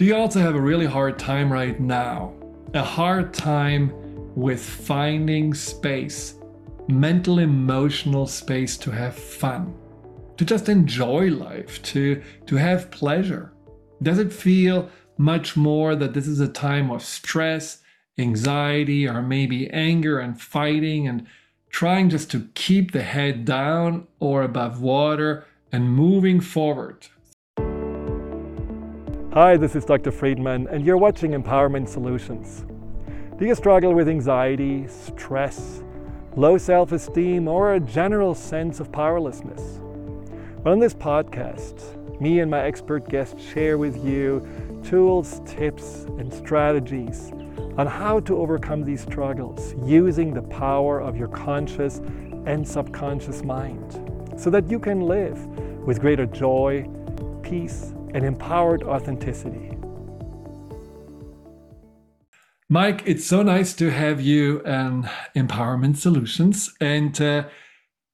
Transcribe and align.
Do 0.00 0.06
you 0.06 0.16
also 0.16 0.40
have 0.40 0.54
a 0.54 0.60
really 0.62 0.86
hard 0.86 1.18
time 1.18 1.52
right 1.52 1.78
now? 1.78 2.32
A 2.72 2.82
hard 2.82 3.34
time 3.34 3.92
with 4.34 4.64
finding 4.64 5.52
space, 5.52 6.36
mental, 6.88 7.38
emotional 7.38 8.26
space 8.26 8.78
to 8.78 8.90
have 8.90 9.14
fun, 9.14 9.74
to 10.38 10.46
just 10.46 10.70
enjoy 10.70 11.28
life, 11.28 11.82
to, 11.82 12.22
to 12.46 12.56
have 12.56 12.90
pleasure? 12.90 13.52
Does 14.02 14.18
it 14.18 14.32
feel 14.32 14.88
much 15.18 15.54
more 15.54 15.94
that 15.94 16.14
this 16.14 16.26
is 16.26 16.40
a 16.40 16.48
time 16.48 16.90
of 16.90 17.02
stress, 17.02 17.82
anxiety, 18.16 19.06
or 19.06 19.20
maybe 19.20 19.68
anger 19.68 20.18
and 20.18 20.40
fighting 20.40 21.08
and 21.08 21.26
trying 21.68 22.08
just 22.08 22.30
to 22.30 22.48
keep 22.54 22.92
the 22.92 23.02
head 23.02 23.44
down 23.44 24.06
or 24.18 24.44
above 24.44 24.80
water 24.80 25.44
and 25.70 25.94
moving 25.94 26.40
forward? 26.40 27.08
Hi, 29.42 29.56
this 29.56 29.74
is 29.74 29.86
Dr. 29.86 30.10
Friedman, 30.10 30.68
and 30.68 30.84
you're 30.84 30.98
watching 30.98 31.30
Empowerment 31.30 31.88
Solutions. 31.88 32.66
Do 33.38 33.46
you 33.46 33.54
struggle 33.54 33.94
with 33.94 34.06
anxiety, 34.06 34.86
stress, 34.86 35.82
low 36.36 36.58
self 36.58 36.92
esteem, 36.92 37.48
or 37.48 37.72
a 37.72 37.80
general 37.80 38.34
sense 38.34 38.80
of 38.80 38.92
powerlessness? 38.92 39.80
Well, 40.62 40.74
in 40.74 40.78
this 40.78 40.92
podcast, 40.92 42.20
me 42.20 42.40
and 42.40 42.50
my 42.50 42.60
expert 42.60 43.08
guests 43.08 43.42
share 43.42 43.78
with 43.78 44.04
you 44.04 44.46
tools, 44.84 45.40
tips, 45.46 46.04
and 46.18 46.30
strategies 46.30 47.32
on 47.78 47.86
how 47.86 48.20
to 48.20 48.36
overcome 48.36 48.84
these 48.84 49.00
struggles 49.00 49.74
using 49.82 50.34
the 50.34 50.42
power 50.42 51.00
of 51.00 51.16
your 51.16 51.28
conscious 51.28 52.02
and 52.44 52.68
subconscious 52.68 53.42
mind 53.42 54.02
so 54.36 54.50
that 54.50 54.70
you 54.70 54.78
can 54.78 55.00
live 55.00 55.46
with 55.86 55.98
greater 55.98 56.26
joy, 56.26 56.86
peace, 57.42 57.94
and 58.14 58.24
empowered 58.24 58.82
authenticity. 58.82 59.76
Mike, 62.68 63.02
it's 63.04 63.26
so 63.26 63.42
nice 63.42 63.74
to 63.74 63.90
have 63.90 64.20
you 64.20 64.62
and 64.64 65.10
Empowerment 65.34 65.96
Solutions. 65.96 66.72
And 66.80 67.20
uh, 67.20 67.44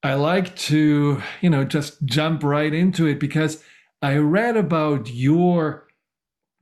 I 0.01 0.15
like 0.15 0.55
to, 0.55 1.21
you 1.41 1.49
know, 1.49 1.63
just 1.63 2.03
jump 2.05 2.43
right 2.43 2.73
into 2.73 3.05
it 3.05 3.19
because 3.19 3.63
I 4.01 4.17
read 4.17 4.57
about 4.57 5.11
your 5.13 5.87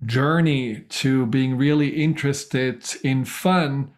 journey 0.05 0.81
to 0.89 1.25
being 1.27 1.58
really 1.58 1.89
interested 1.89 2.83
in 3.03 3.23
fun 3.23 3.92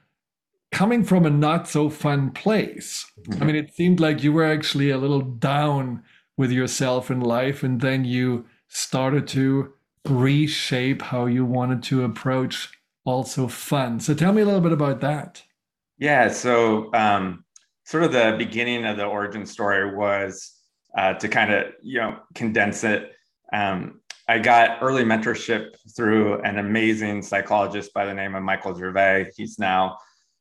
coming 0.72 1.04
from 1.04 1.26
a 1.26 1.30
not 1.30 1.68
so 1.68 1.90
fun 1.90 2.32
place. 2.32 3.06
Mm-hmm. 3.22 3.42
I 3.42 3.46
mean, 3.46 3.56
it 3.56 3.74
seemed 3.74 4.00
like 4.00 4.24
you 4.24 4.34
were 4.34 4.46
actually 4.46 4.90
a 4.90 4.98
little 4.98 5.22
down 5.22 6.04
with 6.38 6.52
yourself 6.52 7.10
in 7.10 7.20
life, 7.20 7.64
and 7.64 7.82
then 7.82 8.06
you 8.06 8.46
started 8.68 9.28
to 9.30 9.74
reshape 10.06 11.02
how 11.02 11.26
you 11.26 11.46
wanted 11.46 11.84
to 11.84 12.04
approach 12.04 12.70
also 13.06 13.48
fun. 13.48 14.00
So 14.00 14.14
tell 14.14 14.34
me 14.34 14.42
a 14.42 14.46
little 14.46 14.62
bit 14.62 14.72
about 14.72 15.02
that. 15.02 15.44
Yeah. 15.98 16.30
So, 16.30 16.94
um, 16.94 17.44
sort 17.86 18.04
of 18.04 18.12
the 18.12 18.36
beginning 18.38 18.86
of 18.86 18.98
the 18.98 19.06
origin 19.06 19.46
story 19.46 19.96
was 19.96 20.52
uh, 20.98 21.14
to 21.14 21.28
kind 21.28 21.54
of 21.54 21.74
you 21.82 22.00
know 22.00 22.20
condense 22.36 22.84
it. 22.84 23.12
Um, 23.54 24.02
I 24.28 24.40
got 24.40 24.80
early 24.82 25.04
mentorship 25.04 25.76
through 25.96 26.42
an 26.42 26.60
amazing 26.60 27.22
psychologist 27.22 27.94
by 27.94 28.06
the 28.06 28.14
name 28.14 28.36
of 28.36 28.44
Michael 28.44 28.76
Gervais. 28.76 29.32
He's 29.38 29.58
now 29.58 29.98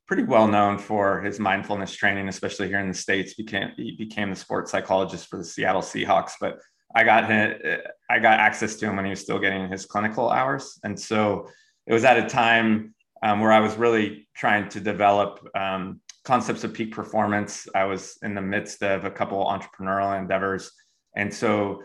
pretty 0.08 0.24
well 0.24 0.48
known 0.48 0.78
for 0.78 1.20
his 1.20 1.38
mindfulness 1.38 1.94
training, 1.94 2.28
especially 2.28 2.68
here 2.68 2.80
in 2.80 2.88
the 2.88 2.94
states. 2.94 3.34
Became 3.34 3.70
he 3.76 3.94
became 3.96 4.30
the 4.30 4.36
sports 4.36 4.72
psychologist 4.72 5.28
for 5.28 5.38
the 5.38 5.44
Seattle 5.44 5.82
Seahawks, 5.82 6.32
but 6.40 6.58
I 6.94 7.04
got 7.04 7.30
I 7.30 8.18
got 8.18 8.40
access 8.40 8.76
to 8.76 8.86
him 8.86 8.96
when 8.96 9.04
he 9.04 9.10
was 9.10 9.20
still 9.20 9.38
getting 9.38 9.68
his 9.68 9.86
clinical 9.86 10.30
hours, 10.30 10.78
and 10.84 10.98
so 10.98 11.48
it 11.86 11.92
was 11.92 12.04
at 12.04 12.18
a 12.18 12.28
time 12.28 12.94
um, 13.22 13.40
where 13.40 13.52
I 13.52 13.60
was 13.60 13.76
really 13.76 14.28
trying 14.34 14.68
to 14.70 14.80
develop 14.80 15.46
um, 15.54 16.00
concepts 16.24 16.64
of 16.64 16.74
peak 16.74 16.92
performance. 16.92 17.66
I 17.74 17.84
was 17.84 18.18
in 18.22 18.34
the 18.34 18.42
midst 18.42 18.82
of 18.82 19.04
a 19.04 19.10
couple 19.10 19.44
entrepreneurial 19.44 20.18
endeavors, 20.18 20.72
and 21.14 21.32
so 21.32 21.82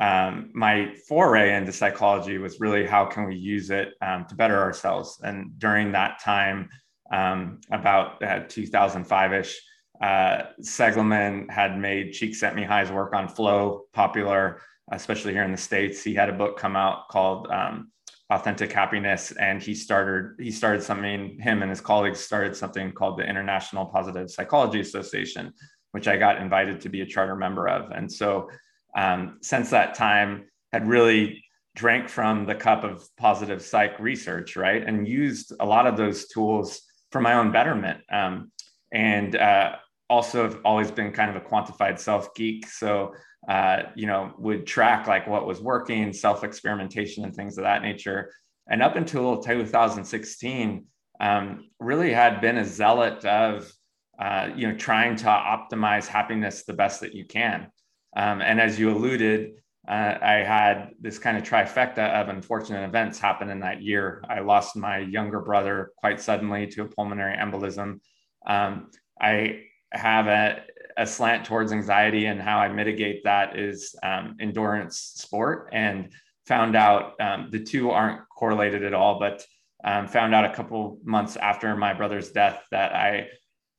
um, 0.00 0.50
my 0.54 0.94
foray 1.06 1.54
into 1.54 1.72
psychology 1.72 2.38
was 2.38 2.58
really 2.58 2.86
how 2.86 3.04
can 3.04 3.26
we 3.26 3.36
use 3.36 3.70
it 3.70 3.90
um, 4.00 4.24
to 4.26 4.34
better 4.34 4.58
ourselves. 4.58 5.20
And 5.22 5.58
during 5.58 5.92
that 5.92 6.20
time, 6.22 6.70
um, 7.12 7.60
about 7.70 8.22
uh, 8.22 8.44
2005ish, 8.44 9.54
uh, 10.00 10.42
Seligman 10.60 11.48
had 11.48 11.78
made 11.78 12.12
Csikszentmihalyi's 12.12 12.90
work 12.90 13.14
on 13.14 13.28
flow 13.28 13.84
popular, 13.92 14.60
especially 14.92 15.32
here 15.32 15.44
in 15.44 15.52
the 15.52 15.58
states. 15.58 16.02
He 16.02 16.14
had 16.14 16.28
a 16.28 16.32
book 16.32 16.58
come 16.58 16.76
out 16.76 17.08
called 17.08 17.48
um, 17.50 17.90
authentic 18.30 18.72
happiness 18.72 19.32
and 19.32 19.60
he 19.60 19.74
started 19.74 20.36
he 20.38 20.52
started 20.52 20.80
something 20.80 21.36
him 21.40 21.62
and 21.62 21.70
his 21.70 21.80
colleagues 21.80 22.20
started 22.20 22.54
something 22.54 22.92
called 22.92 23.18
the 23.18 23.28
international 23.28 23.84
positive 23.86 24.30
psychology 24.30 24.78
association 24.78 25.52
which 25.90 26.06
i 26.06 26.16
got 26.16 26.40
invited 26.40 26.80
to 26.80 26.88
be 26.88 27.00
a 27.00 27.06
charter 27.06 27.34
member 27.34 27.68
of 27.68 27.90
and 27.90 28.12
so 28.12 28.48
um, 28.96 29.38
since 29.42 29.70
that 29.70 29.94
time 29.94 30.44
had 30.72 30.86
really 30.86 31.42
drank 31.76 32.08
from 32.08 32.46
the 32.46 32.54
cup 32.54 32.84
of 32.84 33.08
positive 33.16 33.62
psych 33.62 33.98
research, 34.00 34.56
right? 34.56 34.82
And 34.86 35.06
used 35.06 35.52
a 35.60 35.66
lot 35.66 35.86
of 35.86 35.96
those 35.96 36.26
tools 36.28 36.82
for 37.12 37.20
my 37.20 37.34
own 37.34 37.52
betterment. 37.52 38.00
Um, 38.10 38.52
and 38.92 39.36
uh, 39.36 39.76
also 40.10 40.42
have 40.42 40.60
always 40.64 40.90
been 40.90 41.12
kind 41.12 41.34
of 41.34 41.36
a 41.36 41.46
quantified 41.48 41.98
self 41.98 42.34
geek. 42.34 42.68
So, 42.68 43.14
uh, 43.48 43.84
you 43.94 44.06
know, 44.06 44.34
would 44.38 44.66
track 44.66 45.06
like 45.06 45.26
what 45.26 45.46
was 45.46 45.60
working, 45.60 46.12
self 46.12 46.44
experimentation, 46.44 47.24
and 47.24 47.34
things 47.34 47.56
of 47.56 47.64
that 47.64 47.82
nature. 47.82 48.32
And 48.68 48.82
up 48.82 48.96
until 48.96 49.38
2016, 49.38 50.84
um, 51.20 51.68
really 51.78 52.12
had 52.12 52.40
been 52.40 52.58
a 52.58 52.64
zealot 52.64 53.24
of, 53.24 53.72
uh, 54.18 54.50
you 54.54 54.68
know, 54.68 54.76
trying 54.76 55.16
to 55.16 55.26
optimize 55.26 56.06
happiness 56.06 56.64
the 56.64 56.74
best 56.74 57.00
that 57.00 57.14
you 57.14 57.24
can. 57.24 57.68
Um, 58.16 58.42
and 58.42 58.60
as 58.60 58.78
you 58.78 58.90
alluded, 58.90 59.52
uh, 59.88 60.14
I 60.20 60.44
had 60.44 60.90
this 61.00 61.18
kind 61.18 61.36
of 61.36 61.44
trifecta 61.44 62.20
of 62.20 62.28
unfortunate 62.28 62.84
events 62.84 63.18
happen 63.18 63.48
in 63.48 63.60
that 63.60 63.82
year. 63.82 64.22
I 64.28 64.40
lost 64.40 64.76
my 64.76 64.98
younger 64.98 65.40
brother 65.40 65.92
quite 65.96 66.20
suddenly 66.20 66.66
to 66.68 66.82
a 66.82 66.88
pulmonary 66.88 67.36
embolism. 67.36 68.00
Um, 68.46 68.90
I 69.20 69.64
have 69.92 70.26
a, 70.26 70.62
a, 70.96 71.06
slant 71.06 71.44
towards 71.44 71.72
anxiety, 71.72 72.26
and 72.26 72.40
how 72.40 72.58
I 72.58 72.68
mitigate 72.68 73.24
that 73.24 73.58
is 73.58 73.94
um, 74.02 74.36
endurance 74.40 74.98
sport. 75.16 75.70
And 75.72 76.12
found 76.46 76.74
out 76.74 77.14
um, 77.20 77.48
the 77.50 77.62
two 77.62 77.90
aren't 77.90 78.28
correlated 78.28 78.82
at 78.82 78.94
all, 78.94 79.18
but 79.18 79.44
um, 79.84 80.08
found 80.08 80.34
out 80.34 80.44
a 80.44 80.54
couple 80.54 80.98
months 81.04 81.36
after 81.36 81.76
my 81.76 81.94
brother's 81.94 82.30
death 82.30 82.62
that 82.70 82.94
I 82.94 83.28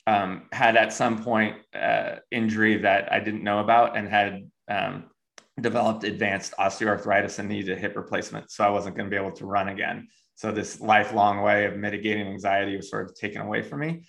um, 0.07 0.47
had 0.51 0.75
at 0.77 0.93
some 0.93 1.23
point 1.23 1.57
uh, 1.75 2.15
injury 2.31 2.77
that 2.77 3.11
I 3.11 3.19
didn't 3.19 3.43
know 3.43 3.59
about 3.59 3.97
and 3.97 4.07
had 4.07 4.49
um, 4.69 5.05
developed 5.59 6.03
advanced 6.03 6.53
osteoarthritis 6.57 7.39
and 7.39 7.49
needed 7.49 7.77
a 7.77 7.79
hip 7.79 7.95
replacement. 7.95 8.51
So 8.51 8.63
I 8.63 8.69
wasn't 8.69 8.95
going 8.95 9.09
to 9.09 9.11
be 9.11 9.21
able 9.21 9.35
to 9.35 9.45
run 9.45 9.69
again. 9.69 10.07
So 10.35 10.51
this 10.51 10.81
lifelong 10.81 11.41
way 11.41 11.65
of 11.65 11.77
mitigating 11.77 12.27
anxiety 12.27 12.75
was 12.75 12.89
sort 12.89 13.09
of 13.09 13.15
taken 13.15 13.41
away 13.41 13.61
from 13.61 13.81
me. 13.81 14.05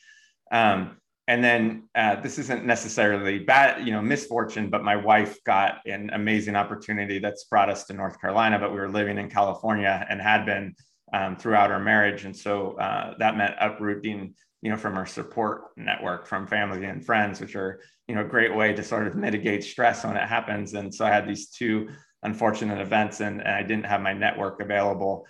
Um, 0.50 0.98
and 1.28 1.42
then 1.42 1.88
uh, 1.94 2.20
this 2.20 2.38
isn't 2.38 2.64
necessarily 2.64 3.38
bad, 3.38 3.86
you 3.86 3.92
know, 3.92 4.02
misfortune, 4.02 4.70
but 4.70 4.82
my 4.82 4.96
wife 4.96 5.42
got 5.44 5.78
an 5.86 6.10
amazing 6.12 6.56
opportunity 6.56 7.18
that's 7.18 7.44
brought 7.44 7.70
us 7.70 7.84
to 7.84 7.92
North 7.92 8.20
Carolina, 8.20 8.58
but 8.58 8.72
we 8.72 8.78
were 8.78 8.90
living 8.90 9.18
in 9.18 9.30
California 9.30 10.04
and 10.08 10.20
had 10.20 10.44
been 10.44 10.74
um, 11.12 11.36
throughout 11.36 11.70
our 11.70 11.78
marriage. 11.78 12.24
And 12.24 12.36
so 12.36 12.72
uh, 12.78 13.14
that 13.18 13.36
meant 13.36 13.54
uprooting 13.60 14.34
you 14.62 14.70
know, 14.70 14.76
from 14.76 14.96
our 14.96 15.06
support 15.06 15.64
network 15.76 16.26
from 16.26 16.46
family 16.46 16.84
and 16.86 17.04
friends, 17.04 17.40
which 17.40 17.56
are, 17.56 17.80
you 18.06 18.14
know, 18.14 18.22
a 18.22 18.28
great 18.28 18.54
way 18.54 18.72
to 18.72 18.82
sort 18.82 19.08
of 19.08 19.16
mitigate 19.16 19.64
stress 19.64 20.04
when 20.04 20.16
it 20.16 20.28
happens. 20.28 20.72
And 20.74 20.94
so 20.94 21.04
I 21.04 21.10
had 21.10 21.26
these 21.26 21.50
two 21.50 21.88
unfortunate 22.22 22.80
events 22.80 23.20
and, 23.20 23.40
and 23.40 23.50
I 23.50 23.62
didn't 23.62 23.86
have 23.86 24.00
my 24.00 24.12
network 24.12 24.60
available. 24.60 25.26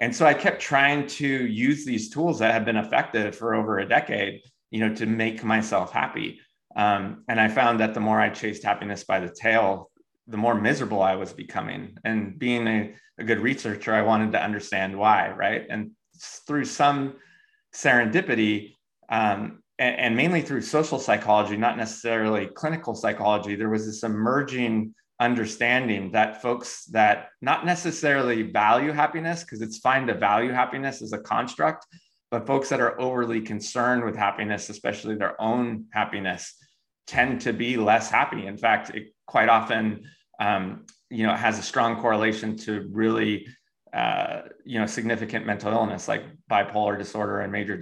And 0.00 0.16
so 0.16 0.24
I 0.24 0.32
kept 0.32 0.62
trying 0.62 1.06
to 1.08 1.26
use 1.26 1.84
these 1.84 2.08
tools 2.08 2.38
that 2.38 2.54
have 2.54 2.64
been 2.64 2.78
effective 2.78 3.36
for 3.36 3.54
over 3.54 3.78
a 3.78 3.88
decade, 3.88 4.40
you 4.70 4.80
know, 4.80 4.94
to 4.94 5.06
make 5.06 5.42
myself 5.44 5.92
happy. 5.92 6.40
Um, 6.76 7.24
and 7.28 7.40
I 7.40 7.48
found 7.48 7.80
that 7.80 7.94
the 7.94 8.00
more 8.00 8.20
I 8.20 8.30
chased 8.30 8.62
happiness 8.62 9.04
by 9.04 9.20
the 9.20 9.28
tail, 9.28 9.90
the 10.26 10.36
more 10.36 10.54
miserable 10.54 11.02
I 11.02 11.16
was 11.16 11.32
becoming. 11.32 11.96
And 12.04 12.38
being 12.38 12.66
a, 12.68 12.94
a 13.18 13.24
good 13.24 13.40
researcher, 13.40 13.92
I 13.92 14.02
wanted 14.02 14.32
to 14.32 14.42
understand 14.42 14.96
why, 14.96 15.30
right? 15.30 15.66
And 15.68 15.90
through 16.46 16.66
some 16.66 17.14
serendipity 17.74 18.76
um, 19.08 19.62
and, 19.78 19.96
and, 19.96 20.16
mainly 20.16 20.42
through 20.42 20.60
social 20.60 20.98
psychology, 20.98 21.56
not 21.56 21.76
necessarily 21.76 22.46
clinical 22.46 22.94
psychology, 22.94 23.56
there 23.56 23.70
was 23.70 23.86
this 23.86 24.04
emerging 24.04 24.94
understanding 25.18 26.12
that 26.12 26.40
folks 26.40 26.84
that 26.86 27.28
not 27.42 27.66
necessarily 27.66 28.42
value 28.42 28.92
happiness, 28.92 29.42
because 29.42 29.60
it's 29.62 29.78
fine 29.78 30.06
to 30.06 30.14
value 30.14 30.52
happiness 30.52 31.02
as 31.02 31.12
a 31.12 31.18
construct, 31.18 31.86
but 32.30 32.46
folks 32.46 32.68
that 32.68 32.80
are 32.80 33.00
overly 33.00 33.40
concerned 33.40 34.04
with 34.04 34.16
happiness, 34.16 34.68
especially 34.68 35.16
their 35.16 35.40
own 35.40 35.86
happiness, 35.92 36.54
tend 37.06 37.40
to 37.42 37.52
be 37.52 37.76
less 37.76 38.10
happy. 38.10 38.46
In 38.46 38.56
fact, 38.56 38.90
it 38.94 39.14
quite 39.26 39.48
often, 39.48 40.04
um, 40.38 40.86
you 41.10 41.26
know, 41.26 41.34
has 41.34 41.58
a 41.58 41.62
strong 41.62 42.00
correlation 42.00 42.56
to 42.58 42.88
really 42.92 43.46
uh, 43.92 44.42
you 44.64 44.78
know 44.78 44.86
significant 44.86 45.44
mental 45.44 45.72
illness 45.72 46.06
like 46.06 46.22
bipolar 46.48 46.96
disorder 46.96 47.40
and 47.40 47.50
major 47.50 47.76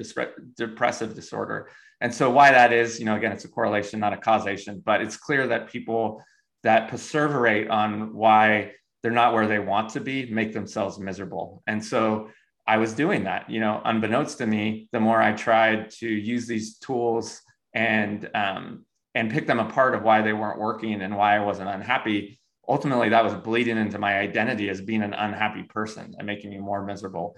depressive 0.56 1.14
disorder 1.14 1.68
and 2.00 2.14
so 2.14 2.30
why 2.30 2.50
that 2.50 2.72
is 2.72 2.98
you 2.98 3.04
know 3.04 3.14
again 3.14 3.30
it's 3.30 3.44
a 3.44 3.48
correlation 3.48 4.00
not 4.00 4.14
a 4.14 4.16
causation 4.16 4.82
but 4.86 5.02
it's 5.02 5.18
clear 5.18 5.46
that 5.46 5.68
people 5.68 6.22
that 6.62 6.90
perseverate 6.90 7.68
on 7.68 8.14
why 8.14 8.72
they're 9.02 9.12
not 9.12 9.34
where 9.34 9.46
they 9.46 9.58
want 9.58 9.90
to 9.90 10.00
be 10.00 10.30
make 10.30 10.54
themselves 10.54 10.98
miserable 10.98 11.62
and 11.66 11.84
so 11.84 12.30
i 12.68 12.76
was 12.76 12.92
doing 12.92 13.24
that 13.24 13.50
you 13.50 13.58
know 13.58 13.80
unbeknownst 13.84 14.38
to 14.38 14.46
me 14.46 14.88
the 14.92 15.00
more 15.00 15.20
i 15.20 15.32
tried 15.32 15.90
to 15.90 16.08
use 16.08 16.46
these 16.46 16.78
tools 16.78 17.40
and 17.74 18.30
um, 18.34 18.84
and 19.14 19.30
pick 19.30 19.46
them 19.46 19.58
apart 19.58 19.94
of 19.94 20.02
why 20.02 20.22
they 20.22 20.32
weren't 20.32 20.60
working 20.60 21.02
and 21.02 21.16
why 21.16 21.36
i 21.36 21.40
wasn't 21.40 21.68
unhappy 21.68 22.38
ultimately 22.68 23.08
that 23.08 23.24
was 23.24 23.34
bleeding 23.34 23.78
into 23.78 23.98
my 23.98 24.18
identity 24.18 24.68
as 24.68 24.80
being 24.80 25.02
an 25.02 25.14
unhappy 25.14 25.62
person 25.62 26.14
and 26.18 26.26
making 26.26 26.50
me 26.50 26.58
more 26.58 26.84
miserable. 26.84 27.34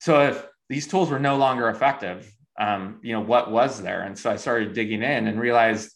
So 0.00 0.20
if 0.20 0.46
these 0.68 0.86
tools 0.86 1.10
were 1.10 1.18
no 1.18 1.36
longer 1.36 1.68
effective, 1.70 2.30
um, 2.58 3.00
you 3.02 3.12
know, 3.12 3.20
what 3.20 3.50
was 3.50 3.82
there? 3.82 4.02
And 4.02 4.18
so 4.18 4.30
I 4.30 4.36
started 4.36 4.74
digging 4.74 5.02
in 5.02 5.26
and 5.26 5.40
realized, 5.40 5.92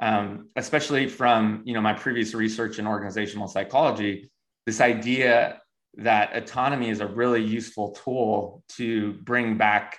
um, 0.00 0.48
especially 0.56 1.08
from, 1.08 1.62
you 1.64 1.74
know, 1.74 1.80
my 1.80 1.92
previous 1.92 2.34
research 2.34 2.78
in 2.78 2.86
organizational 2.86 3.46
psychology, 3.46 4.30
this 4.66 4.80
idea 4.80 5.60
that 5.98 6.36
autonomy 6.36 6.90
is 6.90 7.00
a 7.00 7.06
really 7.06 7.42
useful 7.42 7.90
tool 8.04 8.62
to 8.68 9.14
bring 9.24 9.56
back 9.56 9.98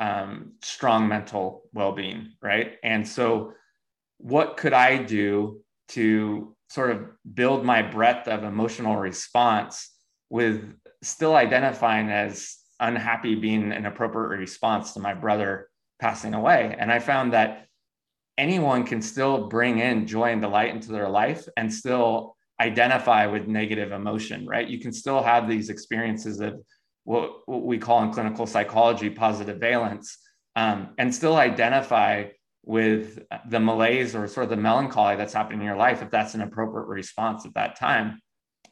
um, 0.00 0.52
strong 0.62 1.08
mental 1.08 1.62
well-being, 1.72 2.32
right? 2.42 2.76
And 2.82 3.06
so 3.06 3.52
what 4.18 4.56
could 4.56 4.72
I 4.72 5.02
do 5.02 5.62
to 5.88 6.54
sort 6.68 6.90
of 6.90 7.06
build 7.34 7.64
my 7.64 7.82
breadth 7.82 8.28
of 8.28 8.44
emotional 8.44 8.96
response 8.96 9.92
with 10.30 10.74
still 11.02 11.36
identifying 11.36 12.10
as 12.10 12.56
unhappy 12.80 13.34
being 13.34 13.72
an 13.72 13.86
appropriate 13.86 14.38
response 14.38 14.92
to 14.92 15.00
my 15.00 15.14
brother 15.14 15.68
passing 16.00 16.34
away. 16.34 16.74
And 16.78 16.92
I 16.92 16.98
found 16.98 17.32
that 17.32 17.66
anyone 18.36 18.84
can 18.84 19.00
still 19.00 19.48
bring 19.48 19.78
in 19.78 20.06
joy 20.06 20.32
and 20.32 20.40
delight 20.40 20.74
into 20.74 20.92
their 20.92 21.08
life 21.08 21.48
and 21.56 21.72
still 21.72 22.35
identify 22.60 23.26
with 23.26 23.46
negative 23.46 23.92
emotion, 23.92 24.46
right? 24.46 24.66
You 24.66 24.78
can 24.78 24.92
still 24.92 25.22
have 25.22 25.48
these 25.48 25.68
experiences 25.68 26.40
of 26.40 26.54
what, 27.04 27.46
what 27.46 27.62
we 27.62 27.78
call 27.78 28.02
in 28.02 28.12
clinical 28.12 28.46
psychology 28.46 29.10
positive 29.10 29.58
valence 29.58 30.18
um, 30.56 30.90
and 30.98 31.14
still 31.14 31.36
identify 31.36 32.24
with 32.64 33.20
the 33.48 33.60
malaise 33.60 34.16
or 34.16 34.26
sort 34.26 34.44
of 34.44 34.50
the 34.50 34.56
melancholy 34.56 35.16
that's 35.16 35.32
happening 35.32 35.60
in 35.60 35.66
your 35.66 35.76
life 35.76 36.02
if 36.02 36.10
that's 36.10 36.34
an 36.34 36.40
appropriate 36.40 36.86
response 36.86 37.46
at 37.46 37.54
that 37.54 37.78
time. 37.78 38.20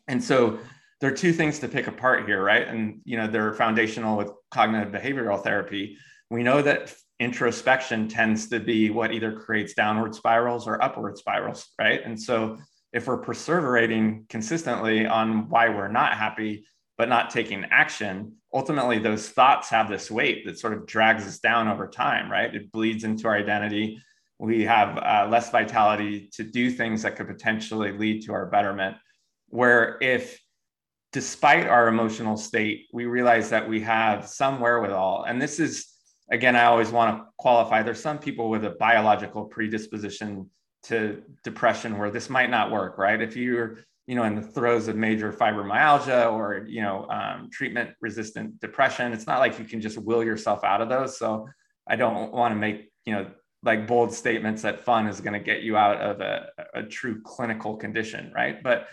And 0.08 0.22
so 0.22 0.58
there 1.00 1.12
are 1.12 1.16
two 1.16 1.32
things 1.32 1.60
to 1.60 1.68
pick 1.68 1.86
apart 1.86 2.26
here 2.26 2.42
right? 2.42 2.66
And 2.66 3.00
you 3.04 3.16
know 3.16 3.28
they're 3.28 3.54
foundational 3.54 4.16
with 4.16 4.30
cognitive 4.50 4.92
behavioral 4.92 5.42
therapy. 5.42 5.96
We 6.28 6.42
know 6.42 6.60
that 6.62 6.92
introspection 7.20 8.08
tends 8.08 8.48
to 8.48 8.58
be 8.58 8.90
what 8.90 9.12
either 9.12 9.32
creates 9.32 9.74
downward 9.74 10.14
spirals 10.14 10.66
or 10.66 10.82
upward 10.82 11.16
spirals 11.16 11.70
right? 11.78 12.00
And 12.04 12.20
so 12.20 12.58
if 12.94 13.08
we're 13.08 13.20
perseverating 13.20 14.26
consistently 14.28 15.04
on 15.04 15.48
why 15.48 15.68
we're 15.68 15.88
not 15.88 16.16
happy 16.16 16.64
but 16.96 17.08
not 17.08 17.28
taking 17.28 17.64
action, 17.72 18.36
ultimately 18.52 19.00
those 19.00 19.28
thoughts 19.28 19.68
have 19.68 19.88
this 19.88 20.12
weight 20.12 20.46
that 20.46 20.60
sort 20.60 20.72
of 20.72 20.86
drags 20.86 21.26
us 21.26 21.40
down 21.40 21.66
over 21.66 21.88
time, 21.88 22.30
right? 22.30 22.54
It 22.54 22.70
bleeds 22.70 23.02
into 23.02 23.26
our 23.26 23.36
identity. 23.36 24.00
We 24.38 24.62
have 24.62 24.96
uh, 24.96 25.28
less 25.28 25.50
vitality 25.50 26.30
to 26.34 26.44
do 26.44 26.70
things 26.70 27.02
that 27.02 27.16
could 27.16 27.26
potentially 27.26 27.90
lead 27.90 28.24
to 28.26 28.32
our 28.32 28.46
betterment. 28.46 28.96
Where 29.48 29.98
if, 30.00 30.40
despite 31.12 31.66
our 31.66 31.88
emotional 31.88 32.36
state, 32.36 32.86
we 32.92 33.06
realize 33.06 33.50
that 33.50 33.68
we 33.68 33.80
have 33.80 34.28
some 34.28 34.60
wherewithal, 34.60 35.24
and 35.24 35.42
this 35.42 35.58
is, 35.58 35.88
again, 36.30 36.54
I 36.54 36.66
always 36.66 36.90
want 36.90 37.18
to 37.18 37.24
qualify 37.38 37.82
there's 37.82 38.00
some 38.00 38.18
people 38.18 38.50
with 38.50 38.64
a 38.64 38.70
biological 38.70 39.46
predisposition 39.46 40.48
to 40.84 41.22
depression 41.42 41.98
where 41.98 42.10
this 42.10 42.28
might 42.30 42.50
not 42.50 42.70
work, 42.70 42.98
right? 42.98 43.20
If 43.20 43.36
you're 43.36 43.78
you 44.06 44.14
know, 44.14 44.24
in 44.24 44.34
the 44.34 44.42
throes 44.42 44.88
of 44.88 44.96
major 44.96 45.32
fibromyalgia 45.32 46.30
or, 46.30 46.66
you 46.68 46.82
know, 46.82 47.08
um, 47.08 47.48
treatment 47.50 47.90
resistant 48.00 48.60
depression. 48.60 49.12
It's 49.12 49.26
not 49.26 49.38
like 49.38 49.58
you 49.58 49.64
can 49.64 49.80
just 49.80 49.96
will 49.96 50.22
yourself 50.22 50.62
out 50.62 50.82
of 50.82 50.88
those. 50.90 51.18
So 51.18 51.48
I 51.86 51.96
don't 51.96 52.32
want 52.32 52.52
to 52.52 52.56
make, 52.56 52.90
you 53.06 53.14
know, 53.14 53.30
like 53.62 53.86
bold 53.86 54.12
statements 54.12 54.60
that 54.62 54.84
fun 54.84 55.06
is 55.06 55.22
going 55.22 55.32
to 55.32 55.40
get 55.40 55.62
you 55.62 55.78
out 55.78 55.98
of 56.02 56.20
a, 56.20 56.48
a 56.74 56.82
true 56.82 57.22
clinical 57.22 57.76
condition. 57.76 58.30
Right. 58.34 58.62
But 58.62 58.88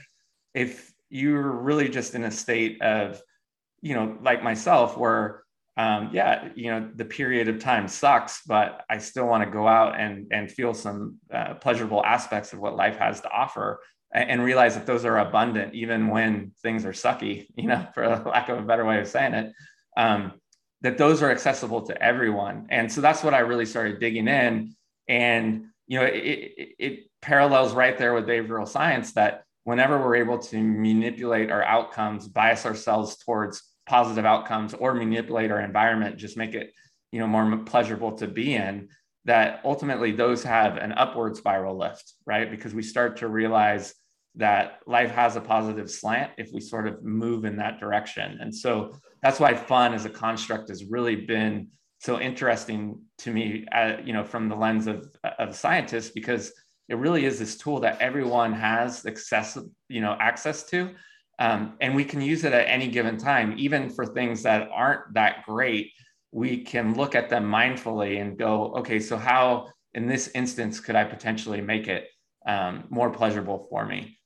if 0.53 0.93
you're 1.09 1.51
really 1.51 1.89
just 1.89 2.15
in 2.15 2.23
a 2.23 2.31
state 2.31 2.81
of, 2.81 3.21
you 3.81 3.95
know, 3.95 4.17
like 4.21 4.43
myself, 4.43 4.97
where, 4.97 5.43
um, 5.77 6.09
yeah, 6.11 6.49
you 6.55 6.69
know, 6.69 6.89
the 6.95 7.05
period 7.05 7.47
of 7.47 7.59
time 7.59 7.87
sucks, 7.87 8.41
but 8.45 8.83
I 8.89 8.97
still 8.97 9.25
want 9.25 9.43
to 9.43 9.49
go 9.49 9.67
out 9.67 9.99
and, 9.99 10.27
and 10.31 10.51
feel 10.51 10.73
some 10.73 11.17
uh, 11.33 11.53
pleasurable 11.55 12.03
aspects 12.03 12.51
of 12.53 12.59
what 12.59 12.75
life 12.75 12.97
has 12.97 13.21
to 13.21 13.31
offer 13.31 13.79
and 14.13 14.43
realize 14.43 14.75
that 14.75 14.85
those 14.85 15.05
are 15.05 15.19
abundant 15.19 15.73
even 15.73 16.09
when 16.09 16.51
things 16.61 16.85
are 16.85 16.91
sucky 16.91 17.47
you 17.55 17.67
know 17.67 17.87
for 17.93 18.07
lack 18.25 18.49
of 18.49 18.59
a 18.59 18.61
better 18.61 18.85
way 18.85 18.99
of 18.99 19.07
saying 19.07 19.33
it. 19.33 19.53
Um, 19.97 20.33
that 20.81 20.97
those 20.97 21.21
are 21.21 21.29
accessible 21.29 21.83
to 21.83 22.01
everyone. 22.01 22.65
And 22.69 22.91
so 22.91 23.01
that's 23.01 23.23
what 23.23 23.35
i 23.35 23.39
really 23.39 23.67
started 23.67 23.99
digging 23.99 24.27
in. 24.27 24.75
And 25.07 25.67
you 25.87 25.99
know 25.99 26.05
it, 26.05 26.15
it, 26.15 26.75
it 26.79 26.99
parallels 27.21 27.73
right 27.73 27.97
there 27.97 28.13
with 28.13 28.25
behavioral 28.25 28.67
science 28.67 29.13
that 29.13 29.43
whenever 29.63 29.99
we're 29.99 30.15
able 30.15 30.39
to 30.39 30.61
manipulate 30.61 31.51
our 31.51 31.63
outcomes 31.63 32.27
bias 32.27 32.65
ourselves 32.65 33.17
towards 33.17 33.61
positive 33.87 34.25
outcomes 34.25 34.73
or 34.73 34.93
manipulate 34.93 35.51
our 35.51 35.61
environment 35.61 36.17
just 36.17 36.37
make 36.37 36.53
it 36.53 36.71
you 37.11 37.19
know 37.19 37.27
more 37.27 37.57
pleasurable 37.59 38.13
to 38.13 38.27
be 38.27 38.55
in 38.55 38.87
that 39.25 39.61
ultimately 39.63 40.11
those 40.11 40.43
have 40.43 40.77
an 40.77 40.91
upward 40.93 41.35
spiral 41.35 41.77
lift 41.77 42.13
right 42.25 42.51
because 42.51 42.73
we 42.73 42.83
start 42.83 43.17
to 43.17 43.27
realize 43.27 43.93
that 44.35 44.79
life 44.87 45.11
has 45.11 45.35
a 45.35 45.41
positive 45.41 45.89
slant 45.89 46.31
if 46.37 46.51
we 46.53 46.61
sort 46.61 46.87
of 46.87 47.03
move 47.03 47.45
in 47.45 47.57
that 47.57 47.79
direction. 47.79 48.37
And 48.39 48.55
so 48.55 48.95
that's 49.21 49.39
why 49.39 49.53
fun 49.53 49.93
as 49.93 50.05
a 50.05 50.09
construct 50.09 50.69
has 50.69 50.85
really 50.85 51.15
been 51.15 51.67
so 51.99 52.19
interesting 52.19 53.01
to 53.19 53.31
me, 53.31 53.65
uh, 53.71 53.97
you 54.03 54.13
know, 54.13 54.23
from 54.23 54.49
the 54.49 54.55
lens 54.55 54.87
of, 54.87 55.07
of 55.37 55.55
scientists, 55.55 56.09
because 56.09 56.51
it 56.89 56.95
really 56.95 57.25
is 57.25 57.37
this 57.37 57.57
tool 57.57 57.81
that 57.81 58.01
everyone 58.01 58.53
has 58.53 59.05
access, 59.05 59.57
you 59.87 60.01
know, 60.01 60.15
access 60.19 60.63
to. 60.63 60.91
Um, 61.41 61.73
and 61.81 61.95
we 61.95 62.05
can 62.05 62.21
use 62.21 62.43
it 62.43 62.53
at 62.53 62.67
any 62.67 62.87
given 62.87 63.17
time, 63.17 63.55
even 63.57 63.89
for 63.89 64.05
things 64.05 64.43
that 64.43 64.69
aren't 64.71 65.11
that 65.15 65.43
great. 65.43 65.91
We 66.31 66.63
can 66.63 66.93
look 66.93 67.15
at 67.15 67.31
them 67.31 67.49
mindfully 67.49 68.21
and 68.21 68.37
go, 68.37 68.75
okay, 68.75 68.99
so 68.99 69.17
how 69.17 69.69
in 69.95 70.05
this 70.05 70.29
instance 70.35 70.79
could 70.79 70.95
I 70.95 71.03
potentially 71.03 71.59
make 71.59 71.87
it 71.87 72.09
um, 72.45 72.83
more 72.91 73.09
pleasurable 73.09 73.65
for 73.71 73.87
me? 73.87 74.19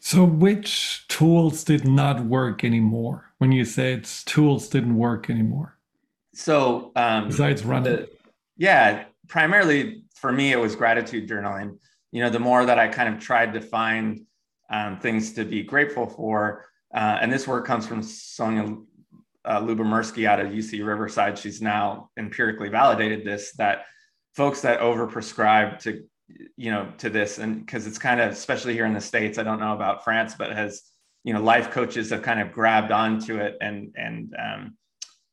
So, 0.00 0.24
which 0.24 1.06
tools 1.06 1.62
did 1.62 1.86
not 1.86 2.24
work 2.24 2.64
anymore 2.64 3.32
when 3.38 3.52
you 3.52 3.64
said 3.64 4.00
it's 4.00 4.24
tools 4.24 4.68
didn't 4.68 4.96
work 4.96 5.30
anymore? 5.30 5.78
So, 6.34 6.90
um, 6.96 7.28
besides 7.28 7.64
running, 7.64 7.92
the, 7.92 8.08
yeah, 8.56 9.04
primarily 9.28 10.02
for 10.16 10.32
me, 10.32 10.50
it 10.50 10.58
was 10.58 10.74
gratitude 10.74 11.28
journaling. 11.28 11.78
You 12.10 12.24
know, 12.24 12.30
the 12.30 12.40
more 12.40 12.66
that 12.66 12.80
I 12.80 12.88
kind 12.88 13.14
of 13.14 13.20
tried 13.20 13.52
to 13.52 13.60
find 13.60 14.26
um, 14.72 14.98
things 14.98 15.32
to 15.34 15.44
be 15.44 15.62
grateful 15.62 16.06
for, 16.06 16.66
uh, 16.94 17.18
and 17.20 17.32
this 17.32 17.46
work 17.46 17.66
comes 17.66 17.86
from 17.86 18.00
Sonja 18.00 18.82
uh, 19.44 19.60
Lyubomirsky 19.60 20.26
out 20.26 20.40
of 20.40 20.48
UC 20.48 20.84
Riverside. 20.86 21.38
She's 21.38 21.60
now 21.60 22.10
empirically 22.16 22.68
validated 22.68 23.24
this 23.24 23.52
that 23.58 23.86
folks 24.34 24.62
that 24.62 24.80
overprescribe 24.80 25.78
to 25.80 26.04
you 26.56 26.70
know 26.70 26.90
to 26.98 27.10
this 27.10 27.38
and 27.38 27.64
because 27.64 27.86
it's 27.86 27.98
kind 27.98 28.20
of 28.20 28.30
especially 28.32 28.72
here 28.72 28.86
in 28.86 28.94
the 28.94 29.00
states 29.00 29.38
i 29.38 29.42
don't 29.42 29.60
know 29.60 29.74
about 29.74 30.02
france 30.02 30.34
but 30.34 30.52
has 30.52 30.82
you 31.24 31.32
know 31.32 31.42
life 31.42 31.70
coaches 31.70 32.10
have 32.10 32.22
kind 32.22 32.40
of 32.40 32.52
grabbed 32.52 32.90
onto 32.90 33.36
it 33.38 33.56
and 33.60 33.92
and 33.96 34.34
um, 34.38 34.76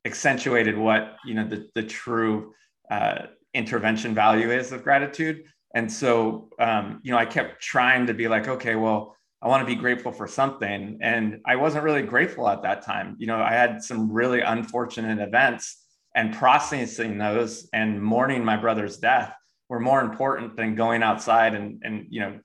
accentuated 0.06 0.78
what 0.78 1.16
you 1.26 1.34
know 1.34 1.48
the, 1.48 1.70
the 1.76 1.84
true 1.84 2.54
uh, 2.92 3.28
intervention 3.54 4.14
value 4.14 4.52
is 4.52 4.72
of 4.72 4.84
gratitude 4.84 5.44
and 5.76 5.92
so 5.92 6.50
um, 6.60 7.00
you 7.04 7.12
know 7.12 7.18
i 7.18 7.26
kept 7.26 7.62
trying 7.62 8.06
to 8.06 8.14
be 8.14 8.28
like 8.28 8.48
okay 8.48 8.76
well 8.76 9.16
i 9.42 9.48
want 9.48 9.62
to 9.62 9.66
be 9.66 9.80
grateful 9.80 10.12
for 10.12 10.28
something 10.28 10.98
and 11.02 11.40
i 11.46 11.56
wasn't 11.56 11.84
really 11.84 12.02
grateful 12.02 12.48
at 12.48 12.62
that 12.64 12.82
time 12.82 13.16
you 13.20 13.28
know 13.28 13.42
i 13.42 13.52
had 13.52 13.82
some 13.82 14.12
really 14.12 14.42
unfortunate 14.42 15.20
events 15.20 15.86
and 16.16 16.34
processing 16.34 17.18
those 17.18 17.70
and 17.74 18.02
mourning 18.02 18.44
my 18.44 18.58
brother's 18.58 18.98
death 18.98 19.34
were 19.70 19.80
more 19.80 20.02
important 20.02 20.56
than 20.56 20.76
going 20.76 21.04
outside 21.04 21.54
and 21.54 21.82
and 21.84 22.08
you 22.10 22.20
know 22.20 22.40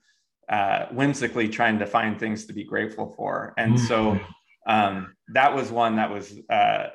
uh, 0.49 0.85
whimsically 0.87 1.49
trying 1.49 1.79
to 1.79 1.85
find 1.85 2.19
things 2.19 2.45
to 2.45 2.53
be 2.53 2.63
grateful 2.63 3.13
for. 3.17 3.53
And 3.57 3.79
so 3.79 4.13
mm-hmm. 4.13 4.71
um, 4.71 5.15
that 5.33 5.55
was 5.55 5.71
one 5.71 5.95
that 5.95 6.11
was 6.11 6.37
uh, 6.49 6.89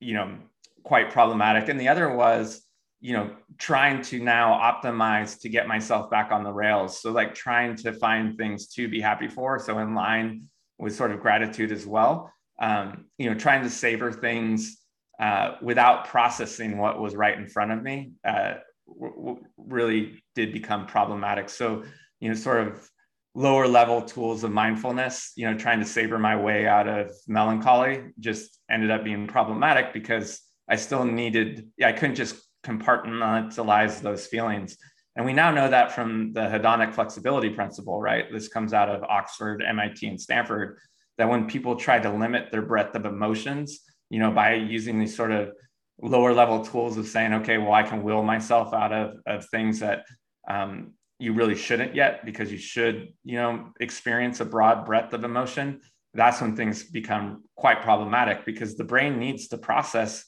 you 0.00 0.14
know 0.14 0.34
quite 0.82 1.10
problematic. 1.10 1.68
And 1.68 1.80
the 1.80 1.88
other 1.88 2.14
was 2.14 2.62
you 3.00 3.12
know 3.14 3.30
trying 3.58 4.02
to 4.02 4.18
now 4.20 4.58
optimize 4.60 5.40
to 5.40 5.48
get 5.48 5.66
myself 5.66 6.10
back 6.10 6.32
on 6.32 6.44
the 6.44 6.52
rails. 6.52 7.00
So 7.00 7.12
like 7.12 7.34
trying 7.34 7.76
to 7.76 7.92
find 7.92 8.36
things 8.36 8.68
to 8.74 8.88
be 8.88 9.00
happy 9.00 9.28
for. 9.28 9.58
So 9.58 9.78
in 9.78 9.94
line 9.94 10.48
with 10.78 10.94
sort 10.94 11.10
of 11.12 11.20
gratitude 11.20 11.72
as 11.72 11.86
well. 11.86 12.32
um, 12.60 13.06
you 13.18 13.28
know, 13.30 13.34
trying 13.36 13.62
to 13.62 13.70
savor 13.70 14.12
things 14.12 14.78
uh, 15.18 15.56
without 15.62 16.06
processing 16.08 16.78
what 16.78 17.00
was 17.00 17.14
right 17.16 17.36
in 17.38 17.46
front 17.46 17.72
of 17.72 17.82
me 17.82 18.12
uh, 18.26 18.54
w- 18.86 19.16
w- 19.16 19.44
really 19.56 20.22
did 20.34 20.52
become 20.52 20.86
problematic. 20.86 21.48
So, 21.48 21.84
you 22.20 22.28
know, 22.28 22.34
sort 22.34 22.66
of 22.66 22.88
lower 23.34 23.66
level 23.66 24.02
tools 24.02 24.44
of 24.44 24.50
mindfulness, 24.50 25.32
you 25.36 25.50
know, 25.50 25.56
trying 25.56 25.78
to 25.80 25.86
savor 25.86 26.18
my 26.18 26.36
way 26.36 26.66
out 26.66 26.88
of 26.88 27.10
melancholy 27.26 28.04
just 28.18 28.58
ended 28.70 28.90
up 28.90 29.04
being 29.04 29.26
problematic 29.26 29.92
because 29.92 30.40
I 30.68 30.76
still 30.76 31.04
needed, 31.04 31.68
I 31.82 31.92
couldn't 31.92 32.16
just 32.16 32.36
compartmentalize 32.64 34.00
those 34.00 34.26
feelings. 34.26 34.76
And 35.16 35.26
we 35.26 35.32
now 35.32 35.50
know 35.50 35.68
that 35.68 35.92
from 35.92 36.32
the 36.32 36.42
hedonic 36.42 36.94
flexibility 36.94 37.50
principle, 37.50 38.00
right? 38.00 38.30
This 38.32 38.48
comes 38.48 38.72
out 38.72 38.88
of 38.88 39.02
Oxford, 39.02 39.62
MIT, 39.62 40.06
and 40.06 40.20
Stanford, 40.20 40.78
that 41.18 41.28
when 41.28 41.48
people 41.48 41.76
try 41.76 41.98
to 41.98 42.10
limit 42.10 42.50
their 42.50 42.62
breadth 42.62 42.94
of 42.94 43.04
emotions, 43.04 43.80
you 44.08 44.18
know, 44.18 44.30
by 44.30 44.54
using 44.54 44.98
these 44.98 45.14
sort 45.14 45.32
of 45.32 45.52
lower 46.00 46.32
level 46.32 46.64
tools 46.64 46.96
of 46.96 47.06
saying, 47.06 47.34
okay, 47.34 47.58
well, 47.58 47.72
I 47.72 47.82
can 47.82 48.02
will 48.02 48.22
myself 48.22 48.72
out 48.72 48.92
of, 48.92 49.16
of 49.26 49.46
things 49.48 49.80
that 49.80 50.04
um, 50.48 50.94
you 51.18 51.34
really 51.34 51.54
shouldn't 51.54 51.94
yet 51.94 52.24
because 52.24 52.50
you 52.50 52.58
should, 52.58 53.12
you 53.24 53.36
know, 53.36 53.68
experience 53.80 54.40
a 54.40 54.44
broad 54.44 54.86
breadth 54.86 55.12
of 55.12 55.24
emotion. 55.24 55.80
That's 56.14 56.40
when 56.40 56.56
things 56.56 56.84
become 56.84 57.44
quite 57.56 57.82
problematic 57.82 58.44
because 58.46 58.76
the 58.76 58.84
brain 58.84 59.18
needs 59.18 59.48
to 59.48 59.58
process 59.58 60.24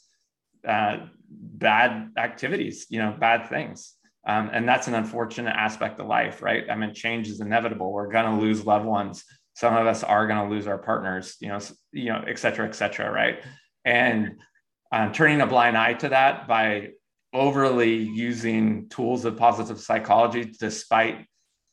uh, 0.66 1.07
bad 1.28 2.11
activities, 2.16 2.87
you 2.88 2.99
know, 2.99 3.14
bad 3.19 3.49
things. 3.49 3.95
Um, 4.26 4.50
and 4.52 4.69
that's 4.69 4.87
an 4.87 4.95
unfortunate 4.95 5.54
aspect 5.57 5.99
of 5.99 6.07
life, 6.07 6.42
right? 6.42 6.64
I 6.71 6.76
mean, 6.76 6.95
change 6.95 7.28
is 7.28 7.40
inevitable. 7.40 7.92
We're 7.92 8.11
going 8.11 8.26
to 8.26 8.40
lose 8.40 8.64
loved 8.64 8.87
ones. 8.87 9.25
Some 9.54 9.75
of 9.75 9.87
us 9.87 10.04
are 10.04 10.26
going 10.26 10.49
to 10.49 10.54
lose 10.54 10.66
our 10.66 10.78
partners, 10.78 11.37
you 11.40 11.49
know, 11.49 11.59
you 11.92 12.11
know, 12.11 12.23
et 12.26 12.38
cetera, 12.38 12.66
et 12.66 12.75
cetera, 12.75 13.11
right? 13.11 13.42
And 13.85 14.37
um, 14.92 15.12
turning 15.12 15.40
a 15.40 15.47
blind 15.47 15.76
eye 15.76 15.95
to 15.95 16.11
that 16.11 16.47
by 16.47 16.90
overly 17.33 17.97
using 17.97 18.88
tools 18.90 19.25
of 19.25 19.37
positive 19.37 19.81
psychology 19.81 20.52
despite 20.61 21.26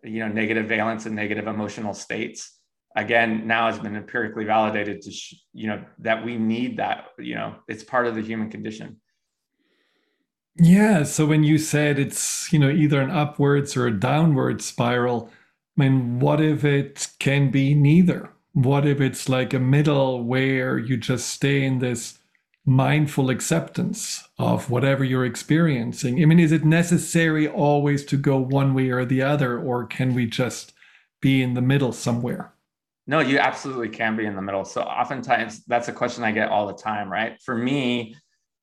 you 0.04 0.20
know 0.20 0.30
negative 0.30 0.68
valence 0.68 1.06
and 1.06 1.16
negative 1.16 1.48
emotional 1.48 1.94
states 1.94 2.59
again 2.96 3.48
now 3.48 3.68
has 3.68 3.80
been 3.80 3.96
empirically 3.96 4.46
validated 4.46 5.02
to 5.02 5.12
sh- 5.12 5.36
you 5.54 5.68
know 5.68 5.84
that 6.00 6.24
we 6.24 6.38
need 6.38 6.78
that 6.78 7.06
you 7.18 7.36
know 7.36 7.56
it's 7.68 7.84
part 7.84 8.08
of 8.08 8.16
the 8.16 8.22
human 8.22 8.50
condition 8.50 9.00
yeah 10.56 11.04
so 11.04 11.26
when 11.26 11.44
you 11.44 11.58
said 11.58 12.00
it's 12.00 12.52
you 12.52 12.60
know 12.60 12.70
either 12.70 13.02
an 13.02 13.12
upwards 13.12 13.78
or 13.78 13.88
a 13.88 14.00
downward 14.00 14.62
spiral 14.62 15.30
i 15.78 15.82
mean 15.82 16.20
what 16.20 16.42
if 16.42 16.66
it 16.66 17.08
can 17.20 17.52
be 17.52 17.76
neither 17.76 18.32
what 18.54 18.86
if 18.86 19.00
it's 19.00 19.30
like 19.30 19.54
a 19.54 19.60
middle 19.60 20.24
where 20.24 20.78
you 20.78 20.98
just 20.98 21.30
stay 21.30 21.64
in 21.64 21.80
this 21.80 22.20
mindful 22.66 23.30
acceptance 23.30 24.28
of 24.38 24.70
whatever 24.70 25.04
you're 25.04 25.26
experiencing? 25.26 26.22
I 26.22 26.26
mean, 26.26 26.40
is 26.40 26.52
it 26.52 26.66
necessary 26.66 27.48
always 27.48 28.06
to 28.06 28.18
go 28.18 28.38
one 28.38 28.74
way 28.74 28.90
or 28.90 29.06
the 29.06 29.22
other, 29.22 29.60
or 29.60 29.86
can 29.86 30.14
we 30.14 30.26
just 30.26 30.74
be 31.22 31.42
in 31.42 31.54
the 31.54 31.62
middle 31.62 31.92
somewhere? 31.92 32.54
No, 33.10 33.22
you 33.22 33.40
absolutely 33.40 33.90
can 33.90 34.16
be 34.16 34.28
in 34.28 34.36
the 34.36 34.42
middle. 34.44 34.64
So, 34.64 34.82
oftentimes, 34.82 35.66
that's 35.66 35.88
a 35.88 35.92
question 35.92 36.24
I 36.24 36.32
get 36.32 36.50
all 36.50 36.68
the 36.68 36.76
time, 36.76 37.12
right? 37.12 37.42
For 37.42 37.56
me, 37.56 38.16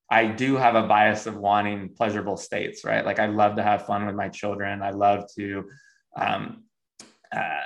I 0.08 0.26
do 0.28 0.54
have 0.54 0.76
a 0.76 0.86
bias 0.86 1.26
of 1.26 1.36
wanting 1.36 1.88
pleasurable 1.96 2.36
states, 2.36 2.84
right? 2.84 3.04
Like, 3.04 3.18
I 3.18 3.26
love 3.26 3.56
to 3.56 3.64
have 3.64 3.86
fun 3.86 4.06
with 4.06 4.14
my 4.14 4.28
children. 4.28 4.82
I 4.82 4.90
love 4.90 5.24
to, 5.34 5.64
um, 6.16 6.62
uh, 7.32 7.64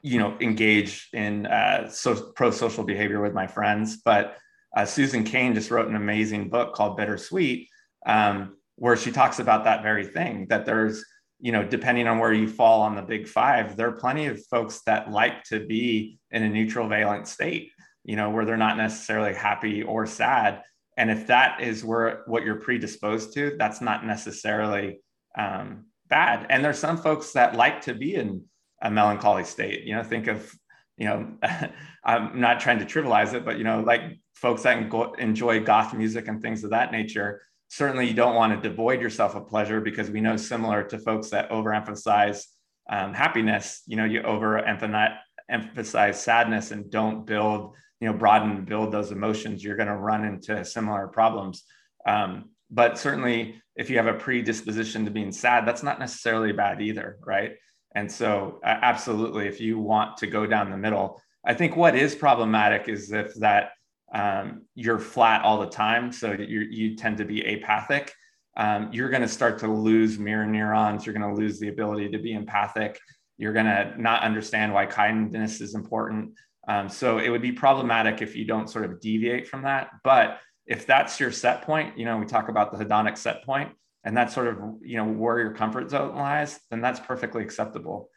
you 0.00 0.18
know, 0.18 0.38
engage 0.40 1.10
in 1.12 1.44
uh, 1.44 1.90
so, 1.90 2.32
pro 2.34 2.50
social 2.50 2.82
behavior 2.82 3.20
with 3.20 3.34
my 3.34 3.46
friends. 3.46 3.98
But 4.02 4.38
uh, 4.74 4.86
Susan 4.86 5.22
Cain 5.22 5.52
just 5.52 5.70
wrote 5.70 5.86
an 5.88 5.96
amazing 5.96 6.48
book 6.48 6.72
called 6.72 6.96
Bittersweet, 6.96 7.68
um, 8.06 8.56
where 8.76 8.96
she 8.96 9.12
talks 9.12 9.38
about 9.38 9.64
that 9.64 9.82
very 9.82 10.06
thing 10.06 10.46
that 10.48 10.64
there's, 10.64 11.04
you 11.40 11.52
know, 11.52 11.64
depending 11.64 12.08
on 12.08 12.18
where 12.18 12.32
you 12.32 12.48
fall 12.48 12.82
on 12.82 12.96
the 12.96 13.02
big 13.02 13.28
five, 13.28 13.76
there 13.76 13.88
are 13.88 13.92
plenty 13.92 14.26
of 14.26 14.44
folks 14.46 14.82
that 14.86 15.10
like 15.10 15.44
to 15.44 15.64
be 15.64 16.18
in 16.30 16.42
a 16.42 16.48
neutral 16.48 16.88
valent 16.88 17.28
state, 17.28 17.70
you 18.04 18.16
know, 18.16 18.30
where 18.30 18.44
they're 18.44 18.56
not 18.56 18.76
necessarily 18.76 19.34
happy 19.34 19.82
or 19.82 20.06
sad. 20.06 20.62
And 20.96 21.10
if 21.10 21.28
that 21.28 21.60
is 21.60 21.84
where 21.84 22.22
what 22.26 22.44
you're 22.44 22.60
predisposed 22.60 23.32
to, 23.34 23.54
that's 23.56 23.80
not 23.80 24.04
necessarily 24.04 25.00
um, 25.36 25.86
bad. 26.08 26.46
And 26.50 26.64
there's 26.64 26.78
some 26.78 26.96
folks 26.96 27.32
that 27.32 27.54
like 27.54 27.82
to 27.82 27.94
be 27.94 28.16
in 28.16 28.44
a 28.82 28.90
melancholy 28.90 29.44
state. 29.44 29.84
You 29.84 29.94
know, 29.94 30.02
think 30.02 30.26
of, 30.26 30.52
you 30.96 31.06
know, 31.06 31.34
I'm 32.04 32.40
not 32.40 32.58
trying 32.58 32.80
to 32.80 32.84
trivialize 32.84 33.34
it, 33.34 33.44
but 33.44 33.58
you 33.58 33.64
know, 33.64 33.80
like 33.80 34.18
folks 34.34 34.62
that 34.62 34.92
enjoy 35.18 35.60
goth 35.60 35.94
music 35.94 36.26
and 36.26 36.42
things 36.42 36.64
of 36.64 36.70
that 36.70 36.90
nature, 36.90 37.42
certainly 37.68 38.06
you 38.06 38.14
don't 38.14 38.34
want 38.34 38.52
to 38.52 38.68
devoid 38.68 39.00
yourself 39.00 39.34
of 39.34 39.48
pleasure 39.48 39.80
because 39.80 40.10
we 40.10 40.20
know 40.20 40.36
similar 40.36 40.82
to 40.84 40.98
folks 40.98 41.30
that 41.30 41.50
overemphasize 41.50 42.44
um, 42.90 43.12
happiness, 43.12 43.82
you 43.86 43.96
know, 43.96 44.04
you 44.04 44.22
overemphasize 44.22 46.14
sadness 46.14 46.70
and 46.70 46.90
don't 46.90 47.26
build, 47.26 47.74
you 48.00 48.08
know, 48.08 48.14
broaden 48.14 48.64
build 48.64 48.92
those 48.92 49.12
emotions, 49.12 49.62
you're 49.62 49.76
going 49.76 49.88
to 49.88 49.96
run 49.96 50.24
into 50.24 50.64
similar 50.64 51.06
problems. 51.08 51.64
Um, 52.06 52.50
but 52.70 52.98
certainly 52.98 53.62
if 53.76 53.90
you 53.90 53.96
have 53.96 54.06
a 54.06 54.14
predisposition 54.14 55.04
to 55.04 55.10
being 55.10 55.32
sad, 55.32 55.66
that's 55.66 55.82
not 55.82 56.00
necessarily 56.00 56.52
bad 56.52 56.80
either, 56.82 57.18
right? 57.24 57.52
And 57.94 58.10
so, 58.10 58.60
uh, 58.64 58.78
absolutely, 58.82 59.46
if 59.46 59.60
you 59.60 59.78
want 59.78 60.18
to 60.18 60.26
go 60.26 60.46
down 60.46 60.70
the 60.70 60.76
middle, 60.76 61.20
I 61.44 61.54
think 61.54 61.76
what 61.76 61.94
is 61.94 62.14
problematic 62.14 62.88
is 62.88 63.12
if 63.12 63.34
that 63.36 63.70
um, 64.14 64.62
you're 64.74 64.98
flat 64.98 65.42
all 65.42 65.60
the 65.60 65.66
time, 65.66 66.12
so 66.12 66.32
you 66.32 66.60
you 66.60 66.96
tend 66.96 67.18
to 67.18 67.24
be 67.24 67.42
apathic. 67.42 68.12
Um, 68.56 68.90
you're 68.92 69.10
going 69.10 69.22
to 69.22 69.28
start 69.28 69.58
to 69.60 69.68
lose 69.68 70.18
mirror 70.18 70.46
neurons. 70.46 71.06
You're 71.06 71.14
going 71.14 71.34
to 71.34 71.40
lose 71.40 71.60
the 71.60 71.68
ability 71.68 72.10
to 72.10 72.18
be 72.18 72.32
empathic. 72.32 72.98
You're 73.36 73.52
going 73.52 73.66
to 73.66 73.94
not 73.96 74.22
understand 74.22 74.74
why 74.74 74.86
kindness 74.86 75.60
is 75.60 75.74
important. 75.74 76.32
Um, 76.66 76.88
so 76.88 77.18
it 77.18 77.28
would 77.30 77.42
be 77.42 77.52
problematic 77.52 78.20
if 78.20 78.34
you 78.34 78.44
don't 78.44 78.68
sort 78.68 78.84
of 78.84 79.00
deviate 79.00 79.46
from 79.46 79.62
that. 79.62 79.90
But 80.02 80.40
if 80.66 80.86
that's 80.86 81.20
your 81.20 81.30
set 81.30 81.62
point, 81.62 81.96
you 81.96 82.04
know, 82.04 82.18
we 82.18 82.26
talk 82.26 82.48
about 82.48 82.72
the 82.72 82.84
hedonic 82.84 83.16
set 83.16 83.44
point, 83.44 83.70
and 84.04 84.16
that's 84.16 84.34
sort 84.34 84.48
of 84.48 84.58
you 84.82 84.96
know 84.96 85.04
where 85.04 85.38
your 85.38 85.52
comfort 85.52 85.90
zone 85.90 86.16
lies, 86.16 86.58
then 86.70 86.80
that's 86.80 87.00
perfectly 87.00 87.42
acceptable. 87.42 88.10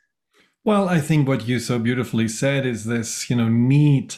Well, 0.64 0.88
I 0.88 1.00
think 1.00 1.28
what 1.28 1.48
you 1.48 1.60
so 1.60 1.80
beautifully 1.80 2.28
said 2.28 2.66
is 2.68 2.86
this, 2.86 3.30
you 3.30 3.36
know, 3.36 3.50
need 3.50 4.16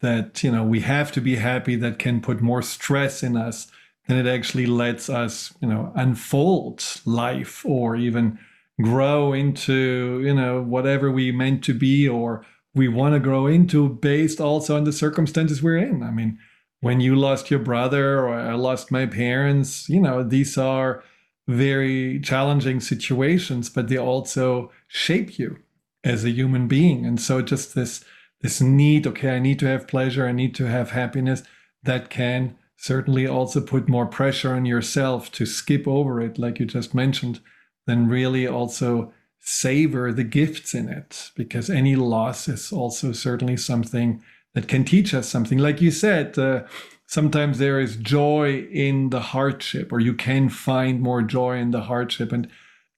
that 0.00 0.42
you 0.42 0.50
know 0.50 0.64
we 0.64 0.80
have 0.80 1.12
to 1.12 1.20
be 1.20 1.36
happy 1.36 1.76
that 1.76 1.98
can 1.98 2.20
put 2.20 2.40
more 2.40 2.62
stress 2.62 3.22
in 3.22 3.36
us 3.36 3.70
than 4.06 4.16
it 4.16 4.26
actually 4.26 4.66
lets 4.66 5.08
us 5.08 5.54
you 5.60 5.68
know 5.68 5.92
unfold 5.94 6.82
life 7.04 7.64
or 7.64 7.96
even 7.96 8.38
grow 8.80 9.32
into 9.32 10.20
you 10.24 10.34
know 10.34 10.62
whatever 10.62 11.10
we 11.10 11.30
meant 11.30 11.62
to 11.64 11.74
be 11.74 12.08
or 12.08 12.44
we 12.74 12.88
want 12.88 13.14
to 13.14 13.20
grow 13.20 13.46
into 13.46 13.88
based 13.88 14.40
also 14.40 14.76
on 14.76 14.84
the 14.84 14.92
circumstances 14.92 15.62
we're 15.62 15.76
in. 15.76 16.02
I 16.02 16.10
mean 16.10 16.38
when 16.80 17.00
you 17.00 17.14
lost 17.14 17.50
your 17.50 17.60
brother 17.60 18.20
or 18.20 18.34
i 18.34 18.54
lost 18.54 18.90
my 18.90 19.04
parents 19.04 19.86
you 19.90 20.00
know 20.00 20.22
these 20.22 20.56
are 20.56 21.04
very 21.46 22.18
challenging 22.20 22.80
situations 22.80 23.68
but 23.68 23.88
they 23.88 23.98
also 23.98 24.70
shape 24.88 25.38
you 25.38 25.58
as 26.04 26.24
a 26.24 26.30
human 26.30 26.68
being. 26.68 27.04
And 27.04 27.20
so 27.20 27.42
just 27.42 27.74
this 27.74 28.04
this 28.40 28.60
need 28.60 29.06
okay 29.06 29.36
i 29.36 29.38
need 29.38 29.58
to 29.58 29.66
have 29.66 29.88
pleasure 29.88 30.26
i 30.26 30.32
need 30.32 30.54
to 30.54 30.66
have 30.66 30.90
happiness 30.90 31.42
that 31.82 32.10
can 32.10 32.56
certainly 32.76 33.26
also 33.26 33.60
put 33.60 33.88
more 33.88 34.06
pressure 34.06 34.54
on 34.54 34.64
yourself 34.64 35.30
to 35.30 35.44
skip 35.44 35.86
over 35.86 36.20
it 36.20 36.38
like 36.38 36.58
you 36.58 36.66
just 36.66 36.94
mentioned 36.94 37.40
than 37.86 38.08
really 38.08 38.46
also 38.46 39.12
savor 39.40 40.12
the 40.12 40.24
gifts 40.24 40.74
in 40.74 40.88
it 40.88 41.30
because 41.34 41.70
any 41.70 41.96
loss 41.96 42.46
is 42.46 42.72
also 42.72 43.12
certainly 43.12 43.56
something 43.56 44.22
that 44.54 44.68
can 44.68 44.84
teach 44.84 45.14
us 45.14 45.28
something. 45.28 45.58
Like 45.58 45.80
you 45.80 45.90
said 45.90 46.38
uh, 46.38 46.64
sometimes 47.06 47.58
there 47.58 47.80
is 47.80 47.96
joy 47.96 48.66
in 48.70 49.10
the 49.10 49.20
hardship 49.20 49.92
or 49.92 50.00
you 50.00 50.14
can 50.14 50.48
find 50.48 51.00
more 51.00 51.22
joy 51.22 51.56
in 51.56 51.70
the 51.70 51.82
hardship 51.82 52.32
and 52.32 52.48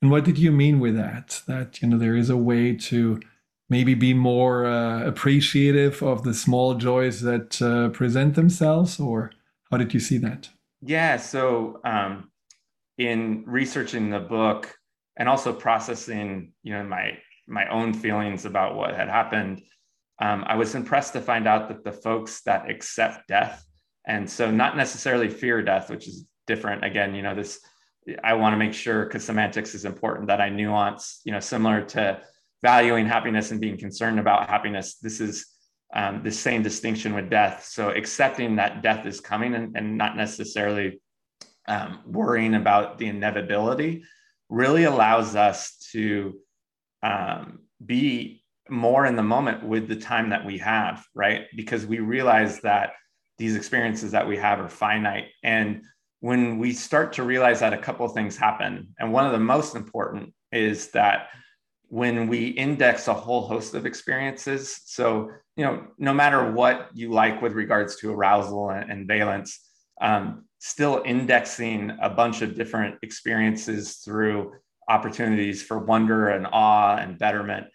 and 0.00 0.10
what 0.10 0.24
did 0.24 0.36
you 0.36 0.50
mean 0.50 0.80
with 0.80 0.96
that? 0.96 1.42
That 1.46 1.80
you 1.80 1.88
know 1.88 1.96
there 1.96 2.16
is 2.16 2.28
a 2.28 2.36
way 2.36 2.74
to 2.74 3.20
maybe 3.72 3.94
be 3.94 4.14
more 4.14 4.66
uh, 4.66 5.02
appreciative 5.04 6.02
of 6.02 6.22
the 6.22 6.34
small 6.34 6.74
joys 6.74 7.22
that 7.22 7.50
uh, 7.62 7.88
present 7.88 8.34
themselves 8.34 9.00
or 9.00 9.32
how 9.70 9.78
did 9.78 9.94
you 9.94 10.00
see 10.00 10.18
that? 10.18 10.50
Yeah 10.82 11.16
so 11.16 11.80
um, 11.84 12.30
in 12.98 13.44
researching 13.46 14.10
the 14.10 14.20
book 14.20 14.74
and 15.16 15.28
also 15.28 15.52
processing 15.52 16.52
you 16.62 16.72
know 16.72 16.84
my 16.84 17.18
my 17.46 17.66
own 17.68 17.92
feelings 17.92 18.44
about 18.44 18.76
what 18.76 18.94
had 18.94 19.08
happened 19.08 19.62
um, 20.20 20.44
i 20.46 20.54
was 20.54 20.74
impressed 20.74 21.12
to 21.12 21.20
find 21.20 21.46
out 21.46 21.68
that 21.68 21.84
the 21.84 21.92
folks 21.92 22.42
that 22.42 22.70
accept 22.70 23.28
death 23.28 23.64
and 24.06 24.28
so 24.28 24.50
not 24.50 24.76
necessarily 24.76 25.28
fear 25.28 25.62
death 25.62 25.90
which 25.90 26.06
is 26.06 26.26
different 26.46 26.84
again 26.84 27.14
you 27.14 27.22
know 27.22 27.34
this 27.34 27.60
i 28.24 28.32
want 28.34 28.52
to 28.52 28.56
make 28.56 28.74
sure 28.74 29.04
because 29.04 29.24
semantics 29.24 29.74
is 29.74 29.84
important 29.84 30.28
that 30.28 30.40
i 30.40 30.48
nuance 30.48 31.20
you 31.24 31.32
know 31.32 31.40
similar 31.40 31.82
to 31.82 32.20
valuing 32.62 33.06
happiness 33.06 33.50
and 33.50 33.60
being 33.60 33.76
concerned 33.76 34.18
about 34.18 34.48
happiness. 34.48 34.96
This 34.96 35.20
is 35.20 35.46
um, 35.94 36.22
the 36.22 36.30
same 36.30 36.62
distinction 36.62 37.14
with 37.14 37.28
death. 37.28 37.64
So 37.64 37.90
accepting 37.90 38.56
that 38.56 38.82
death 38.82 39.04
is 39.06 39.20
coming 39.20 39.54
and, 39.54 39.76
and 39.76 39.98
not 39.98 40.16
necessarily 40.16 41.00
um, 41.68 42.00
worrying 42.06 42.54
about 42.54 42.98
the 42.98 43.08
inevitability 43.08 44.04
really 44.48 44.84
allows 44.84 45.36
us 45.36 45.76
to 45.92 46.38
um, 47.02 47.60
be 47.84 48.42
more 48.68 49.06
in 49.06 49.16
the 49.16 49.22
moment 49.22 49.64
with 49.64 49.88
the 49.88 49.96
time 49.96 50.30
that 50.30 50.46
we 50.46 50.58
have, 50.58 51.04
right? 51.14 51.46
Because 51.56 51.84
we 51.84 51.98
realize 51.98 52.60
that 52.60 52.92
these 53.38 53.56
experiences 53.56 54.12
that 54.12 54.26
we 54.26 54.36
have 54.36 54.60
are 54.60 54.68
finite. 54.68 55.26
And 55.42 55.82
when 56.20 56.58
we 56.58 56.72
start 56.72 57.14
to 57.14 57.24
realize 57.24 57.60
that 57.60 57.72
a 57.72 57.78
couple 57.78 58.06
of 58.06 58.12
things 58.12 58.36
happen, 58.36 58.94
and 58.98 59.12
one 59.12 59.26
of 59.26 59.32
the 59.32 59.40
most 59.40 59.74
important 59.74 60.32
is 60.52 60.88
that 60.90 61.28
when 61.92 62.26
we 62.26 62.46
index 62.46 63.06
a 63.06 63.12
whole 63.12 63.42
host 63.42 63.74
of 63.74 63.84
experiences, 63.84 64.80
so 64.86 65.28
you 65.56 65.64
know, 65.66 65.88
no 65.98 66.14
matter 66.14 66.50
what 66.50 66.88
you 66.94 67.10
like 67.10 67.42
with 67.42 67.52
regards 67.52 67.96
to 67.96 68.10
arousal 68.10 68.70
and, 68.70 68.90
and 68.90 69.06
valence, 69.06 69.60
um, 70.00 70.46
still 70.58 71.02
indexing 71.04 71.94
a 72.00 72.08
bunch 72.08 72.40
of 72.40 72.54
different 72.54 72.94
experiences 73.02 73.96
through 73.96 74.52
opportunities 74.88 75.62
for 75.62 75.80
wonder 75.80 76.30
and 76.30 76.46
awe 76.50 76.96
and 76.96 77.18
betterment 77.18 77.66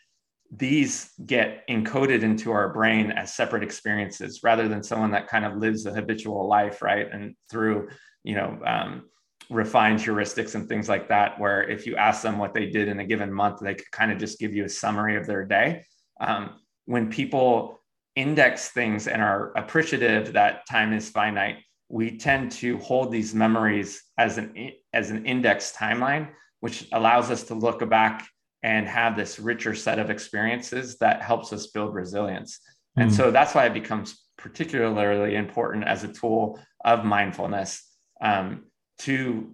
these 0.50 1.12
get 1.25 1.67
encoded 1.69 2.24
into 2.24 2.51
our 2.51 2.74
brain 2.74 3.12
as 3.12 3.36
separate 3.36 3.62
experiences 3.62 4.41
rather 4.43 4.67
than 4.67 4.81
someone 4.81 5.12
that 5.12 5.27
kind 5.27 5.45
of 5.45 5.57
lives 5.57 5.86
a 5.86 5.93
habitual 5.93 6.47
life 6.47 6.81
right? 6.81 7.07
And 7.12 7.36
through 7.51 7.89
you 8.24 8.33
know 8.33 8.57
um, 8.65 9.09
refined 9.50 10.00
heuristics 10.00 10.56
and 10.56 10.68
things 10.68 10.89
like 10.89 11.08
that 11.08 11.39
where 11.39 11.63
if 11.70 11.86
you 11.86 11.96
ask 11.96 12.22
them 12.22 12.38
what 12.38 12.54
they 12.54 12.66
did 12.66 12.88
in 12.88 13.00
a 13.00 13.06
given 13.06 13.32
month 13.32 13.60
they 13.62 13.75
could 13.75 13.92
kind 13.92 14.12
of 14.12 14.18
just 14.18 14.39
give 14.39 14.54
you 14.54 14.66
a 14.66 14.70
summary 14.70 15.16
of 15.16 15.25
their 15.25 15.46
day 15.46 15.84
um, 16.20 16.60
when 16.86 17.10
people 17.10 17.80
index 18.16 18.70
things 18.70 19.08
and 19.08 19.22
are 19.22 19.51
appreciative 19.56 20.34
that 20.34 20.68
time 20.70 20.92
is 20.92 21.10
finite 21.10 21.58
we 21.89 22.18
tend 22.18 22.51
to 22.51 22.77
hold 22.80 23.12
these 23.12 23.34
memories 23.34 24.04
as 24.18 24.38
an 24.38 24.72
as 24.94 25.12
an 25.12 25.25
index 25.25 25.74
timeline 25.74 26.27
which 26.60 26.88
allows 26.92 27.32
us 27.32 27.44
to 27.44 27.54
look 27.54 27.88
back 27.89 28.27
and 28.63 28.88
have 28.88 29.16
this 29.16 29.39
richer 29.39 29.75
set 29.75 30.00
of 30.00 30.10
experiences 30.10 30.98
that 30.98 31.22
helps 31.22 31.54
us 31.54 31.68
build 31.68 31.94
resilience. 31.94 32.60
Mm. 32.98 33.04
And 33.04 33.13
so 33.13 33.32
that's 33.32 33.54
why 33.54 33.66
it 33.66 33.74
becomes 33.74 34.24
particularly 34.38 35.36
important 35.36 35.86
as 35.86 36.04
a 36.04 36.08
tool 36.12 36.60
of 36.84 37.06
mindfulness 37.06 37.84
um, 38.22 38.66
to 39.00 39.54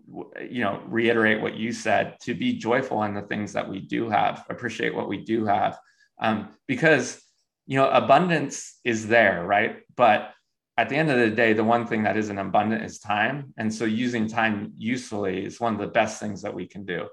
you 0.49 0.61
know 0.61 0.81
reiterate 0.87 1.41
what 1.41 1.55
you 1.55 1.71
said 1.73 2.17
to 2.21 2.33
be 2.33 2.53
joyful 2.53 3.03
in 3.03 3.13
the 3.13 3.21
things 3.21 3.51
that 3.53 3.67
we 3.67 3.79
do 3.79 4.09
have 4.09 4.45
appreciate 4.49 4.95
what 4.95 5.09
we 5.09 5.17
do 5.17 5.45
have 5.45 5.77
um, 6.21 6.49
because 6.67 7.21
you 7.65 7.77
know 7.77 7.89
abundance 7.89 8.79
is 8.83 9.07
there 9.07 9.45
right? 9.45 9.77
But 9.95 10.33
at 10.77 10.89
the 10.89 10.95
end 10.95 11.11
of 11.11 11.19
the 11.19 11.29
day 11.29 11.53
the 11.53 11.63
one 11.63 11.85
thing 11.85 12.03
that 12.03 12.17
isn't 12.17 12.37
abundant 12.37 12.83
is 12.83 12.99
time. 12.99 13.53
And 13.57 13.73
so 13.73 13.85
using 13.85 14.27
time 14.27 14.73
usefully 14.75 15.45
is 15.45 15.59
one 15.59 15.73
of 15.73 15.79
the 15.79 15.87
best 15.87 16.19
things 16.19 16.41
that 16.41 16.53
we 16.53 16.67
can 16.67 16.85
do. 16.85 17.07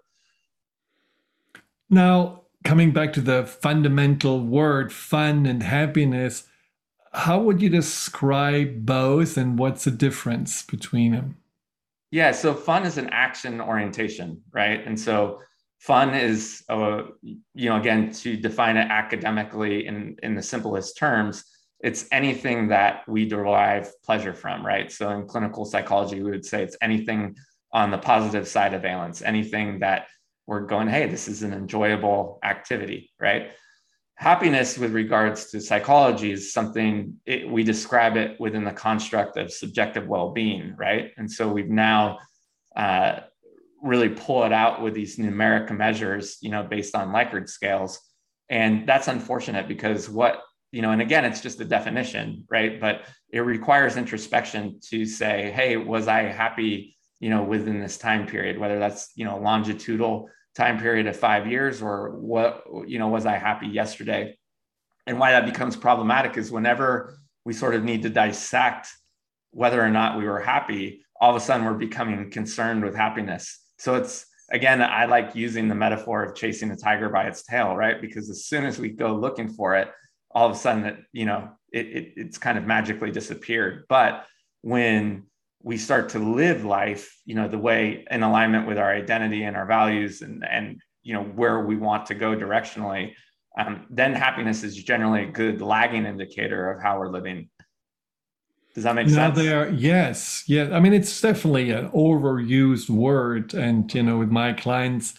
Now, 1.91 2.43
coming 2.65 2.93
back 2.93 3.13
to 3.15 3.21
the 3.21 3.45
fundamental 3.45 4.41
word 4.41 4.93
fun 4.93 5.45
and 5.45 5.63
happiness, 5.63 6.45
how 7.13 7.41
would 7.41 7.61
you 7.61 7.69
describe 7.69 8.87
both 8.87 9.37
and 9.37 9.59
what's 9.59 9.85
the 9.85 9.91
difference 9.91 10.63
between 10.63 11.13
them? 11.13 11.37
Yeah, 12.11 12.33
so 12.33 12.55
fun 12.55 12.85
is 12.85 12.99
an 12.99 13.09
action 13.11 13.61
orientation, 13.61 14.43
right? 14.53 14.85
And 14.85 14.99
so 14.99 15.41
fun 15.79 16.15
is, 16.15 16.63
uh, 16.69 17.03
you 17.23 17.71
know, 17.71 17.77
again, 17.77 18.13
to 18.13 18.37
define 18.37 18.77
it 18.77 18.91
academically 18.91 19.87
in, 19.87 20.17
in 20.23 20.35
the 20.35 20.43
simplest 20.43 20.97
terms, 20.97 21.45
it's 21.83 22.07
anything 22.13 22.69
that 22.69 23.09
we 23.09 23.27
derive 23.27 23.91
pleasure 24.05 24.35
from, 24.35 24.67
right? 24.67 24.91
So 24.93 25.09
in 25.11 25.27
clinical 25.27 25.65
psychology, 25.65 26.23
we 26.23 26.31
would 26.31 26.45
say 26.45 26.63
it's 26.63 26.77
anything 26.83 27.37
on 27.73 27.91
the 27.91 27.99
positive 27.99 28.49
side 28.49 28.75
of 28.75 28.83
valence, 28.83 29.23
anything 29.23 29.79
that 29.79 30.09
we're 30.47 30.67
going, 30.67 30.89
hey, 30.89 31.07
this 31.07 31.29
is 31.29 31.43
an 31.45 31.53
enjoyable 31.53 32.41
activity, 32.43 33.11
right? 33.21 33.53
Happiness, 34.21 34.77
with 34.77 34.93
regards 34.93 35.47
to 35.47 35.63
psychology, 35.63 36.31
is 36.31 36.53
something 36.53 37.19
it, 37.25 37.49
we 37.49 37.65
describe 37.65 38.19
it 38.19 38.39
within 38.39 38.65
the 38.65 38.71
construct 38.71 39.39
of 39.39 39.51
subjective 39.51 40.07
well 40.07 40.33
being, 40.33 40.77
right? 40.77 41.13
And 41.17 41.33
so 41.33 41.49
we've 41.49 41.71
now 41.71 42.19
uh, 42.77 43.21
really 43.83 44.11
pull 44.11 44.45
it 44.45 44.53
out 44.53 44.83
with 44.83 44.93
these 44.93 45.17
numeric 45.17 45.75
measures, 45.75 46.37
you 46.43 46.51
know, 46.51 46.63
based 46.63 46.95
on 46.95 47.15
Likert 47.15 47.49
scales. 47.49 47.99
And 48.51 48.87
that's 48.87 49.09
unfortunate 49.09 49.67
because 49.67 50.11
what, 50.11 50.43
you 50.71 50.83
know, 50.83 50.91
and 50.91 51.01
again, 51.01 51.25
it's 51.25 51.41
just 51.41 51.59
a 51.63 51.65
definition, 51.65 52.45
right? 52.51 52.79
But 52.79 53.05
it 53.33 53.41
requires 53.41 53.97
introspection 53.97 54.81
to 54.91 55.07
say, 55.07 55.51
hey, 55.51 55.79
was 55.79 56.09
I 56.09 56.25
happy, 56.25 56.95
you 57.21 57.31
know, 57.31 57.43
within 57.43 57.81
this 57.81 57.97
time 57.97 58.27
period, 58.27 58.59
whether 58.59 58.79
that's, 58.79 59.13
you 59.15 59.25
know, 59.25 59.39
longitudinal 59.39 60.29
time 60.57 60.79
period 60.79 61.07
of 61.07 61.17
five 61.17 61.47
years 61.47 61.81
or 61.81 62.11
what 62.17 62.65
you 62.87 62.99
know 62.99 63.09
was 63.09 63.27
i 63.27 63.37
happy 63.37 63.67
yesterday? 63.67 64.37
And 65.07 65.19
why 65.19 65.33
that 65.33 65.47
becomes 65.47 65.77
problematic 65.77 66.37
is 66.37 66.51
whenever 66.53 67.19
we 67.45 67.53
sort 67.53 67.75
of 67.75 67.85
need 67.85 68.03
to 68.03 68.11
dissect 68.11 68.89
whether 69.51 69.83
or 69.83 69.91
not 69.91 70.19
we 70.19 70.25
were 70.25 70.41
happy 70.41 71.05
all 71.21 71.31
of 71.31 71.37
a 71.37 71.41
sudden 71.41 71.67
we're 71.67 71.75
becoming 71.75 72.31
concerned 72.31 72.83
with 72.83 72.95
happiness. 72.95 73.59
So 73.79 73.95
it's 73.97 74.27
again 74.53 74.83
i 74.83 75.05
like 75.05 75.37
using 75.37 75.69
the 75.69 75.75
metaphor 75.75 76.25
of 76.25 76.35
chasing 76.35 76.71
a 76.73 76.77
tiger 76.77 77.09
by 77.09 77.25
its 77.25 77.45
tail 77.45 77.77
right? 77.77 78.01
Because 78.01 78.29
as 78.31 78.47
soon 78.47 78.65
as 78.65 78.79
we 78.79 78.89
go 78.91 79.15
looking 79.15 79.49
for 79.49 79.77
it 79.77 79.89
all 80.33 80.49
of 80.49 80.55
a 80.55 80.59
sudden 80.59 80.85
it 80.85 80.97
you 81.13 81.27
know 81.27 81.51
it, 81.73 81.87
it 81.87 82.13
it's 82.17 82.39
kind 82.39 82.59
of 82.59 82.67
magically 82.67 83.11
disappeared. 83.11 83.85
But 83.89 84.27
when 84.63 85.25
we 85.63 85.77
start 85.77 86.09
to 86.09 86.19
live 86.19 86.65
life 86.65 87.19
you 87.25 87.35
know 87.35 87.49
the 87.49 87.59
way 87.59 88.05
in 88.11 88.23
alignment 88.23 88.67
with 88.67 88.79
our 88.79 88.93
identity 88.93 89.45
and 89.45 89.57
our 89.57 89.67
values 89.67 90.23
and 90.23 90.45
and 90.45 90.81
you 91.03 91.15
know 91.15 91.23
where 91.23 91.61
we 91.61 91.77
want 91.77 92.07
to 92.07 92.15
go 92.15 92.35
directionally 92.35 93.13
um, 93.59 93.87
then 93.91 94.13
happiness 94.13 94.63
is 94.63 94.77
generally 94.77 95.25
a 95.25 95.31
good 95.31 95.61
lagging 95.61 96.07
indicator 96.07 96.71
of 96.71 96.83
how 96.83 96.99
we're 96.99 97.11
living. 97.11 97.49
Does 98.75 98.85
that 98.85 98.95
make 98.95 99.09
now 99.09 99.35
sense? 99.35 99.81
yes 99.81 100.45
yeah 100.47 100.69
i 100.73 100.79
mean 100.79 100.93
it's 100.93 101.21
definitely 101.21 101.73
an 101.73 101.89
overused 101.91 102.89
word. 102.89 103.53
And 103.53 103.93
you 103.93 104.03
know 104.05 104.19
with 104.19 104.31
my 104.31 104.53
clients 104.53 105.15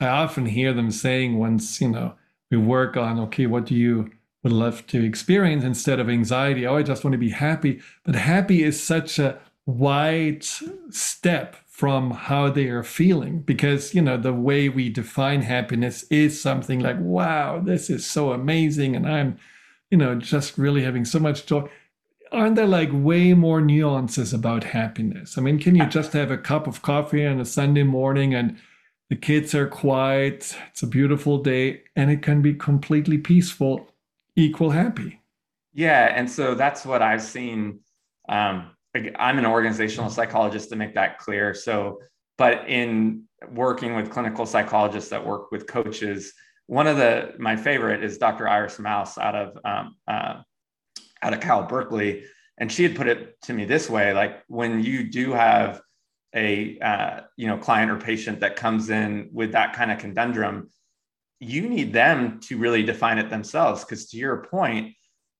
i 0.00 0.06
often 0.06 0.46
hear 0.46 0.72
them 0.72 0.92
saying 0.92 1.36
once 1.36 1.80
you 1.80 1.88
know 1.88 2.14
we 2.52 2.56
work 2.56 2.96
on 2.96 3.18
okay 3.18 3.46
what 3.46 3.66
do 3.66 3.74
you 3.74 4.12
would 4.44 4.52
love 4.52 4.86
to 4.86 5.04
experience 5.04 5.64
instead 5.64 5.98
of 5.98 6.08
anxiety? 6.08 6.66
Oh 6.68 6.76
i 6.76 6.84
just 6.84 7.02
want 7.02 7.12
to 7.12 7.18
be 7.18 7.30
happy. 7.30 7.80
But 8.04 8.14
happy 8.14 8.62
is 8.62 8.80
such 8.80 9.18
a 9.18 9.40
wide 9.66 10.44
step 10.90 11.56
from 11.66 12.10
how 12.10 12.50
they 12.50 12.66
are 12.66 12.82
feeling 12.82 13.40
because 13.40 13.94
you 13.94 14.02
know 14.02 14.16
the 14.16 14.32
way 14.32 14.68
we 14.68 14.88
define 14.90 15.42
happiness 15.42 16.04
is 16.04 16.40
something 16.40 16.80
like 16.80 16.98
wow 17.00 17.58
this 17.58 17.88
is 17.88 18.06
so 18.06 18.32
amazing 18.32 18.94
and 18.94 19.08
i'm 19.08 19.38
you 19.90 19.96
know 19.96 20.14
just 20.14 20.58
really 20.58 20.82
having 20.82 21.04
so 21.04 21.18
much 21.18 21.46
joy. 21.46 21.68
Aren't 22.32 22.56
there 22.56 22.66
like 22.66 22.90
way 22.92 23.32
more 23.32 23.60
nuances 23.60 24.32
about 24.32 24.64
happiness? 24.64 25.38
I 25.38 25.40
mean 25.40 25.58
can 25.58 25.76
you 25.76 25.86
just 25.86 26.12
have 26.12 26.30
a 26.30 26.38
cup 26.38 26.66
of 26.66 26.82
coffee 26.82 27.24
on 27.24 27.40
a 27.40 27.44
sunday 27.44 27.84
morning 27.84 28.34
and 28.34 28.58
the 29.08 29.16
kids 29.16 29.54
are 29.54 29.68
quiet 29.68 30.56
it's 30.70 30.82
a 30.82 30.86
beautiful 30.86 31.38
day 31.38 31.82
and 31.94 32.10
it 32.10 32.22
can 32.22 32.42
be 32.42 32.54
completely 32.54 33.18
peaceful 33.18 33.88
equal 34.36 34.70
happy? 34.70 35.20
Yeah 35.72 36.12
and 36.14 36.30
so 36.30 36.54
that's 36.54 36.84
what 36.84 37.02
i've 37.02 37.22
seen 37.22 37.80
um, 38.28 38.70
I'm 38.94 39.38
an 39.38 39.46
organizational 39.46 40.10
psychologist 40.10 40.70
to 40.70 40.76
make 40.76 40.94
that 40.94 41.18
clear. 41.18 41.54
So, 41.54 42.00
but 42.38 42.68
in 42.68 43.24
working 43.50 43.94
with 43.94 44.10
clinical 44.10 44.46
psychologists 44.46 45.10
that 45.10 45.26
work 45.26 45.50
with 45.50 45.66
coaches, 45.66 46.32
one 46.66 46.86
of 46.86 46.96
the 46.96 47.34
my 47.38 47.56
favorite 47.56 48.02
is 48.02 48.18
Dr. 48.18 48.48
Iris 48.48 48.78
Mauss 48.78 49.18
out 49.18 49.34
of 49.34 49.58
um, 49.64 49.96
uh, 50.08 50.40
out 51.22 51.32
of 51.32 51.40
Cal 51.40 51.64
Berkeley, 51.64 52.24
and 52.58 52.70
she 52.70 52.82
had 52.82 52.96
put 52.96 53.08
it 53.08 53.40
to 53.42 53.52
me 53.52 53.64
this 53.64 53.90
way: 53.90 54.12
like 54.12 54.42
when 54.46 54.82
you 54.82 55.04
do 55.04 55.32
have 55.32 55.80
a 56.34 56.78
uh, 56.78 57.20
you 57.36 57.46
know 57.46 57.58
client 57.58 57.90
or 57.90 57.96
patient 57.96 58.40
that 58.40 58.56
comes 58.56 58.90
in 58.90 59.28
with 59.32 59.52
that 59.52 59.74
kind 59.74 59.90
of 59.90 59.98
conundrum, 59.98 60.70
you 61.40 61.68
need 61.68 61.92
them 61.92 62.40
to 62.40 62.56
really 62.56 62.82
define 62.82 63.18
it 63.18 63.28
themselves. 63.28 63.84
Because 63.84 64.08
to 64.10 64.16
your 64.16 64.38
point, 64.44 64.94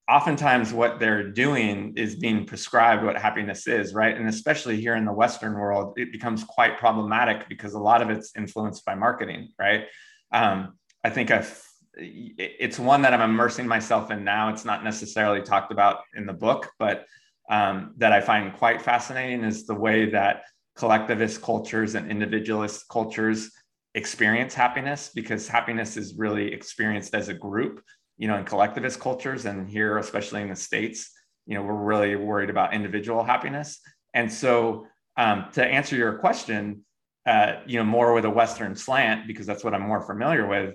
oftentimes 0.08 0.72
what 0.72 1.00
they're 1.00 1.30
doing 1.30 1.94
is 1.96 2.14
being 2.16 2.44
prescribed 2.44 3.04
what 3.04 3.16
happiness 3.16 3.66
is 3.66 3.94
right? 3.94 4.16
And 4.16 4.28
especially 4.28 4.80
here 4.80 4.96
in 4.96 5.04
the 5.04 5.12
western 5.12 5.54
world 5.54 5.94
it 5.98 6.12
becomes 6.12 6.44
quite 6.44 6.78
problematic 6.78 7.48
because 7.48 7.74
a 7.74 7.78
lot 7.78 8.02
of 8.02 8.10
it's 8.10 8.32
influenced 8.36 8.84
by 8.84 8.94
marketing 8.94 9.48
right? 9.58 9.86
Um, 10.32 10.78
i 11.02 11.10
think 11.10 11.30
I've, 11.30 11.62
it's 11.96 12.78
one 12.78 13.02
that 13.02 13.14
i'm 13.14 13.22
immersing 13.22 13.68
myself 13.68 14.10
in 14.10 14.24
now. 14.24 14.48
It's 14.48 14.64
not 14.64 14.82
necessarily 14.82 15.42
talked 15.42 15.72
about 15.72 16.00
in 16.14 16.26
the 16.26 16.32
book 16.32 16.70
but 16.78 17.06
um, 17.48 17.94
that 17.98 18.12
i 18.12 18.20
find 18.20 18.52
quite 18.54 18.82
fascinating 18.82 19.44
is 19.44 19.66
the 19.66 19.74
way 19.74 20.10
that 20.10 20.44
collectivist 20.76 21.40
cultures 21.40 21.94
and 21.94 22.10
individualist 22.10 22.88
cultures 22.88 23.50
experience 23.94 24.54
happiness 24.54 25.10
because 25.14 25.46
happiness 25.46 25.96
is 25.96 26.14
really 26.16 26.52
experienced 26.52 27.14
as 27.14 27.28
a 27.28 27.34
group 27.34 27.80
you 28.16 28.28
know, 28.28 28.36
in 28.36 28.44
collectivist 28.44 29.00
cultures 29.00 29.44
and 29.44 29.68
here, 29.68 29.98
especially 29.98 30.42
in 30.42 30.48
the 30.48 30.56
States, 30.56 31.10
you 31.46 31.54
know, 31.54 31.62
we're 31.62 31.74
really 31.74 32.16
worried 32.16 32.50
about 32.50 32.74
individual 32.74 33.22
happiness. 33.22 33.80
And 34.14 34.32
so 34.32 34.86
um, 35.16 35.46
to 35.52 35.64
answer 35.64 35.96
your 35.96 36.14
question, 36.18 36.84
uh, 37.26 37.54
you 37.66 37.78
know, 37.78 37.84
more 37.84 38.14
with 38.14 38.24
a 38.24 38.30
Western 38.30 38.74
slant, 38.76 39.26
because 39.26 39.46
that's 39.46 39.64
what 39.64 39.74
I'm 39.74 39.82
more 39.82 40.02
familiar 40.02 40.46
with, 40.46 40.74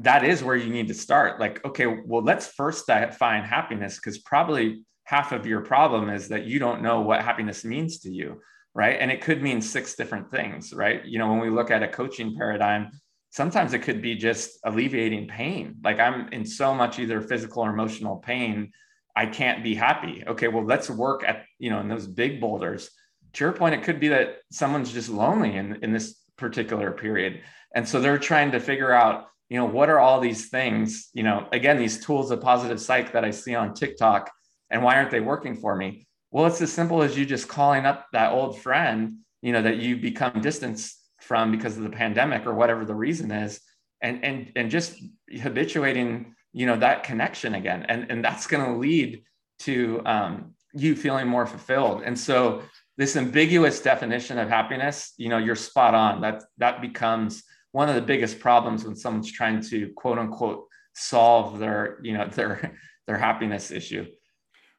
that 0.00 0.24
is 0.24 0.42
where 0.42 0.56
you 0.56 0.72
need 0.72 0.88
to 0.88 0.94
start. 0.94 1.40
Like, 1.40 1.64
okay, 1.64 1.86
well, 1.86 2.22
let's 2.22 2.48
first 2.48 2.86
define 2.86 3.44
happiness 3.44 3.96
because 3.96 4.18
probably 4.18 4.82
half 5.04 5.32
of 5.32 5.46
your 5.46 5.60
problem 5.60 6.10
is 6.10 6.28
that 6.28 6.44
you 6.44 6.58
don't 6.58 6.82
know 6.82 7.00
what 7.00 7.22
happiness 7.22 7.64
means 7.64 8.00
to 8.00 8.10
you, 8.10 8.40
right? 8.74 8.98
And 9.00 9.10
it 9.10 9.22
could 9.22 9.42
mean 9.42 9.62
six 9.62 9.94
different 9.94 10.30
things, 10.30 10.72
right? 10.72 11.04
You 11.04 11.18
know, 11.18 11.30
when 11.30 11.40
we 11.40 11.48
look 11.48 11.70
at 11.70 11.82
a 11.82 11.88
coaching 11.88 12.36
paradigm, 12.36 12.90
sometimes 13.36 13.74
it 13.74 13.80
could 13.80 14.00
be 14.00 14.14
just 14.14 14.58
alleviating 14.64 15.28
pain. 15.28 15.76
Like 15.84 16.00
I'm 16.00 16.28
in 16.32 16.46
so 16.46 16.74
much 16.74 16.98
either 16.98 17.20
physical 17.20 17.62
or 17.66 17.70
emotional 17.70 18.16
pain, 18.16 18.72
I 19.14 19.26
can't 19.26 19.62
be 19.62 19.74
happy. 19.74 20.24
Okay, 20.26 20.48
well, 20.48 20.64
let's 20.64 20.88
work 20.88 21.22
at, 21.22 21.44
you 21.58 21.68
know, 21.68 21.80
in 21.80 21.88
those 21.88 22.06
big 22.06 22.40
boulders. 22.40 22.90
To 23.34 23.44
your 23.44 23.52
point, 23.52 23.74
it 23.74 23.82
could 23.82 24.00
be 24.00 24.08
that 24.08 24.38
someone's 24.50 24.90
just 24.90 25.10
lonely 25.10 25.54
in, 25.54 25.78
in 25.82 25.92
this 25.92 26.14
particular 26.38 26.92
period. 26.92 27.42
And 27.74 27.86
so 27.86 28.00
they're 28.00 28.16
trying 28.16 28.52
to 28.52 28.58
figure 28.58 28.90
out, 28.90 29.26
you 29.50 29.58
know, 29.58 29.66
what 29.66 29.90
are 29.90 29.98
all 29.98 30.18
these 30.18 30.48
things, 30.48 31.10
you 31.12 31.22
know, 31.22 31.46
again, 31.52 31.76
these 31.76 32.02
tools 32.02 32.30
of 32.30 32.40
positive 32.40 32.80
psych 32.80 33.12
that 33.12 33.22
I 33.22 33.32
see 33.32 33.54
on 33.54 33.74
TikTok, 33.74 34.30
and 34.70 34.82
why 34.82 34.96
aren't 34.96 35.10
they 35.10 35.20
working 35.20 35.56
for 35.56 35.76
me? 35.76 36.08
Well, 36.30 36.46
it's 36.46 36.62
as 36.62 36.72
simple 36.72 37.02
as 37.02 37.18
you 37.18 37.26
just 37.26 37.48
calling 37.48 37.84
up 37.84 38.06
that 38.14 38.32
old 38.32 38.58
friend, 38.58 39.18
you 39.42 39.52
know, 39.52 39.60
that 39.60 39.76
you 39.76 39.98
become 39.98 40.40
distanced 40.40 40.95
from 41.26 41.50
because 41.50 41.76
of 41.76 41.82
the 41.82 41.90
pandemic 41.90 42.46
or 42.46 42.54
whatever 42.54 42.84
the 42.84 42.94
reason 42.94 43.30
is 43.30 43.60
and 44.02 44.24
and 44.24 44.52
and 44.56 44.70
just 44.70 44.98
habituating 45.42 46.34
you 46.56 46.64
know 46.64 46.76
that 46.78 47.04
connection 47.04 47.54
again. 47.54 47.84
And 47.88 48.10
and 48.10 48.24
that's 48.24 48.46
going 48.46 48.64
to 48.64 48.78
lead 48.78 49.22
to 49.60 50.02
um, 50.06 50.54
you 50.72 50.96
feeling 50.96 51.28
more 51.28 51.46
fulfilled. 51.46 52.02
And 52.02 52.18
so 52.18 52.62
this 52.96 53.14
ambiguous 53.14 53.80
definition 53.80 54.38
of 54.38 54.48
happiness 54.48 55.12
you 55.18 55.28
know 55.28 55.38
you're 55.38 55.54
spot 55.54 55.94
on. 55.94 56.22
That 56.22 56.44
that 56.56 56.80
becomes 56.80 57.42
one 57.72 57.90
of 57.90 57.94
the 57.94 58.00
biggest 58.00 58.40
problems 58.40 58.84
when 58.84 58.96
someone's 58.96 59.30
trying 59.30 59.60
to 59.64 59.92
quote 59.96 60.18
unquote 60.18 60.66
solve 60.94 61.58
their 61.58 61.98
you 62.02 62.16
know 62.16 62.26
their 62.32 62.78
their 63.06 63.18
happiness 63.18 63.70
issue 63.70 64.06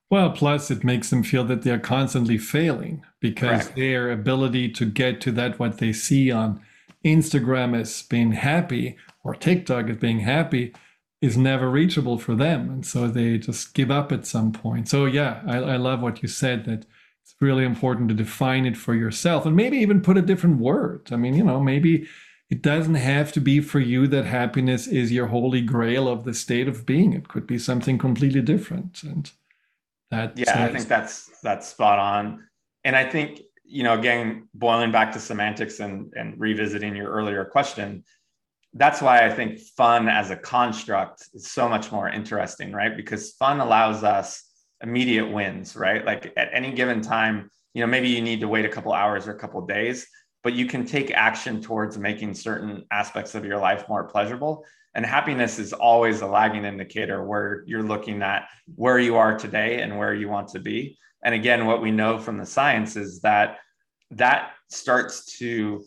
well, 0.10 0.32
plus 0.32 0.72
it 0.72 0.84
makes 0.84 1.10
them 1.10 1.24
feel 1.24 1.43
that 1.46 1.63
they're 1.63 1.80
constantly 1.80 2.38
failing 2.38 3.04
because 3.20 3.63
Correct. 3.63 3.76
their 3.76 4.12
ability 4.12 4.70
to 4.70 4.86
get 4.86 5.20
to 5.22 5.32
that 5.34 5.60
what 5.60 5.80
they 5.80 5.91
see 5.91 6.32
on 6.32 6.62
Instagram 7.04 7.80
as 7.80 8.04
being 8.04 8.32
happy 8.32 8.98
or 9.24 9.36
TikTok 9.36 9.89
as 9.89 9.98
being 9.98 10.20
happy 10.20 10.74
is 11.22 11.38
never 11.38 11.70
reachable 11.70 12.17
for 12.17 12.36
them. 12.36 12.70
And 12.70 12.86
so 12.86 13.08
they 13.08 13.38
just 13.38 13.74
give 13.74 13.91
up 13.91 14.12
at 14.12 14.26
some 14.28 14.52
point. 14.52 14.88
So 14.88 15.06
yeah, 15.06 15.41
I, 15.46 15.58
I 15.58 15.76
love 15.78 16.02
what 16.02 16.22
you 16.22 16.30
said 16.30 16.65
that 16.65 16.86
it's 17.24 17.36
really 17.41 17.65
important 17.65 18.08
to 18.10 18.15
define 18.15 18.65
it 18.65 18.78
for 18.78 18.93
yourself 18.93 19.46
and 19.46 19.56
maybe 19.56 19.78
even 19.78 20.02
put 20.02 20.17
a 20.17 20.22
different 20.22 20.60
word. 20.60 21.10
I 21.12 21.17
mean, 21.17 21.34
you 21.34 21.43
know, 21.43 21.60
maybe 21.60 22.08
it 22.50 22.62
doesn't 22.62 22.96
have 22.96 23.34
to 23.34 23.41
be 23.41 23.60
for 23.60 23.80
you 23.80 24.08
that 24.08 24.26
happiness 24.26 24.88
is 24.88 25.12
your 25.12 25.28
holy 25.28 25.62
grail 25.62 26.08
of 26.08 26.24
the 26.24 26.34
state 26.34 26.67
of 26.67 26.86
being. 26.86 27.12
It 27.12 27.28
could 27.28 27.46
be 27.46 27.60
something 27.60 27.98
completely 27.98 28.41
different. 28.41 29.04
And 29.04 29.30
that 30.12 30.38
yeah, 30.38 30.63
I 30.63 30.72
think 30.72 30.88
that's 30.88 31.30
that's 31.41 31.67
spot 31.67 32.00
on. 32.00 32.48
And 32.84 32.96
I 32.96 33.10
think 33.10 33.41
you 33.63 33.84
know, 33.84 34.00
again, 34.00 34.48
boiling 34.54 34.91
back 34.91 35.12
to 35.13 35.20
semantics 35.20 35.80
and 35.80 36.13
and 36.15 36.39
revisiting 36.39 36.96
your 36.96 37.10
earlier 37.10 37.43
question, 37.43 38.04
that's 38.74 39.02
why 39.02 39.26
I 39.26 39.30
think 39.30 39.60
fun 39.60 40.08
as 40.08 40.32
a 40.32 40.36
construct 40.36 41.28
is 41.34 41.52
so 41.52 41.67
much 41.67 41.91
more 41.91 42.10
interesting, 42.10 42.72
right? 42.72 42.96
Because 42.96 43.34
fun 43.34 43.60
allows 43.60 44.04
us 44.04 44.43
immediate 44.82 45.32
wins, 45.32 45.76
right? 45.76 46.06
Like 46.06 46.34
at 46.38 46.50
any 46.54 46.72
given 46.72 47.02
time, 47.02 47.50
you 47.74 47.82
know, 47.82 47.88
maybe 47.88 48.10
you 48.10 48.22
need 48.22 48.41
to 48.41 48.48
wait 48.48 48.65
a 48.65 48.70
couple 48.70 48.93
hours 48.93 49.28
or 49.28 49.32
a 49.32 49.39
couple 49.39 49.65
days, 49.65 50.08
but 50.43 50.54
you 50.54 50.65
can 50.65 50.86
take 50.86 51.12
action 51.12 51.62
towards 51.62 51.98
making 51.98 52.34
certain 52.34 52.86
aspects 52.91 53.36
of 53.36 53.46
your 53.46 53.58
life 53.58 53.89
more 53.89 54.06
pleasurable. 54.06 54.63
And 54.97 55.05
happiness 55.05 55.60
is 55.60 55.73
always 55.73 56.21
a 56.21 56.27
lagging 56.27 56.65
indicator 56.65 57.23
where 57.23 57.63
you're 57.67 57.83
looking 57.83 58.23
at 58.23 58.47
where 58.75 58.97
you 58.97 59.15
are 59.15 59.38
today 59.38 59.81
and 59.81 59.95
where 59.95 60.15
you 60.15 60.27
want 60.27 60.47
to 60.49 60.60
be. 60.60 60.97
And 61.23 61.36
again, 61.36 61.67
what 61.67 61.83
we 61.83 61.91
know 61.91 62.17
from 62.17 62.39
the 62.39 62.45
science 62.47 62.95
is 62.95 63.21
that 63.21 63.60
that 64.12 64.53
starts 64.69 65.38
to 65.38 65.86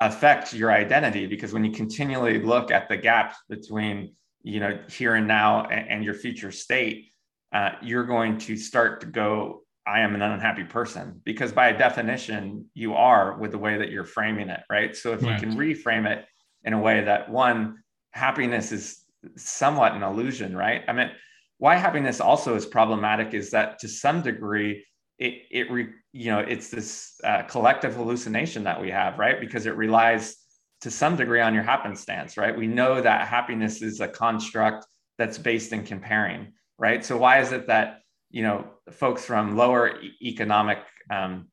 affect 0.00 0.52
your 0.52 0.70
identity 0.70 1.26
because 1.26 1.54
when 1.54 1.64
you 1.64 1.72
continually 1.72 2.42
look 2.42 2.70
at 2.70 2.88
the 2.90 2.98
gap 2.98 3.34
between 3.48 4.14
you 4.42 4.60
know 4.60 4.78
here 4.90 5.14
and 5.14 5.26
now 5.26 5.66
and, 5.66 5.88
and 5.88 6.04
your 6.04 6.14
future 6.14 6.50
state 6.50 7.12
uh, 7.52 7.72
you're 7.82 8.04
going 8.04 8.38
to 8.38 8.56
start 8.56 9.02
to 9.02 9.06
go 9.06 9.62
i 9.86 10.00
am 10.00 10.14
an 10.14 10.22
unhappy 10.22 10.64
person 10.64 11.20
because 11.24 11.52
by 11.52 11.70
definition 11.70 12.64
you 12.72 12.94
are 12.94 13.38
with 13.38 13.50
the 13.50 13.58
way 13.58 13.76
that 13.76 13.90
you're 13.90 14.04
framing 14.04 14.48
it 14.48 14.60
right 14.70 14.96
so 14.96 15.12
if 15.12 15.22
right. 15.22 15.34
you 15.34 15.46
can 15.46 15.58
reframe 15.58 16.10
it 16.10 16.24
in 16.64 16.72
a 16.72 16.78
way 16.78 17.04
that 17.04 17.28
one 17.28 17.76
happiness 18.12 18.72
is 18.72 19.04
somewhat 19.36 19.92
an 19.92 20.02
illusion, 20.02 20.56
right? 20.56 20.82
I 20.88 20.92
mean, 20.92 21.10
why 21.58 21.76
happiness 21.76 22.20
also 22.20 22.54
is 22.54 22.66
problematic 22.66 23.34
is 23.34 23.50
that 23.50 23.78
to 23.80 23.88
some 23.88 24.22
degree, 24.22 24.84
it, 25.18 25.42
it 25.50 25.70
re, 25.70 25.88
you 26.12 26.30
know, 26.30 26.38
it's 26.38 26.70
this 26.70 27.20
uh, 27.22 27.42
collective 27.42 27.94
hallucination 27.94 28.64
that 28.64 28.80
we 28.80 28.90
have, 28.90 29.18
right? 29.18 29.38
Because 29.38 29.66
it 29.66 29.76
relies 29.76 30.36
to 30.80 30.90
some 30.90 31.16
degree 31.16 31.40
on 31.40 31.52
your 31.52 31.62
happenstance, 31.62 32.36
right? 32.36 32.56
We 32.56 32.66
know 32.66 33.00
that 33.00 33.28
happiness 33.28 33.82
is 33.82 34.00
a 34.00 34.08
construct 34.08 34.86
that's 35.18 35.36
based 35.36 35.72
in 35.72 35.84
comparing, 35.84 36.52
right? 36.78 37.04
So 37.04 37.18
why 37.18 37.40
is 37.40 37.52
it 37.52 37.66
that 37.66 38.00
you 38.30 38.42
know 38.42 38.66
folks 38.90 39.24
from 39.24 39.56
lower 39.56 40.00
economic 40.22 40.78
um, 41.10 41.48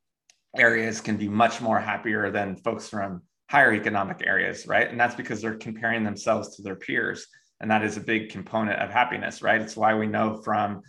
areas 0.58 1.02
can 1.02 1.18
be 1.18 1.28
much 1.28 1.60
more 1.60 1.80
happier 1.80 2.32
than 2.32 2.56
folks 2.56 2.88
from 2.88 3.24
higher 3.50 3.74
economic 3.74 4.22
areas, 4.26 4.68
right? 4.68 4.90
And 4.90 5.00
that's 5.00 5.16
because 5.16 5.42
they're 5.42 5.56
comparing 5.56 6.04
themselves 6.04 6.56
to 6.56 6.62
their 6.62 6.76
peers. 6.76 7.28
And 7.62 7.72
that 7.72 7.84
is 7.84 7.98
a 7.98 8.02
big 8.02 8.30
component 8.30 8.80
of 8.80 8.90
happiness, 8.90 9.42
right? 9.42 9.62
It's 9.62 9.78
why 9.78 9.96
we 9.96 10.06
know 10.06 10.42
from 10.44 10.82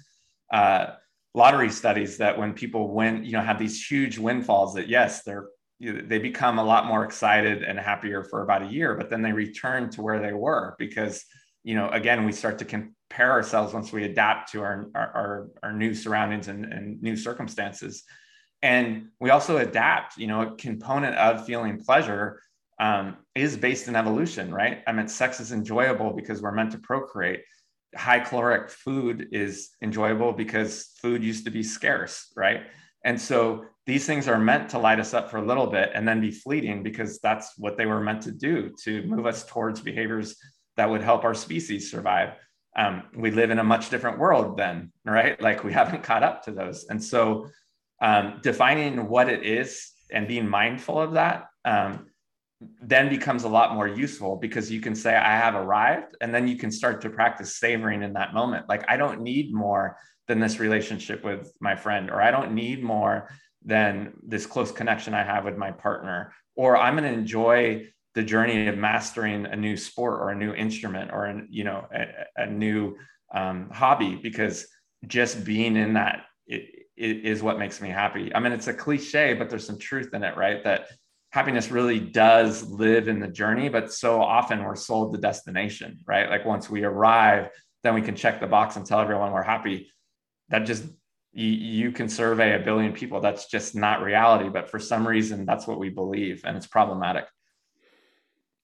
uh, 0.53 0.89
lottery 1.35 1.71
studies 1.71 2.19
that 2.19 2.37
when 2.39 2.53
people 2.53 2.93
win, 2.93 3.25
you 3.25 3.33
know, 3.33 3.41
have 3.41 3.59
these 3.59 3.85
huge 3.85 4.19
windfalls, 4.19 4.75
that 4.75 4.89
yes, 4.89 5.23
they're 5.23 5.47
they 5.81 6.19
become 6.19 6.59
a 6.59 6.65
lot 6.65 6.87
more 6.87 7.05
excited 7.05 7.63
and 7.63 7.79
happier 7.79 8.25
for 8.25 8.43
about 8.43 8.63
a 8.63 8.67
year, 8.67 8.97
but 8.97 9.11
then 9.11 9.23
they 9.23 9.31
return 9.31 9.89
to 9.91 10.03
where 10.03 10.21
they 10.21 10.33
were 10.33 10.75
because, 10.77 11.25
you 11.63 11.77
know, 11.77 11.89
again, 11.91 12.27
we 12.27 12.33
start 12.33 12.59
to 12.59 12.65
compare 12.65 13.31
ourselves 13.31 13.73
once 13.73 13.93
we 13.93 14.03
adapt 14.03 14.51
to 14.51 14.61
our 14.61 14.91
our, 14.97 15.49
our 15.63 15.73
new 15.73 15.95
surroundings 15.95 16.49
and, 16.49 16.65
and 16.65 17.01
new 17.01 17.15
circumstances. 17.17 18.03
And 18.61 19.11
we 19.21 19.31
also 19.31 19.59
adapt, 19.59 20.17
you 20.17 20.27
know, 20.27 20.41
a 20.43 20.57
component 20.57 21.15
of 21.15 21.47
feeling 21.47 21.79
pleasure 21.79 22.41
um, 22.81 23.17
is 23.35 23.57
based 23.57 23.89
in 23.89 23.97
evolution, 23.97 24.53
right? 24.53 24.83
I 24.87 24.93
mean, 24.93 25.09
sex 25.09 25.41
is 25.41 25.53
enjoyable 25.53 26.13
because 26.13 26.43
we're 26.43 26.53
meant 26.53 26.73
to 26.73 26.79
procreate. 26.79 27.43
High 27.97 28.21
caloric 28.21 28.71
food 28.71 29.29
is 29.33 29.71
enjoyable 29.83 30.33
because 30.33 30.93
food 31.01 31.25
used 31.25 31.45
to 31.47 31.51
be 31.51 31.63
scarce, 31.63 32.33
right? 32.37 32.63
And 33.05 33.21
so 33.21 33.65
these 33.87 34.07
things 34.07 34.29
are 34.29 34.39
meant 34.39 34.69
to 34.71 34.79
light 34.79 35.01
us 35.01 35.15
up 35.15 35.31
for 35.31 35.39
a 35.39 35.47
little 35.47 35.67
bit 35.67 35.91
and 35.95 36.07
then 36.07 36.21
be 36.21 36.31
fleeting 36.31 36.83
because 36.83 37.19
that's 37.21 37.57
what 37.57 37.77
they 37.77 37.87
were 37.87 38.01
meant 38.01 38.23
to 38.23 38.33
do 38.33 38.75
to 38.85 39.03
move 39.05 39.27
us 39.27 39.45
towards 39.47 39.81
behaviors 39.81 40.37
that 40.77 40.91
would 40.91 41.03
help 41.03 41.25
our 41.25 41.35
species 41.35 41.91
survive. 41.91 42.35
Um, 42.77 43.05
we 43.17 43.31
live 43.31 43.51
in 43.51 43.59
a 43.59 43.65
much 43.65 43.91
different 43.91 44.19
world 44.19 44.57
then, 44.57 44.93
right? 45.05 45.41
Like 45.41 45.65
we 45.65 45.73
haven't 45.73 46.03
caught 46.03 46.23
up 46.23 46.45
to 46.45 46.53
those. 46.53 46.87
And 46.91 47.03
so 47.03 47.49
um, 48.01 48.41
defining 48.43 49.09
what 49.09 49.29
it 49.29 49.45
is 49.45 49.91
and 50.13 50.29
being 50.29 50.49
mindful 50.49 51.01
of 51.01 51.13
that 51.13 51.47
um, 51.65 52.08
then 52.83 53.09
becomes 53.09 53.45
a 53.45 53.49
lot 53.49 53.75
more 53.75 53.87
useful 53.87 54.37
because 54.37 54.71
you 54.71 54.81
can 54.81 54.95
say 54.95 55.15
i 55.15 55.37
have 55.37 55.55
arrived 55.55 56.17
and 56.21 56.35
then 56.35 56.49
you 56.49 56.57
can 56.57 56.73
start 56.73 57.01
to 57.01 57.09
practice 57.09 57.57
savoring 57.57 58.03
in 58.03 58.15
that 58.15 58.35
moment. 58.35 58.69
Like 58.69 58.85
i 58.89 58.97
don't 58.97 59.21
need 59.21 59.55
more 59.55 59.97
than 60.27 60.41
this 60.41 60.59
relationship 60.59 61.25
with 61.25 61.53
my 61.61 61.77
friend 61.77 62.11
or 62.11 62.21
i 62.21 62.31
don't 62.31 62.53
need 62.53 62.83
more 62.83 63.31
than 63.65 64.13
this 64.23 64.47
close 64.47 64.73
connection 64.73 65.15
i 65.15 65.23
have 65.23 65.45
with 65.45 65.57
my 65.57 65.71
partner 65.71 66.33
or 66.57 66.77
i'm 66.77 66.97
going 66.97 67.11
to 67.11 67.19
enjoy 67.19 67.87
the 68.15 68.23
journey 68.25 68.67
of 68.67 68.77
mastering 68.77 69.47
a 69.47 69.55
new 69.55 69.77
sport 69.77 70.21
or 70.21 70.31
a 70.31 70.35
new 70.35 70.53
instrument 70.53 71.11
or 71.13 71.27
a, 71.27 71.43
you 71.49 71.63
know 71.63 71.87
a, 71.95 72.43
a 72.43 72.47
new 72.47 72.97
um, 73.33 73.71
hobby 73.71 74.17
because 74.17 74.67
just 75.07 75.45
being 75.45 75.77
in 75.77 75.93
that 75.93 76.25
it, 76.49 76.87
it 76.97 77.25
is 77.25 77.45
what 77.45 77.61
makes 77.61 77.81
me 77.81 77.89
happy. 77.91 78.35
I 78.35 78.41
mean 78.41 78.53
it's 78.53 78.67
a 78.67 78.75
cliche 78.75 79.35
but 79.35 79.49
there's 79.49 79.67
some 79.67 79.79
truth 79.79 80.15
in 80.15 80.25
it 80.25 80.37
right? 80.37 80.65
That 80.65 80.89
happiness 81.39 81.71
really 81.71 82.01
does 82.01 82.69
live 82.69 83.07
in 83.07 83.21
the 83.21 83.29
journey, 83.29 83.69
but 83.69 83.93
so 83.93 84.21
often 84.21 84.65
we're 84.65 84.75
sold 84.75 85.15
the 85.15 85.19
destination, 85.19 85.97
right? 86.05 86.29
Like 86.29 86.45
once 86.45 86.69
we 86.69 86.83
arrive, 86.83 87.49
then 87.85 87.95
we 87.95 88.03
can 88.03 88.17
check 88.17 88.41
the 88.41 88.49
box 88.49 88.75
and 88.75 88.85
tell 88.85 88.99
everyone 88.99 89.31
we're 89.31 89.45
happy. 89.45 89.89
That 90.49 90.67
just 90.67 90.83
you, 91.33 91.47
you 91.47 91.93
can 91.93 92.09
survey 92.09 92.61
a 92.61 92.65
billion 92.65 92.93
people. 92.93 93.21
That's 93.21 93.47
just 93.47 93.77
not 93.77 94.03
reality. 94.03 94.49
But 94.49 94.69
for 94.69 94.81
some 94.81 95.07
reason, 95.07 95.47
that's 95.47 95.65
what 95.69 95.79
we 95.79 95.91
believe, 95.91 96.43
and 96.45 96.57
it's 96.57 96.67
problematic. 96.67 97.27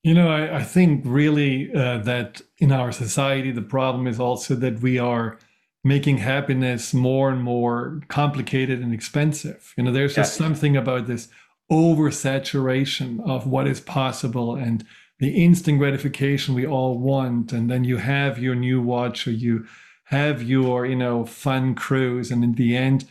You 0.02 0.14
know, 0.14 0.28
I, 0.28 0.56
I 0.56 0.62
think 0.64 1.04
really 1.06 1.72
uh, 1.72 1.98
that 1.98 2.42
in 2.58 2.72
our 2.72 2.90
society, 2.90 3.52
the 3.52 3.68
problem 3.76 4.08
is 4.08 4.18
also 4.18 4.56
that 4.56 4.80
we 4.80 4.98
are 4.98 5.38
making 5.84 6.16
happiness 6.18 6.92
more 6.92 7.30
and 7.30 7.40
more 7.40 8.00
complicated 8.08 8.80
and 8.80 8.92
expensive. 8.92 9.72
You 9.76 9.84
know, 9.84 9.92
there's 9.92 10.16
just 10.16 10.34
something 10.34 10.76
about 10.76 11.06
this 11.06 11.28
oversaturation 11.70 13.27
of 13.27 13.46
what 13.46 13.66
is 13.66 13.81
possible 13.81 14.55
and 14.55 14.85
the 15.18 15.42
instant 15.44 15.79
gratification 15.79 16.55
we 16.55 16.66
all 16.66 16.98
want. 16.98 17.53
And 17.53 17.70
then 17.70 17.85
you 17.85 17.98
have 17.98 18.38
your 18.38 18.55
new 18.55 18.83
watch 18.83 19.27
or 19.27 19.31
you 19.31 19.66
have 20.05 20.42
your, 20.42 20.85
you 20.85 20.96
know, 20.96 21.24
fun 21.24 21.74
cruise. 21.74 22.31
And 22.31 22.44
in 22.44 22.55
the 22.55 22.77
end, 22.77 23.07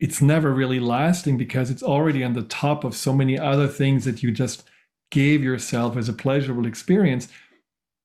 it's 0.00 0.22
never 0.22 0.52
really 0.52 0.80
lasting 0.80 1.36
because 1.36 1.70
it's 1.70 1.82
already 1.82 2.22
on 2.22 2.34
the 2.34 2.42
top 2.42 2.84
of 2.84 2.94
so 2.94 3.12
many 3.12 3.38
other 3.38 3.66
things 3.66 4.04
that 4.04 4.22
you 4.22 4.30
just 4.30 4.62
gave 5.10 5.42
yourself 5.42 5.96
as 5.96 6.08
a 6.08 6.12
pleasurable 6.12 6.66
experience. 6.66 7.28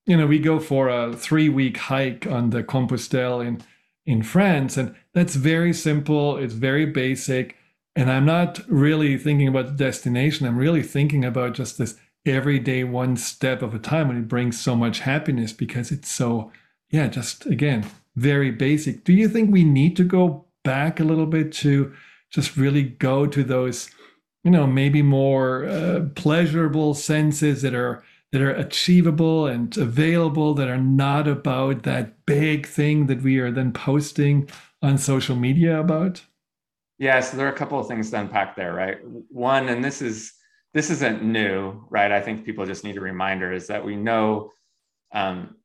You 0.06 0.16
know, 0.16 0.26
we 0.26 0.38
go 0.38 0.58
for 0.58 0.88
a 0.88 1.14
three 1.14 1.48
week 1.48 1.76
hike 1.76 2.26
on 2.26 2.50
the 2.50 2.62
Compostelle 2.62 3.46
in, 3.46 3.62
in 4.04 4.22
France, 4.22 4.76
and 4.76 4.94
that's 5.14 5.34
very 5.34 5.72
simple, 5.72 6.36
it's 6.36 6.54
very 6.54 6.84
basic. 6.84 7.56
And 7.96 8.10
I'm 8.10 8.24
not 8.24 8.60
really 8.68 9.16
thinking 9.18 9.48
about 9.48 9.66
the 9.66 9.84
destination, 9.84 10.46
I'm 10.46 10.56
really 10.56 10.82
thinking 10.82 11.24
about 11.24 11.54
just 11.54 11.78
this 11.78 11.96
everyday 12.26 12.84
one 12.84 13.16
step 13.16 13.62
of 13.62 13.74
a 13.74 13.78
time 13.78 14.10
and 14.10 14.18
it 14.18 14.28
brings 14.28 14.60
so 14.60 14.74
much 14.74 15.00
happiness 15.00 15.52
because 15.52 15.92
it's 15.92 16.08
so, 16.08 16.50
yeah, 16.90 17.06
just 17.06 17.46
again, 17.46 17.86
very 18.16 18.50
basic. 18.50 19.04
Do 19.04 19.12
you 19.12 19.28
think 19.28 19.50
we 19.50 19.64
need 19.64 19.96
to 19.96 20.04
go 20.04 20.46
back 20.64 20.98
a 20.98 21.04
little 21.04 21.26
bit 21.26 21.52
to 21.52 21.92
just 22.30 22.56
really 22.56 22.82
go 22.82 23.26
to 23.26 23.44
those? 23.44 23.90
you 24.44 24.50
know 24.50 24.66
maybe 24.66 25.02
more 25.02 25.64
uh, 25.64 26.04
pleasurable 26.14 26.94
senses 26.94 27.62
that 27.62 27.74
are 27.74 28.04
that 28.30 28.42
are 28.42 28.50
achievable 28.50 29.46
and 29.46 29.76
available 29.76 30.54
that 30.54 30.68
are 30.68 30.78
not 30.78 31.26
about 31.26 31.82
that 31.84 32.24
big 32.26 32.66
thing 32.66 33.06
that 33.06 33.22
we 33.22 33.38
are 33.38 33.50
then 33.50 33.72
posting 33.72 34.48
on 34.82 34.98
social 34.98 35.34
media 35.34 35.80
about 35.80 36.22
yeah 36.98 37.20
so 37.20 37.36
there 37.36 37.46
are 37.46 37.52
a 37.52 37.56
couple 37.56 37.78
of 37.78 37.88
things 37.88 38.10
to 38.10 38.20
unpack 38.20 38.56
there 38.56 38.74
right? 38.74 38.98
One 39.28 39.68
and 39.68 39.84
this 39.84 40.02
is 40.02 40.32
this 40.72 40.90
isn't 40.90 41.22
new 41.22 41.84
right? 41.90 42.12
I 42.12 42.20
think 42.20 42.44
people 42.44 42.66
just 42.66 42.84
need 42.84 42.96
a 42.96 43.00
reminder 43.00 43.52
is 43.52 43.66
that 43.68 43.84
we 43.84 43.96
know 43.96 44.50
um, 45.14 45.56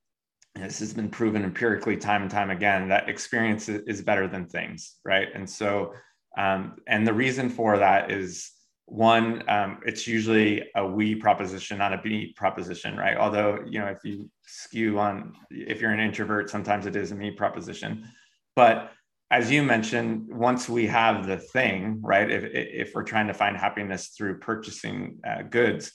this 0.55 0.79
has 0.79 0.93
been 0.93 1.09
proven 1.09 1.43
empirically 1.43 1.97
time 1.97 2.21
and 2.21 2.31
time 2.31 2.49
again 2.49 2.89
that 2.89 3.09
experience 3.09 3.69
is 3.69 4.01
better 4.01 4.27
than 4.27 4.47
things 4.47 4.97
right? 5.05 5.27
And 5.33 5.49
so 5.49 5.93
um, 6.37 6.77
and 6.87 7.05
the 7.07 7.13
reason 7.13 7.49
for 7.49 7.77
that 7.77 8.11
is 8.11 8.51
one 8.85 9.47
um, 9.47 9.79
it's 9.85 10.07
usually 10.07 10.63
a 10.75 10.85
we 10.85 11.13
proposition 11.13 11.77
not 11.77 11.93
a 11.93 12.01
me 12.03 12.33
proposition 12.35 12.97
right? 12.97 13.17
Although 13.17 13.63
you 13.67 13.79
know 13.79 13.87
if 13.87 13.99
you 14.03 14.29
skew 14.45 14.99
on 14.99 15.33
if 15.51 15.79
you're 15.79 15.91
an 15.91 15.99
introvert 15.99 16.49
sometimes 16.49 16.85
it 16.85 16.95
is 16.95 17.11
a 17.11 17.15
me 17.15 17.31
proposition. 17.31 18.07
But 18.55 18.91
as 19.31 19.51
you 19.51 19.61
mentioned 19.61 20.27
once 20.29 20.67
we 20.67 20.87
have 20.87 21.27
the 21.27 21.37
thing 21.37 21.99
right 22.01 22.29
if, 22.31 22.43
if 22.53 22.95
we're 22.95 23.03
trying 23.03 23.27
to 23.27 23.33
find 23.33 23.55
happiness 23.57 24.07
through 24.17 24.39
purchasing 24.39 25.17
uh, 25.27 25.41
goods 25.43 25.91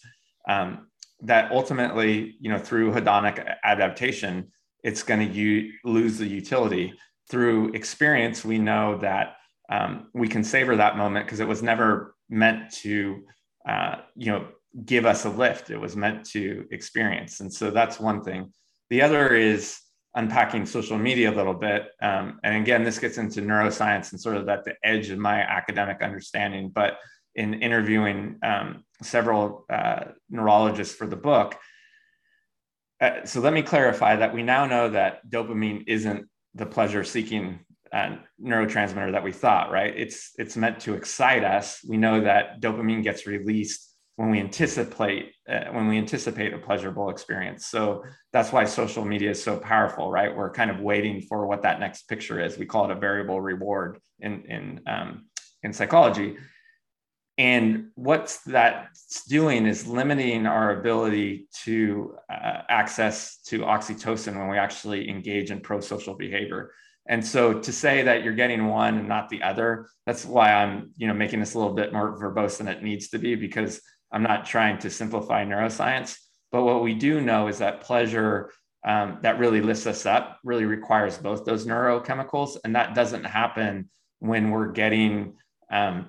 um, 0.48 0.86
that 1.20 1.50
ultimately 1.50 2.36
you 2.40 2.50
know 2.50 2.58
through 2.58 2.92
hedonic 2.92 3.54
adaptation 3.64 4.50
it's 4.82 5.02
going 5.02 5.20
to 5.20 5.34
u- 5.34 5.72
lose 5.84 6.18
the 6.18 6.26
utility 6.26 6.92
through 7.30 7.72
experience 7.72 8.44
we 8.44 8.58
know 8.58 8.98
that 8.98 9.36
um, 9.70 10.08
we 10.12 10.28
can 10.28 10.44
savor 10.44 10.76
that 10.76 10.96
moment 10.96 11.26
because 11.26 11.40
it 11.40 11.48
was 11.48 11.62
never 11.62 12.14
meant 12.28 12.70
to, 12.72 13.24
uh, 13.68 13.96
you 14.14 14.30
know, 14.30 14.48
give 14.84 15.06
us 15.06 15.24
a 15.24 15.30
lift. 15.30 15.70
It 15.70 15.78
was 15.78 15.96
meant 15.96 16.24
to 16.30 16.66
experience. 16.70 17.40
And 17.40 17.52
so 17.52 17.70
that's 17.70 18.00
one 18.00 18.22
thing. 18.22 18.52
The 18.90 19.02
other 19.02 19.34
is 19.34 19.78
unpacking 20.14 20.64
social 20.66 20.98
media 20.98 21.30
a 21.30 21.34
little 21.34 21.54
bit. 21.54 21.88
Um, 22.00 22.38
and 22.44 22.56
again, 22.56 22.84
this 22.84 22.98
gets 22.98 23.18
into 23.18 23.40
neuroscience 23.40 24.12
and 24.12 24.20
sort 24.20 24.36
of 24.36 24.48
at 24.48 24.64
the 24.64 24.74
edge 24.84 25.10
of 25.10 25.18
my 25.18 25.40
academic 25.40 26.02
understanding. 26.02 26.68
But 26.68 26.98
in 27.34 27.54
interviewing 27.54 28.38
um, 28.42 28.84
several 29.02 29.64
uh, 29.68 30.04
neurologists 30.30 30.94
for 30.94 31.06
the 31.06 31.16
book, 31.16 31.56
uh, 33.00 33.24
so 33.24 33.40
let 33.40 33.52
me 33.52 33.62
clarify 33.62 34.16
that 34.16 34.32
we 34.32 34.42
now 34.42 34.66
know 34.66 34.88
that 34.90 35.28
dopamine 35.28 35.84
isn't 35.88 36.28
the 36.54 36.66
pleasure 36.66 37.02
seeking 37.02 37.58
uh, 37.92 38.16
neurotransmitter 38.42 39.12
that 39.12 39.22
we 39.22 39.32
thought, 39.32 39.70
right? 39.70 39.94
It's 39.96 40.30
it's 40.38 40.56
meant 40.56 40.80
to 40.80 40.94
excite 40.94 41.44
us. 41.44 41.80
We 41.88 41.96
know 41.96 42.20
that 42.20 42.60
dopamine 42.60 43.02
gets 43.02 43.26
released 43.26 43.93
when 44.16 44.30
we 44.30 44.38
anticipate 44.38 45.32
uh, 45.48 45.64
when 45.72 45.88
we 45.88 45.98
anticipate 45.98 46.52
a 46.54 46.58
pleasurable 46.58 47.10
experience. 47.10 47.66
So 47.66 48.04
that's 48.32 48.52
why 48.52 48.64
social 48.64 49.04
media 49.04 49.30
is 49.30 49.42
so 49.42 49.56
powerful, 49.58 50.10
right? 50.10 50.34
We're 50.34 50.52
kind 50.52 50.70
of 50.70 50.80
waiting 50.80 51.22
for 51.22 51.46
what 51.46 51.62
that 51.62 51.80
next 51.80 52.08
picture 52.08 52.40
is. 52.40 52.56
We 52.56 52.66
call 52.66 52.84
it 52.84 52.90
a 52.90 53.00
variable 53.00 53.40
reward 53.40 53.98
in 54.20 54.42
in 54.42 54.80
um, 54.86 55.26
in 55.62 55.72
psychology. 55.72 56.36
And 57.36 57.86
what 57.96 58.38
that's 58.46 59.24
doing 59.24 59.66
is 59.66 59.88
limiting 59.88 60.46
our 60.46 60.78
ability 60.78 61.48
to 61.64 62.14
uh, 62.30 62.62
access 62.68 63.38
to 63.46 63.60
oxytocin 63.60 64.38
when 64.38 64.48
we 64.48 64.56
actually 64.56 65.10
engage 65.10 65.50
in 65.50 65.60
pro-social 65.60 66.14
behavior. 66.14 66.70
And 67.08 67.26
so 67.26 67.58
to 67.58 67.72
say 67.72 68.02
that 68.02 68.22
you're 68.22 68.34
getting 68.34 68.68
one 68.68 68.98
and 68.98 69.08
not 69.08 69.28
the 69.28 69.42
other, 69.42 69.88
that's 70.06 70.24
why 70.24 70.54
I'm, 70.54 70.92
you 70.96 71.08
know, 71.08 71.12
making 71.12 71.40
this 71.40 71.54
a 71.54 71.58
little 71.58 71.74
bit 71.74 71.92
more 71.92 72.16
verbose 72.16 72.58
than 72.58 72.68
it 72.68 72.84
needs 72.84 73.08
to 73.08 73.18
be 73.18 73.34
because 73.34 73.80
I'm 74.14 74.22
not 74.22 74.46
trying 74.46 74.78
to 74.78 74.90
simplify 74.90 75.44
neuroscience. 75.44 76.16
But 76.50 76.64
what 76.64 76.82
we 76.82 76.94
do 76.94 77.20
know 77.20 77.48
is 77.48 77.58
that 77.58 77.82
pleasure 77.82 78.50
um, 78.86 79.18
that 79.22 79.38
really 79.38 79.60
lifts 79.60 79.86
us 79.86 80.06
up 80.06 80.38
really 80.44 80.64
requires 80.64 81.18
both 81.18 81.44
those 81.44 81.66
neurochemicals, 81.66 82.56
and 82.64 82.76
that 82.76 82.94
doesn't 82.94 83.24
happen 83.24 83.90
when 84.20 84.50
we're 84.50 84.72
getting 84.72 85.34
um, 85.70 86.08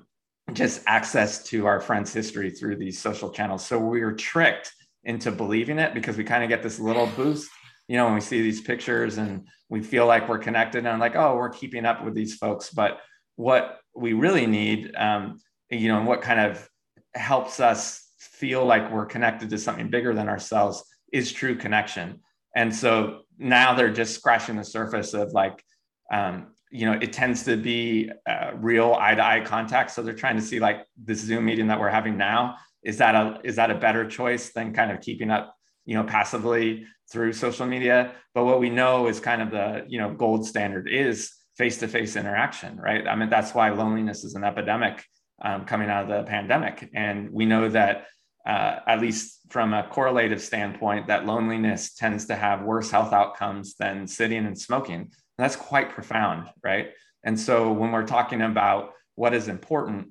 just 0.54 0.82
access 0.86 1.44
to 1.46 1.66
our 1.66 1.80
friends' 1.80 2.14
history 2.14 2.52
through 2.52 2.76
these 2.76 3.00
social 3.00 3.30
channels. 3.30 3.66
So 3.66 3.80
we 3.80 4.02
are 4.02 4.14
tricked 4.14 4.72
into 5.04 5.32
believing 5.32 5.80
it 5.80 5.94
because 5.94 6.18
we 6.18 6.24
kind 6.24 6.44
of 6.44 6.50
get 6.50 6.64
this 6.64 6.80
little 6.80 7.08
boost 7.16 7.50
you 7.88 7.98
know, 7.98 8.06
when 8.06 8.16
we 8.16 8.22
see 8.22 8.42
these 8.42 8.62
pictures 8.62 9.18
and 9.18 9.48
we 9.70 9.82
feel 9.82 10.06
like 10.06 10.28
we're 10.28 10.40
connected 10.40 10.80
and 10.80 10.88
I'm 10.88 11.00
like, 11.00 11.16
oh, 11.16 11.36
we're 11.36 11.50
keeping 11.50 11.86
up 11.86 12.04
with 12.04 12.14
these 12.14 12.36
folks. 12.36 12.70
But 12.70 13.00
what 13.36 13.80
we 13.96 14.14
really 14.14 14.48
need, 14.48 14.94
um, 14.96 15.40
you 15.70 15.88
know, 15.88 15.98
and 15.98 16.08
what 16.08 16.22
kind 16.22 16.40
of 16.40 16.68
helps 17.16 17.60
us 17.60 18.10
feel 18.20 18.66
like 18.66 18.92
we're 18.92 19.06
connected 19.06 19.50
to 19.50 19.58
something 19.58 19.90
bigger 19.90 20.14
than 20.14 20.30
ourselves 20.30 20.84
is 21.12 21.32
true 21.32 21.56
connection. 21.56 22.20
And 22.56 22.74
so 22.76 23.22
now 23.38 23.74
they're 23.74 23.94
just 23.94 24.16
scratching 24.16 24.56
the 24.56 24.64
surface 24.64 25.14
of 25.14 25.32
like, 25.32 25.64
um, 26.12 26.48
you 26.72 26.86
know, 26.86 26.94
it 26.94 27.14
tends 27.14 27.44
to 27.44 27.56
be 27.58 28.12
uh, 28.28 28.52
real 28.56 28.94
eye 29.00 29.16
to 29.16 29.26
eye 29.26 29.42
contact. 29.42 29.92
So 29.92 30.02
they're 30.02 30.14
trying 30.14 30.36
to 30.36 30.42
see 30.42 30.60
like 30.60 30.86
this 30.98 31.20
Zoom 31.20 31.46
meeting 31.46 31.68
that 31.68 31.80
we're 31.80 31.90
having 31.90 32.18
now. 32.18 32.56
Is 32.84 32.98
that 32.98 33.16
a 33.16 33.40
is 33.44 33.56
that 33.56 33.72
a 33.72 33.76
better 33.76 34.08
choice 34.08 34.52
than 34.52 34.74
kind 34.74 34.92
of 34.92 35.02
keeping 35.02 35.32
up, 35.32 35.56
you 35.86 35.96
know, 35.96 36.04
passively 36.04 36.86
through 37.12 37.34
social 37.34 37.66
media 37.66 38.14
but 38.34 38.46
what 38.46 38.60
we 38.60 38.70
know 38.70 39.08
is 39.08 39.20
kind 39.20 39.42
of 39.42 39.52
the 39.52 39.86
you 39.88 40.00
know 40.00 40.14
gold 40.14 40.46
standard 40.46 40.90
is 40.90 41.32
face-to-face 41.58 42.16
interaction 42.16 42.78
right 42.78 43.08
i 43.08 43.16
mean 43.16 43.30
that's 43.30 43.54
why 43.54 43.70
loneliness 43.70 44.24
is 44.24 44.36
an 44.36 44.44
epidemic 44.44 45.04
um, 45.42 45.66
coming 45.66 45.90
out 45.90 46.04
of 46.04 46.10
the 46.10 46.30
pandemic. 46.30 46.90
And 46.94 47.32
we 47.32 47.46
know 47.46 47.70
that 47.70 48.08
uh, 48.46 48.80
at 48.88 49.02
least 49.02 49.40
from 49.50 49.74
a 49.74 49.84
correlative 49.84 50.40
standpoint 50.40 51.08
that 51.08 51.26
loneliness 51.26 51.94
tends 51.96 52.26
to 52.26 52.36
have 52.36 52.62
worse 52.62 52.92
health 52.92 53.12
outcomes 53.12 53.76
than 53.76 54.08
sitting 54.08 54.46
and 54.46 54.58
smoking. 54.58 55.02
And 55.02 55.12
that's 55.38 55.56
quite 55.56 55.90
profound 55.90 56.50
right? 56.64 56.90
And 57.24 57.40
so 57.40 57.72
when 57.72 57.92
we're 57.92 58.06
talking 58.06 58.44
about 58.44 58.92
what 59.16 59.34
is 59.34 59.48
important 59.48 60.10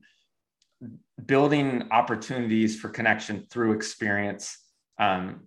building 1.25 1.89
opportunities 1.91 2.79
for 2.79 2.89
connection 2.89 3.47
through 3.51 3.73
experience 3.73 4.59
um, 4.99 5.47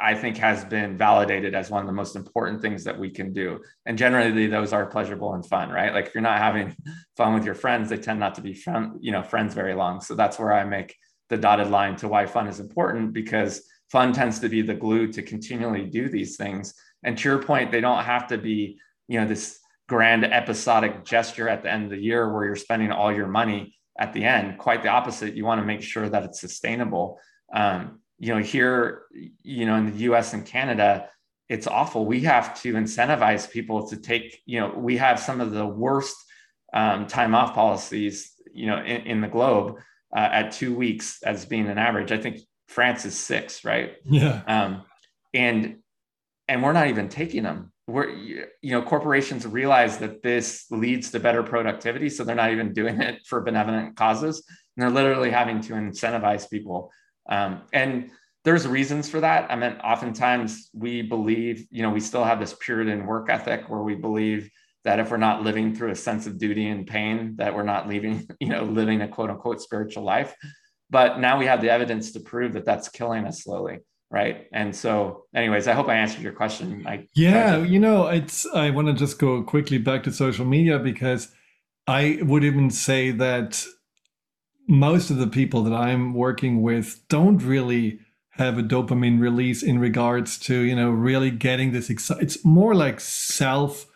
I 0.00 0.14
think 0.14 0.36
has 0.38 0.64
been 0.64 0.96
validated 0.96 1.54
as 1.54 1.70
one 1.70 1.80
of 1.80 1.86
the 1.86 1.92
most 1.92 2.16
important 2.16 2.60
things 2.60 2.82
that 2.84 2.98
we 2.98 3.10
can 3.10 3.32
do. 3.32 3.60
And 3.86 3.96
generally 3.96 4.48
those 4.48 4.72
are 4.72 4.86
pleasurable 4.86 5.34
and 5.34 5.46
fun, 5.46 5.70
right? 5.70 5.92
Like 5.92 6.06
if 6.06 6.14
you're 6.14 6.22
not 6.22 6.38
having 6.38 6.76
fun 7.16 7.34
with 7.34 7.44
your 7.44 7.54
friends, 7.54 7.88
they 7.88 7.96
tend 7.96 8.18
not 8.18 8.34
to 8.36 8.40
be 8.40 8.54
fun, 8.54 8.98
you 9.00 9.12
know, 9.12 9.22
friends 9.22 9.54
very 9.54 9.74
long. 9.74 10.00
So 10.00 10.16
that's 10.16 10.38
where 10.38 10.52
I 10.52 10.64
make 10.64 10.96
the 11.28 11.36
dotted 11.36 11.68
line 11.68 11.94
to 11.96 12.08
why 12.08 12.26
fun 12.26 12.48
is 12.48 12.58
important 12.58 13.12
because 13.12 13.62
fun 13.90 14.12
tends 14.12 14.40
to 14.40 14.48
be 14.48 14.62
the 14.62 14.74
glue 14.74 15.12
to 15.12 15.22
continually 15.22 15.86
do 15.86 16.08
these 16.08 16.36
things. 16.36 16.74
And 17.04 17.16
to 17.16 17.28
your 17.28 17.42
point, 17.42 17.70
they 17.70 17.80
don't 17.80 18.02
have 18.02 18.26
to 18.28 18.38
be, 18.38 18.80
you 19.06 19.20
know, 19.20 19.28
this 19.28 19.60
grand 19.88 20.24
episodic 20.24 21.04
gesture 21.04 21.48
at 21.48 21.62
the 21.62 21.70
end 21.70 21.84
of 21.84 21.90
the 21.90 22.02
year 22.02 22.32
where 22.32 22.44
you're 22.44 22.56
spending 22.56 22.90
all 22.90 23.12
your 23.12 23.28
money 23.28 23.76
at 23.98 24.12
the 24.12 24.24
end. 24.24 24.58
Quite 24.58 24.82
the 24.82 24.88
opposite. 24.88 25.34
You 25.34 25.44
want 25.44 25.60
to 25.60 25.66
make 25.66 25.82
sure 25.82 26.08
that 26.08 26.24
it's 26.24 26.40
sustainable. 26.40 27.20
Um, 27.54 28.00
you 28.18 28.34
know, 28.34 28.40
here, 28.40 29.02
you 29.42 29.66
know, 29.66 29.76
in 29.76 29.86
the 29.86 29.98
US 30.10 30.32
and 30.34 30.44
Canada, 30.44 31.08
it's 31.48 31.66
awful. 31.66 32.04
We 32.04 32.20
have 32.20 32.60
to 32.62 32.74
incentivize 32.74 33.50
people 33.50 33.88
to 33.88 33.96
take, 33.96 34.42
you 34.44 34.60
know, 34.60 34.72
we 34.76 34.96
have 34.96 35.18
some 35.18 35.40
of 35.40 35.52
the 35.52 35.66
worst 35.66 36.16
um, 36.72 37.06
time 37.06 37.34
off 37.34 37.54
policies, 37.54 38.32
you 38.52 38.66
know, 38.66 38.78
in, 38.78 39.02
in 39.02 39.20
the 39.20 39.28
globe 39.28 39.78
uh, 40.14 40.28
at 40.32 40.52
two 40.52 40.74
weeks 40.74 41.22
as 41.22 41.46
being 41.46 41.68
an 41.68 41.78
average. 41.78 42.12
I 42.12 42.18
think 42.18 42.40
France 42.66 43.04
is 43.04 43.16
six, 43.16 43.64
right? 43.64 43.94
Yeah. 44.04 44.42
Um, 44.46 44.82
and 45.32 45.78
and 46.48 46.62
we're 46.62 46.72
not 46.72 46.88
even 46.88 47.08
taking 47.08 47.42
them. 47.42 47.72
We're 47.86 48.10
you 48.10 48.46
know 48.62 48.82
corporations 48.82 49.46
realize 49.46 49.98
that 49.98 50.22
this 50.22 50.66
leads 50.70 51.10
to 51.12 51.20
better 51.20 51.42
productivity, 51.42 52.10
so 52.10 52.24
they're 52.24 52.36
not 52.36 52.52
even 52.52 52.72
doing 52.72 53.00
it 53.00 53.20
for 53.26 53.40
benevolent 53.40 53.96
causes, 53.96 54.44
and 54.76 54.82
they're 54.82 54.90
literally 54.90 55.30
having 55.30 55.60
to 55.62 55.74
incentivize 55.74 56.48
people. 56.48 56.90
Um, 57.28 57.62
and 57.72 58.10
there's 58.44 58.66
reasons 58.66 59.08
for 59.08 59.20
that. 59.20 59.50
I 59.50 59.56
mean, 59.56 59.72
oftentimes 59.84 60.70
we 60.72 61.02
believe, 61.02 61.66
you 61.70 61.82
know, 61.82 61.90
we 61.90 62.00
still 62.00 62.24
have 62.24 62.40
this 62.40 62.54
Puritan 62.58 63.06
work 63.06 63.28
ethic 63.28 63.68
where 63.68 63.82
we 63.82 63.94
believe 63.94 64.50
that 64.84 65.00
if 65.00 65.10
we're 65.10 65.18
not 65.18 65.42
living 65.42 65.74
through 65.74 65.90
a 65.90 65.96
sense 65.96 66.26
of 66.26 66.38
duty 66.38 66.68
and 66.68 66.86
pain, 66.86 67.34
that 67.36 67.54
we're 67.54 67.62
not 67.62 67.88
leaving, 67.88 68.26
you 68.40 68.48
know, 68.48 68.64
living 68.64 69.02
a 69.02 69.08
quote 69.08 69.30
unquote 69.30 69.60
spiritual 69.60 70.04
life. 70.04 70.34
But 70.90 71.18
now 71.18 71.38
we 71.38 71.46
have 71.46 71.60
the 71.60 71.70
evidence 71.70 72.12
to 72.12 72.20
prove 72.20 72.54
that 72.54 72.64
that's 72.64 72.88
killing 72.88 73.26
us 73.26 73.42
slowly. 73.42 73.80
Right. 74.10 74.46
And 74.54 74.74
so, 74.74 75.24
anyways, 75.34 75.68
I 75.68 75.74
hope 75.74 75.88
I 75.88 75.96
answered 75.96 76.22
your 76.22 76.32
question. 76.32 76.86
I 76.86 77.06
yeah, 77.14 77.58
you 77.58 77.78
know, 77.78 78.06
it's, 78.06 78.46
I 78.46 78.70
want 78.70 78.88
to 78.88 78.94
just 78.94 79.18
go 79.18 79.42
quickly 79.42 79.76
back 79.76 80.04
to 80.04 80.12
social 80.12 80.46
media 80.46 80.78
because 80.78 81.28
I 81.86 82.20
would 82.22 82.42
even 82.42 82.70
say 82.70 83.10
that 83.10 83.62
most 84.68 85.10
of 85.10 85.16
the 85.16 85.26
people 85.26 85.62
that 85.64 85.72
I'm 85.72 86.14
working 86.14 86.62
with 86.62 87.00
don't 87.08 87.38
really 87.38 88.00
have 88.30 88.58
a 88.58 88.62
dopamine 88.62 89.20
release 89.20 89.62
in 89.62 89.80
regards 89.80 90.38
to 90.38 90.60
you 90.60 90.76
know 90.76 90.90
really 90.90 91.30
getting 91.30 91.72
this 91.72 91.90
it's 91.90 92.44
more 92.44 92.74
like 92.74 93.00
self 93.00 93.86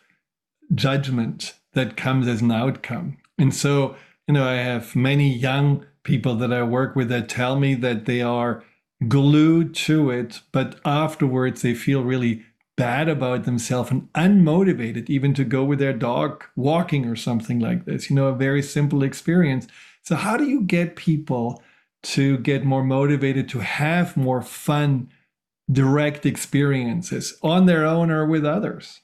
judgment 0.74 1.54
that 1.74 1.96
comes 1.96 2.26
as 2.26 2.42
an 2.42 2.50
outcome. 2.50 3.18
And 3.38 3.54
so 3.54 3.94
you 4.26 4.34
know 4.34 4.46
i 4.46 4.54
have 4.54 4.94
many 4.94 5.32
young 5.32 5.84
people 6.04 6.36
that 6.36 6.52
i 6.52 6.62
work 6.62 6.96
with 6.96 7.08
that 7.08 7.28
tell 7.28 7.58
me 7.58 7.74
that 7.74 8.06
they 8.06 8.22
are 8.22 8.64
glued 9.08 9.74
to 9.74 10.10
it 10.10 10.40
but 10.52 10.78
afterwards 10.84 11.62
they 11.62 11.74
feel 11.74 12.02
really 12.02 12.44
bad 12.76 13.08
about 13.08 13.44
themselves 13.44 13.90
and 13.90 14.10
unmotivated 14.14 15.08
even 15.10 15.34
to 15.34 15.44
go 15.44 15.64
with 15.64 15.78
their 15.78 15.92
dog 15.92 16.44
walking 16.56 17.04
or 17.04 17.14
something 17.14 17.58
like 17.58 17.84
this. 17.84 18.08
You 18.08 18.16
know 18.16 18.26
a 18.28 18.34
very 18.34 18.62
simple 18.62 19.02
experience 19.02 19.66
so 20.02 20.16
how 20.16 20.36
do 20.36 20.44
you 20.44 20.62
get 20.62 20.96
people 20.96 21.62
to 22.02 22.38
get 22.38 22.64
more 22.64 22.82
motivated 22.82 23.48
to 23.50 23.60
have 23.60 24.16
more 24.16 24.42
fun 24.42 25.08
direct 25.70 26.26
experiences 26.26 27.38
on 27.42 27.66
their 27.66 27.86
own 27.86 28.10
or 28.10 28.26
with 28.26 28.44
others? 28.44 29.00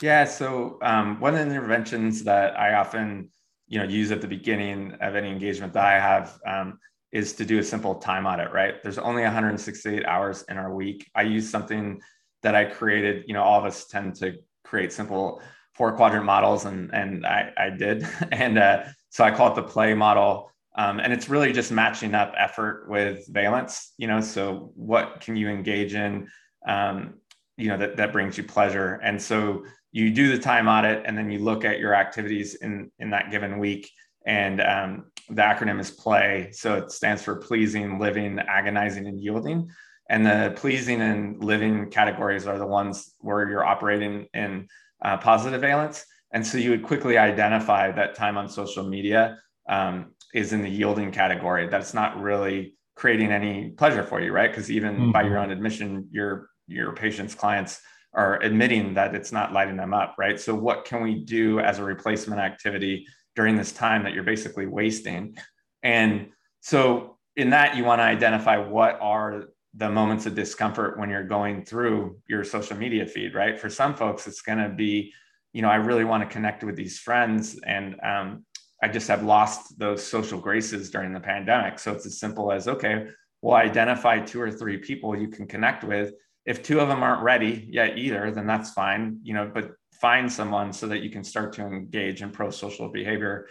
Yeah 0.00 0.24
so 0.24 0.78
um, 0.82 1.20
one 1.20 1.34
of 1.34 1.40
the 1.40 1.46
interventions 1.46 2.24
that 2.24 2.58
i 2.58 2.74
often 2.74 3.28
you 3.68 3.78
know 3.78 3.84
use 3.84 4.10
at 4.10 4.20
the 4.20 4.28
beginning 4.28 4.92
of 5.00 5.14
any 5.14 5.30
engagement 5.30 5.72
that 5.74 5.84
i 5.84 6.00
have 6.00 6.38
um, 6.46 6.78
is 7.12 7.32
to 7.34 7.44
do 7.44 7.58
a 7.58 7.62
simple 7.62 7.96
time 7.96 8.26
audit 8.26 8.52
right? 8.52 8.82
There's 8.82 8.98
only 8.98 9.22
168 9.22 10.06
hours 10.06 10.44
in 10.48 10.56
our 10.56 10.72
week. 10.74 11.10
I 11.14 11.22
use 11.22 11.48
something 11.48 12.00
that 12.42 12.54
i 12.54 12.64
created 12.64 13.24
you 13.26 13.34
know 13.34 13.42
all 13.42 13.58
of 13.58 13.66
us 13.66 13.86
tend 13.86 14.14
to 14.16 14.34
create 14.64 14.92
simple 14.92 15.42
four 15.74 15.92
quadrant 15.92 16.24
models 16.24 16.64
and 16.64 16.92
and 16.94 17.26
i, 17.26 17.52
I 17.56 17.70
did. 17.70 18.06
And 18.32 18.58
uh, 18.58 18.84
so 19.10 19.22
i 19.22 19.30
call 19.30 19.52
it 19.52 19.54
the 19.54 19.62
play 19.62 19.92
model 19.94 20.50
um, 20.76 21.00
and 21.00 21.12
it's 21.12 21.28
really 21.28 21.52
just 21.52 21.72
matching 21.72 22.14
up 22.14 22.32
effort 22.36 22.86
with 22.88 23.26
valence, 23.28 23.92
you 23.98 24.06
know, 24.06 24.20
so 24.20 24.70
what 24.74 25.20
can 25.20 25.36
you 25.36 25.48
engage 25.48 25.94
in, 25.94 26.28
um, 26.66 27.14
you 27.56 27.68
know, 27.68 27.76
that, 27.76 27.96
that 27.96 28.12
brings 28.12 28.38
you 28.38 28.44
pleasure. 28.44 29.00
And 29.02 29.20
so 29.20 29.64
you 29.92 30.10
do 30.10 30.30
the 30.30 30.38
time 30.38 30.68
audit 30.68 31.02
and 31.04 31.18
then 31.18 31.30
you 31.30 31.40
look 31.40 31.64
at 31.64 31.80
your 31.80 31.94
activities 31.94 32.54
in, 32.54 32.90
in 33.00 33.10
that 33.10 33.30
given 33.30 33.58
week. 33.58 33.90
And 34.24 34.60
um, 34.60 35.10
the 35.28 35.42
acronym 35.42 35.80
is 35.80 35.90
PLAY. 35.90 36.50
So 36.52 36.76
it 36.76 36.92
stands 36.92 37.22
for 37.22 37.36
pleasing, 37.36 37.98
living, 37.98 38.38
agonizing, 38.38 39.06
and 39.06 39.20
yielding. 39.20 39.70
And 40.08 40.24
the 40.24 40.52
pleasing 40.56 41.00
and 41.00 41.42
living 41.42 41.90
categories 41.90 42.46
are 42.46 42.58
the 42.58 42.66
ones 42.66 43.14
where 43.18 43.48
you're 43.48 43.64
operating 43.64 44.28
in 44.34 44.68
uh, 45.04 45.16
positive 45.16 45.60
valence. 45.60 46.04
And 46.32 46.46
so 46.46 46.58
you 46.58 46.70
would 46.70 46.82
quickly 46.82 47.18
identify 47.18 47.90
that 47.92 48.14
time 48.14 48.36
on 48.36 48.48
social 48.48 48.88
media 48.88 49.38
um, 49.68 50.12
is 50.34 50.52
in 50.52 50.62
the 50.62 50.68
yielding 50.68 51.10
category. 51.10 51.68
That's 51.68 51.94
not 51.94 52.20
really 52.20 52.74
creating 53.00 53.32
any 53.32 53.70
pleasure 53.70 54.02
for 54.02 54.20
you 54.20 54.30
right? 54.30 54.50
Because 54.50 54.70
even 54.70 54.94
mm-hmm. 54.94 55.12
by 55.12 55.22
your 55.22 55.38
own 55.38 55.50
admission 55.50 56.06
your 56.10 56.50
your 56.66 56.92
patients 56.94 57.34
clients 57.34 57.80
are 58.12 58.42
admitting 58.42 58.94
that 58.94 59.14
it's 59.14 59.32
not 59.32 59.52
lighting 59.52 59.76
them 59.76 59.94
up 59.94 60.14
right? 60.18 60.38
So 60.38 60.54
what 60.54 60.84
can 60.84 61.02
we 61.02 61.24
do 61.24 61.60
as 61.60 61.78
a 61.78 61.84
replacement 61.84 62.40
activity 62.40 63.06
during 63.36 63.56
this 63.56 63.72
time 63.72 64.02
that 64.04 64.12
you're 64.12 64.22
basically 64.22 64.66
wasting? 64.66 65.34
And 65.82 66.28
so 66.60 67.16
in 67.36 67.50
that 67.50 67.74
you 67.74 67.84
want 67.84 68.00
to 68.00 68.04
identify 68.04 68.58
what 68.58 68.98
are 69.00 69.44
the 69.74 69.88
moments 69.88 70.26
of 70.26 70.34
discomfort 70.34 70.98
when 70.98 71.08
you're 71.08 71.24
going 71.24 71.64
through 71.64 72.18
your 72.28 72.44
social 72.44 72.76
media 72.76 73.06
feed 73.06 73.34
right? 73.34 73.58
For 73.58 73.70
some 73.70 73.94
folks 73.94 74.26
it's 74.26 74.42
going 74.42 74.58
to 74.58 74.68
be 74.68 75.12
you 75.52 75.62
know 75.62 75.68
i 75.68 75.76
really 75.76 76.04
want 76.04 76.22
to 76.22 76.28
connect 76.28 76.64
with 76.64 76.76
these 76.76 76.98
friends 76.98 77.58
and 77.66 77.96
um, 78.02 78.44
I 78.82 78.88
just 78.88 79.08
have 79.08 79.22
lost 79.22 79.78
those 79.78 80.06
social 80.06 80.40
graces 80.40 80.90
during 80.90 81.12
the 81.12 81.20
pandemic. 81.20 81.78
So 81.78 81.92
it's 81.92 82.06
as 82.06 82.18
simple 82.18 82.50
as 82.50 82.66
okay, 82.66 83.08
well, 83.42 83.56
identify 83.56 84.20
two 84.20 84.40
or 84.40 84.50
three 84.50 84.78
people 84.78 85.16
you 85.16 85.28
can 85.28 85.46
connect 85.46 85.84
with. 85.84 86.12
If 86.46 86.62
two 86.62 86.80
of 86.80 86.88
them 86.88 87.02
aren't 87.02 87.22
ready 87.22 87.68
yet 87.70 87.98
either, 87.98 88.30
then 88.30 88.46
that's 88.46 88.70
fine, 88.70 89.18
you 89.22 89.34
know, 89.34 89.50
but 89.52 89.72
find 90.00 90.30
someone 90.32 90.72
so 90.72 90.86
that 90.88 91.02
you 91.02 91.10
can 91.10 91.22
start 91.22 91.52
to 91.54 91.62
engage 91.66 92.22
in 92.22 92.30
pro-social 92.30 92.88
behavior. 92.88 93.46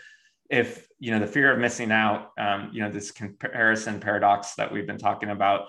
If 0.49 0.87
you 0.97 1.11
know 1.11 1.19
the 1.19 1.27
fear 1.27 1.53
of 1.53 1.59
missing 1.59 1.91
out, 1.91 2.31
um, 2.39 2.71
you 2.73 2.81
know, 2.81 2.89
this 2.89 3.11
comparison 3.11 3.99
paradox 3.99 4.55
that 4.55 4.71
we've 4.71 4.87
been 4.87 4.97
talking 4.97 5.29
about 5.29 5.67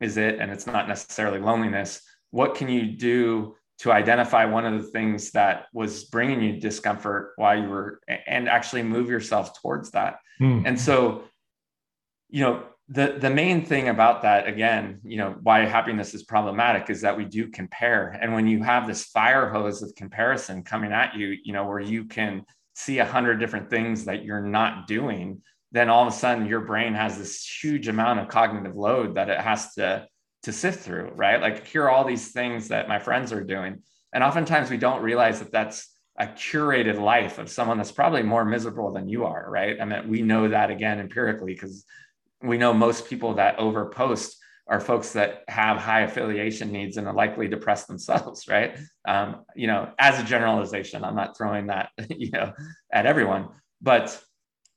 is 0.00 0.16
it, 0.16 0.38
and 0.40 0.50
it's 0.50 0.66
not 0.66 0.88
necessarily 0.88 1.38
loneliness. 1.38 2.00
What 2.30 2.54
can 2.54 2.70
you 2.70 2.96
do 2.96 3.54
to 3.78 3.92
identify 3.92 4.44
one 4.44 4.64
of 4.64 4.80
the 4.80 4.88
things 4.90 5.30
that 5.32 5.66
was 5.72 6.04
bringing 6.04 6.40
you 6.40 6.60
discomfort 6.60 7.32
while 7.36 7.60
you 7.60 7.68
were 7.68 8.00
and 8.26 8.48
actually 8.48 8.82
move 8.82 9.08
yourself 9.08 9.60
towards 9.60 9.90
that 9.90 10.18
mm. 10.40 10.62
and 10.64 10.80
so 10.80 11.24
you 12.28 12.40
know 12.40 12.64
the 12.88 13.16
the 13.18 13.30
main 13.30 13.64
thing 13.64 13.88
about 13.88 14.22
that 14.22 14.46
again 14.46 15.00
you 15.04 15.16
know 15.16 15.34
why 15.42 15.60
happiness 15.60 16.14
is 16.14 16.22
problematic 16.22 16.90
is 16.90 17.00
that 17.00 17.16
we 17.16 17.24
do 17.24 17.48
compare 17.48 18.18
and 18.20 18.32
when 18.32 18.46
you 18.46 18.62
have 18.62 18.86
this 18.86 19.04
fire 19.04 19.48
hose 19.48 19.82
of 19.82 19.94
comparison 19.94 20.62
coming 20.62 20.92
at 20.92 21.14
you 21.16 21.36
you 21.42 21.52
know 21.52 21.64
where 21.66 21.80
you 21.80 22.04
can 22.04 22.44
see 22.74 22.98
a 22.98 23.04
hundred 23.04 23.38
different 23.38 23.70
things 23.70 24.04
that 24.04 24.24
you're 24.24 24.42
not 24.42 24.86
doing 24.86 25.40
then 25.72 25.88
all 25.88 26.06
of 26.06 26.12
a 26.12 26.16
sudden 26.16 26.46
your 26.46 26.60
brain 26.60 26.94
has 26.94 27.18
this 27.18 27.44
huge 27.62 27.88
amount 27.88 28.20
of 28.20 28.28
cognitive 28.28 28.76
load 28.76 29.14
that 29.14 29.28
it 29.28 29.40
has 29.40 29.72
to 29.74 30.06
to 30.44 30.52
sift 30.52 30.80
through, 30.80 31.10
right? 31.14 31.40
Like 31.40 31.66
here 31.66 31.84
are 31.84 31.90
all 31.90 32.04
these 32.04 32.32
things 32.32 32.68
that 32.68 32.88
my 32.88 32.98
friends 32.98 33.32
are 33.32 33.42
doing. 33.42 33.82
And 34.12 34.22
oftentimes 34.22 34.70
we 34.70 34.76
don't 34.76 35.02
realize 35.02 35.40
that 35.40 35.52
that's 35.52 35.90
a 36.18 36.26
curated 36.26 37.00
life 37.00 37.38
of 37.38 37.50
someone 37.50 37.76
that's 37.76 37.92
probably 37.92 38.22
more 38.22 38.44
miserable 38.44 38.92
than 38.92 39.08
you 39.08 39.24
are, 39.24 39.46
right? 39.50 39.80
I 39.80 39.84
mean, 39.84 40.08
we 40.08 40.22
know 40.22 40.48
that 40.48 40.70
again 40.70 41.00
empirically 41.00 41.54
because 41.54 41.84
we 42.42 42.58
know 42.58 42.72
most 42.72 43.08
people 43.08 43.34
that 43.34 43.58
overpost 43.58 44.34
are 44.66 44.80
folks 44.80 45.12
that 45.12 45.42
have 45.48 45.76
high 45.76 46.02
affiliation 46.02 46.72
needs 46.72 46.96
and 46.96 47.06
are 47.06 47.14
likely 47.14 47.48
depressed 47.48 47.88
themselves, 47.88 48.46
right? 48.48 48.78
Um, 49.06 49.44
you 49.56 49.66
know, 49.66 49.90
as 49.98 50.20
a 50.20 50.24
generalization, 50.24 51.04
I'm 51.04 51.16
not 51.16 51.36
throwing 51.36 51.66
that, 51.66 51.90
you 52.08 52.30
know, 52.30 52.52
at 52.92 53.06
everyone, 53.06 53.48
but 53.80 54.22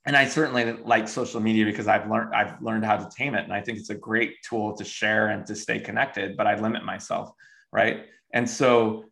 and 0.08 0.16
I 0.16 0.24
certainly 0.24 0.72
like 0.72 1.06
social 1.06 1.38
media 1.38 1.66
because 1.66 1.86
I've 1.86 2.10
learned 2.10 2.34
I've 2.34 2.60
learned 2.62 2.86
how 2.86 2.96
to 2.96 3.06
tame 3.14 3.34
it, 3.34 3.44
and 3.44 3.52
I 3.52 3.60
think 3.60 3.76
it's 3.78 3.90
a 3.90 3.94
great 3.94 4.42
tool 4.42 4.74
to 4.78 4.82
share 4.82 5.28
and 5.28 5.46
to 5.46 5.54
stay 5.54 5.78
connected. 5.78 6.34
But 6.34 6.46
I 6.46 6.58
limit 6.58 6.82
myself, 6.82 7.30
right? 7.72 8.06
And 8.32 8.48
so 8.48 9.04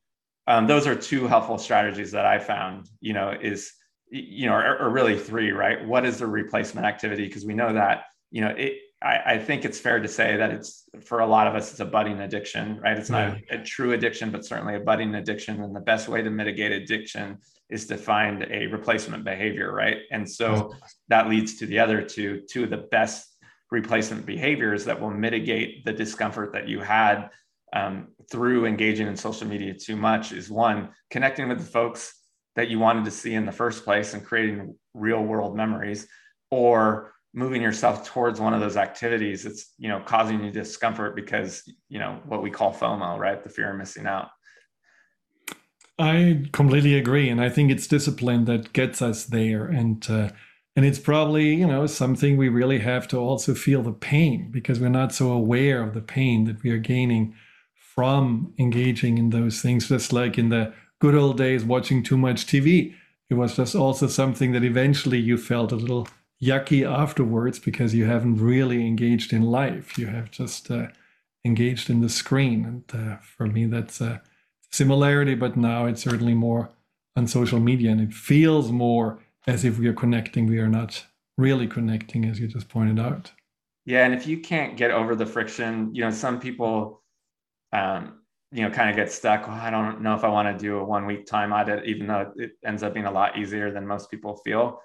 um, 0.47 0.67
those 0.67 0.87
are 0.87 0.95
two 0.95 1.27
helpful 1.27 1.59
strategies 1.59 2.13
that 2.13 2.25
I 2.25 2.39
found. 2.39 2.89
You 3.01 3.13
know, 3.13 3.37
is 3.39 3.73
you 4.09 4.47
know, 4.47 4.55
or, 4.55 4.79
or 4.79 4.89
really 4.89 5.19
three, 5.19 5.53
right? 5.53 5.87
What 5.87 6.07
is 6.07 6.17
the 6.21 6.27
replacement 6.27 6.87
activity? 6.87 7.27
Because 7.27 7.45
we 7.45 7.53
know 7.53 7.75
that 7.75 8.05
you 8.31 8.41
know 8.41 8.55
it. 8.57 8.79
I, 9.03 9.35
I, 9.35 9.39
think 9.39 9.67
it's 9.67 9.79
fair 9.79 10.01
to 10.01 10.09
say 10.09 10.39
that 10.39 10.51
it's 10.51 10.89
for 11.05 11.21
a 11.21 11.27
lot 11.27 11.47
of 11.47 11.55
us, 11.55 11.71
it's 11.71 11.81
a 11.81 11.85
budding 11.85 12.21
addiction, 12.21 12.81
right? 12.81 12.97
It's 12.97 13.11
not 13.11 13.37
a, 13.51 13.61
a 13.61 13.63
true 13.63 13.93
addiction, 13.93 14.31
but 14.31 14.47
certainly 14.47 14.77
a 14.77 14.81
budding 14.81 15.15
addiction. 15.15 15.63
And 15.63 15.77
the 15.77 15.81
best 15.81 16.09
way 16.09 16.23
to 16.23 16.31
mitigate 16.31 16.73
addiction 16.73 17.37
is 17.71 17.87
to 17.87 17.97
find 17.97 18.47
a 18.51 18.67
replacement 18.67 19.25
behavior, 19.25 19.73
right? 19.73 19.99
And 20.11 20.29
so 20.29 20.75
that 21.09 21.29
leads 21.29 21.57
to 21.59 21.67
the 21.67 21.79
other 21.79 22.03
two, 22.03 22.43
two 22.49 22.65
of 22.65 22.71
the 22.71 22.87
best 22.91 23.27
replacement 23.71 24.25
behaviors 24.25 24.85
that 24.85 25.01
will 25.01 25.11
mitigate 25.11 25.85
the 25.85 25.93
discomfort 25.93 26.53
that 26.53 26.69
you 26.69 26.81
had 26.81 27.31
um, 27.73 28.09
through 28.31 28.67
engaging 28.67 29.07
in 29.07 29.17
social 29.17 29.47
media 29.47 29.75
too 29.75 29.97
much 29.97 30.33
is 30.33 30.51
one, 30.51 30.91
connecting 31.11 31.49
with 31.49 31.59
the 31.59 31.65
folks 31.65 32.15
that 32.55 32.69
you 32.69 32.79
wanted 32.79 33.05
to 33.05 33.11
see 33.11 33.35
in 33.35 33.45
the 33.45 33.53
first 33.53 33.85
place 33.85 34.15
and 34.15 34.25
creating 34.25 34.75
real 34.95 35.23
world 35.23 35.57
memories, 35.57 36.07
or 36.51 37.13
moving 37.35 37.61
yourself 37.61 38.07
towards 38.07 38.41
one 38.41 38.55
of 38.55 38.61
those 38.61 38.79
activities 38.79 39.43
that's 39.43 39.75
you 39.79 39.89
know 39.89 40.01
causing 40.01 40.43
you 40.43 40.51
discomfort 40.51 41.15
because 41.15 41.63
you 41.89 41.99
know 41.99 42.21
what 42.27 42.43
we 42.43 42.51
call 42.51 42.73
FOMO, 42.73 43.19
right? 43.19 43.43
The 43.43 43.51
fear 43.51 43.73
of 43.73 43.77
missing 43.77 44.07
out. 44.07 44.29
I 45.99 46.47
completely 46.53 46.95
agree, 46.95 47.29
and 47.31 47.41
I 47.41 47.49
think 47.49 47.71
it's 47.71 47.87
discipline 47.87 48.45
that 48.45 48.73
gets 48.73 49.01
us 49.01 49.25
there. 49.25 49.65
And 49.65 50.09
uh, 50.11 50.31
and 50.77 50.85
it's 50.85 50.99
probably 50.99 51.55
you 51.55 51.67
know 51.67 51.87
something 51.87 52.37
we 52.37 52.49
really 52.49 52.79
have 52.79 53.09
to 53.09 53.17
also 53.17 53.55
feel 53.55 53.83
the 53.83 53.93
pain 53.93 54.51
because 54.51 54.79
we're 54.79 54.89
not 54.91 55.13
so 55.13 55.33
aware 55.33 55.83
of 55.83 55.95
the 55.95 56.03
pain 56.03 56.45
that 56.45 56.63
we 56.63 56.71
are 56.71 56.79
gaining 56.79 57.35
from 57.75 58.53
engaging 58.59 59.17
in 59.17 59.31
those 59.31 59.63
things 59.63 59.89
just 59.89 60.13
like 60.13 60.37
in 60.39 60.51
the 60.51 60.73
good 61.01 61.15
old 61.15 61.39
days 61.39 61.65
watching 61.65 62.03
too 62.03 62.19
much 62.19 62.47
tv 62.47 62.95
it 63.31 63.35
was 63.35 63.57
just 63.57 63.75
also 63.75 64.07
something 64.07 64.53
that 64.53 64.65
eventually 64.65 65.19
you 65.19 65.39
felt 65.39 65.73
a 65.73 65.77
little 65.77 66.07
yucky 66.43 66.87
afterwards 66.87 67.59
because 67.59 67.95
you 67.95 68.05
haven't 68.05 68.37
really 68.37 68.87
engaged 68.87 69.33
in 69.33 69.43
life 69.43 69.97
you 69.97 70.07
have 70.07 70.31
just 70.31 70.71
uh, 70.71 70.89
engaged 71.45 71.89
in 71.89 72.03
the 72.03 72.09
screen 72.09 72.65
and 72.65 72.85
uh, 72.95 73.17
for 73.19 73.47
me 73.47 73.65
that's 73.65 74.01
a 74.01 74.23
similarity 74.71 75.35
but 75.35 75.57
now 75.57 75.87
it's 75.87 76.03
certainly 76.03 76.35
more 76.35 76.71
on 77.17 77.27
social 77.27 77.59
media 77.59 77.91
and 77.91 78.01
it 78.01 78.13
feels 78.13 78.71
more 78.71 79.19
as 79.47 79.65
if 79.65 79.79
we 79.79 79.87
are 79.87 79.95
connecting. 79.95 80.47
We 80.47 80.59
are 80.59 80.69
not 80.69 81.05
really 81.39 81.67
connecting 81.67 82.25
as 82.25 82.41
you 82.41 82.49
just 82.49 82.69
pointed 82.69 82.99
out. 82.99 83.33
Yeah 83.85 84.05
and 84.05 84.15
if 84.15 84.27
you 84.27 84.41
can't 84.41 84.77
get 84.77 84.91
over 84.91 85.15
the 85.15 85.27
friction 85.27 85.95
you 85.95 86.03
know 86.03 86.11
some 86.11 86.41
people 86.41 87.03
um, 87.73 88.21
you 88.53 88.63
know 88.63 88.71
kind 88.71 88.91
of 88.91 88.97
get 88.97 89.11
stuck 89.13 89.47
well, 89.47 89.57
i 89.57 89.71
don't 89.71 90.01
know 90.01 90.15
if 90.15 90.25
i 90.25 90.29
want 90.29 90.47
to 90.57 90.65
do 90.65 90.79
a 90.79 90.85
one 90.85 91.05
week 91.05 91.27
time 91.27 91.53
audit 91.53 91.85
even 91.85 92.07
though 92.07 92.33
it 92.37 92.53
ends 92.65 92.83
up 92.83 92.95
being 92.95 93.07
a 93.07 93.11
lot 93.11 93.39
easier 93.39 93.71
than 93.73 93.87
most 93.87 94.11
people 94.11 94.41
feel. 94.45 94.81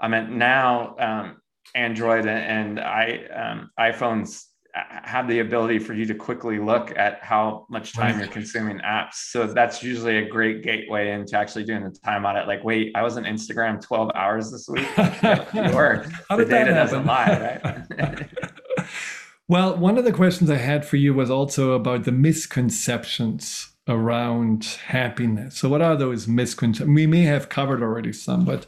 I 0.00 0.08
mean 0.08 0.38
now 0.38 0.96
um, 0.98 1.36
android 1.74 2.26
and 2.26 2.80
i 2.80 3.24
um, 3.34 3.70
iphones 3.78 4.44
have 4.74 5.28
the 5.28 5.38
ability 5.38 5.78
for 5.78 5.94
you 5.94 6.04
to 6.04 6.14
quickly 6.14 6.58
look 6.58 6.92
at 6.96 7.22
how 7.22 7.64
much 7.68 7.92
time 7.92 8.18
you're 8.18 8.28
consuming 8.28 8.78
apps. 8.80 9.14
So 9.14 9.46
that's 9.46 9.82
usually 9.82 10.18
a 10.18 10.28
great 10.28 10.62
gateway 10.62 11.12
into 11.12 11.38
actually 11.38 11.64
doing 11.64 11.84
the 11.84 11.90
time 11.90 12.24
audit. 12.24 12.48
Like, 12.48 12.64
wait, 12.64 12.90
I 12.96 13.02
was 13.02 13.16
on 13.16 13.24
Instagram 13.24 13.80
12 13.80 14.10
hours 14.16 14.50
this 14.50 14.68
week. 14.68 14.88
or 14.98 16.06
the 16.28 16.44
data 16.44 16.72
doesn't 16.72 17.06
lie, 17.06 17.62
right? 17.96 18.28
well, 19.48 19.76
one 19.76 19.96
of 19.96 20.04
the 20.04 20.12
questions 20.12 20.50
I 20.50 20.56
had 20.56 20.84
for 20.84 20.96
you 20.96 21.14
was 21.14 21.30
also 21.30 21.72
about 21.72 22.02
the 22.02 22.12
misconceptions 22.12 23.68
around 23.86 24.64
happiness. 24.86 25.56
So 25.58 25.68
what 25.68 25.82
are 25.82 25.96
those 25.96 26.26
misconceptions? 26.26 26.96
We 26.96 27.06
may 27.06 27.22
have 27.22 27.48
covered 27.48 27.82
already 27.82 28.12
some, 28.12 28.44
but 28.44 28.66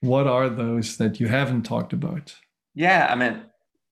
what 0.00 0.28
are 0.28 0.48
those 0.48 0.96
that 0.98 1.18
you 1.18 1.26
haven't 1.26 1.62
talked 1.62 1.92
about? 1.92 2.36
Yeah, 2.74 3.08
I 3.10 3.16
mean, 3.16 3.42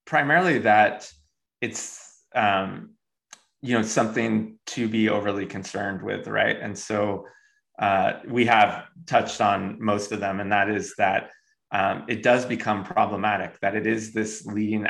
primarily 0.04 0.58
that 0.58 1.12
it's 1.60 2.24
um, 2.34 2.90
you 3.60 3.76
know 3.76 3.82
something 3.82 4.58
to 4.66 4.88
be 4.88 5.08
overly 5.08 5.46
concerned 5.46 6.02
with, 6.02 6.26
right? 6.26 6.56
And 6.60 6.78
so 6.78 7.26
uh, 7.78 8.14
we 8.26 8.46
have 8.46 8.86
touched 9.06 9.40
on 9.40 9.78
most 9.80 10.12
of 10.12 10.20
them, 10.20 10.40
and 10.40 10.52
that 10.52 10.68
is 10.68 10.94
that 10.98 11.30
um, 11.70 12.04
it 12.08 12.22
does 12.22 12.44
become 12.44 12.84
problematic. 12.84 13.58
That 13.60 13.74
it 13.74 13.86
is 13.86 14.12
this 14.12 14.46
leading 14.46 14.86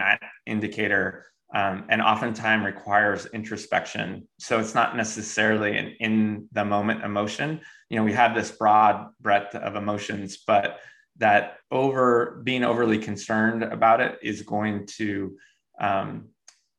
indicator, 0.47 1.27
um, 1.55 1.87
and 1.89 2.03
oftentimes 2.03 2.65
requires 2.65 3.27
introspection. 3.27 4.29
So 4.39 4.61
it's 4.61 4.75
not 4.75 4.97
necessarily 4.97 5.77
an 5.77 5.95
in 6.01 6.49
the 6.53 6.65
moment 6.65 7.05
emotion. 7.05 7.61
You 7.89 7.99
know, 7.99 8.05
we 8.05 8.13
have 8.13 8.35
this 8.35 8.51
broad 8.51 9.09
breadth 9.21 9.55
of 9.55 9.77
emotions, 9.77 10.39
but 10.47 10.79
that 11.17 11.57
over 11.71 12.41
being 12.45 12.65
overly 12.65 12.99
concerned 12.99 13.63
about 13.63 14.01
it 14.01 14.19
is 14.23 14.43
going 14.43 14.87
to 14.87 15.37
um, 15.81 16.29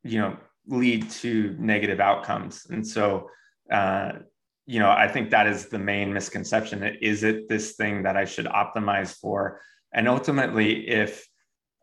you 0.02 0.18
know 0.18 0.36
lead 0.66 1.10
to 1.10 1.56
negative 1.58 2.00
outcomes. 2.00 2.66
And 2.70 2.86
so 2.86 3.30
uh, 3.70 4.12
you 4.66 4.78
know 4.78 4.90
i 4.90 5.08
think 5.08 5.30
that 5.30 5.46
is 5.46 5.66
the 5.66 5.78
main 5.78 6.12
misconception. 6.12 6.82
Is 7.00 7.24
it 7.24 7.48
this 7.48 7.72
thing 7.72 8.02
that 8.04 8.16
i 8.16 8.24
should 8.24 8.46
optimize 8.46 9.14
for? 9.14 9.60
And 9.92 10.08
ultimately 10.08 10.88
if 10.88 11.26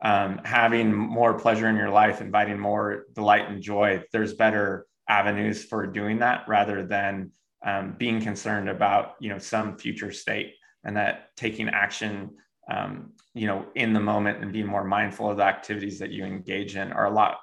um, 0.03 0.39
having 0.45 0.93
more 0.93 1.39
pleasure 1.39 1.67
in 1.67 1.75
your 1.75 1.89
life 1.89 2.21
inviting 2.21 2.59
more 2.59 3.05
delight 3.13 3.49
and 3.49 3.61
joy 3.61 4.03
there's 4.11 4.35
better 4.35 4.85
avenues 5.09 5.63
for 5.63 5.87
doing 5.87 6.19
that 6.19 6.47
rather 6.47 6.85
than 6.85 7.31
um, 7.65 7.95
being 7.97 8.21
concerned 8.21 8.69
about 8.69 9.15
you 9.19 9.29
know 9.29 9.39
some 9.39 9.77
future 9.77 10.11
state. 10.11 10.53
And 10.83 10.95
that 10.95 11.35
taking 11.35 11.67
action 11.67 12.29
um, 12.71 13.11
you 13.33 13.47
know 13.47 13.65
in 13.75 13.93
the 13.93 13.99
moment 13.99 14.41
and 14.41 14.53
being 14.53 14.67
more 14.67 14.85
mindful 14.85 15.29
of 15.29 15.37
the 15.37 15.43
activities 15.43 15.99
that 15.99 16.11
you 16.11 16.23
engage 16.23 16.75
in 16.75 16.91
are 16.93 17.05
a 17.05 17.13
lot 17.13 17.39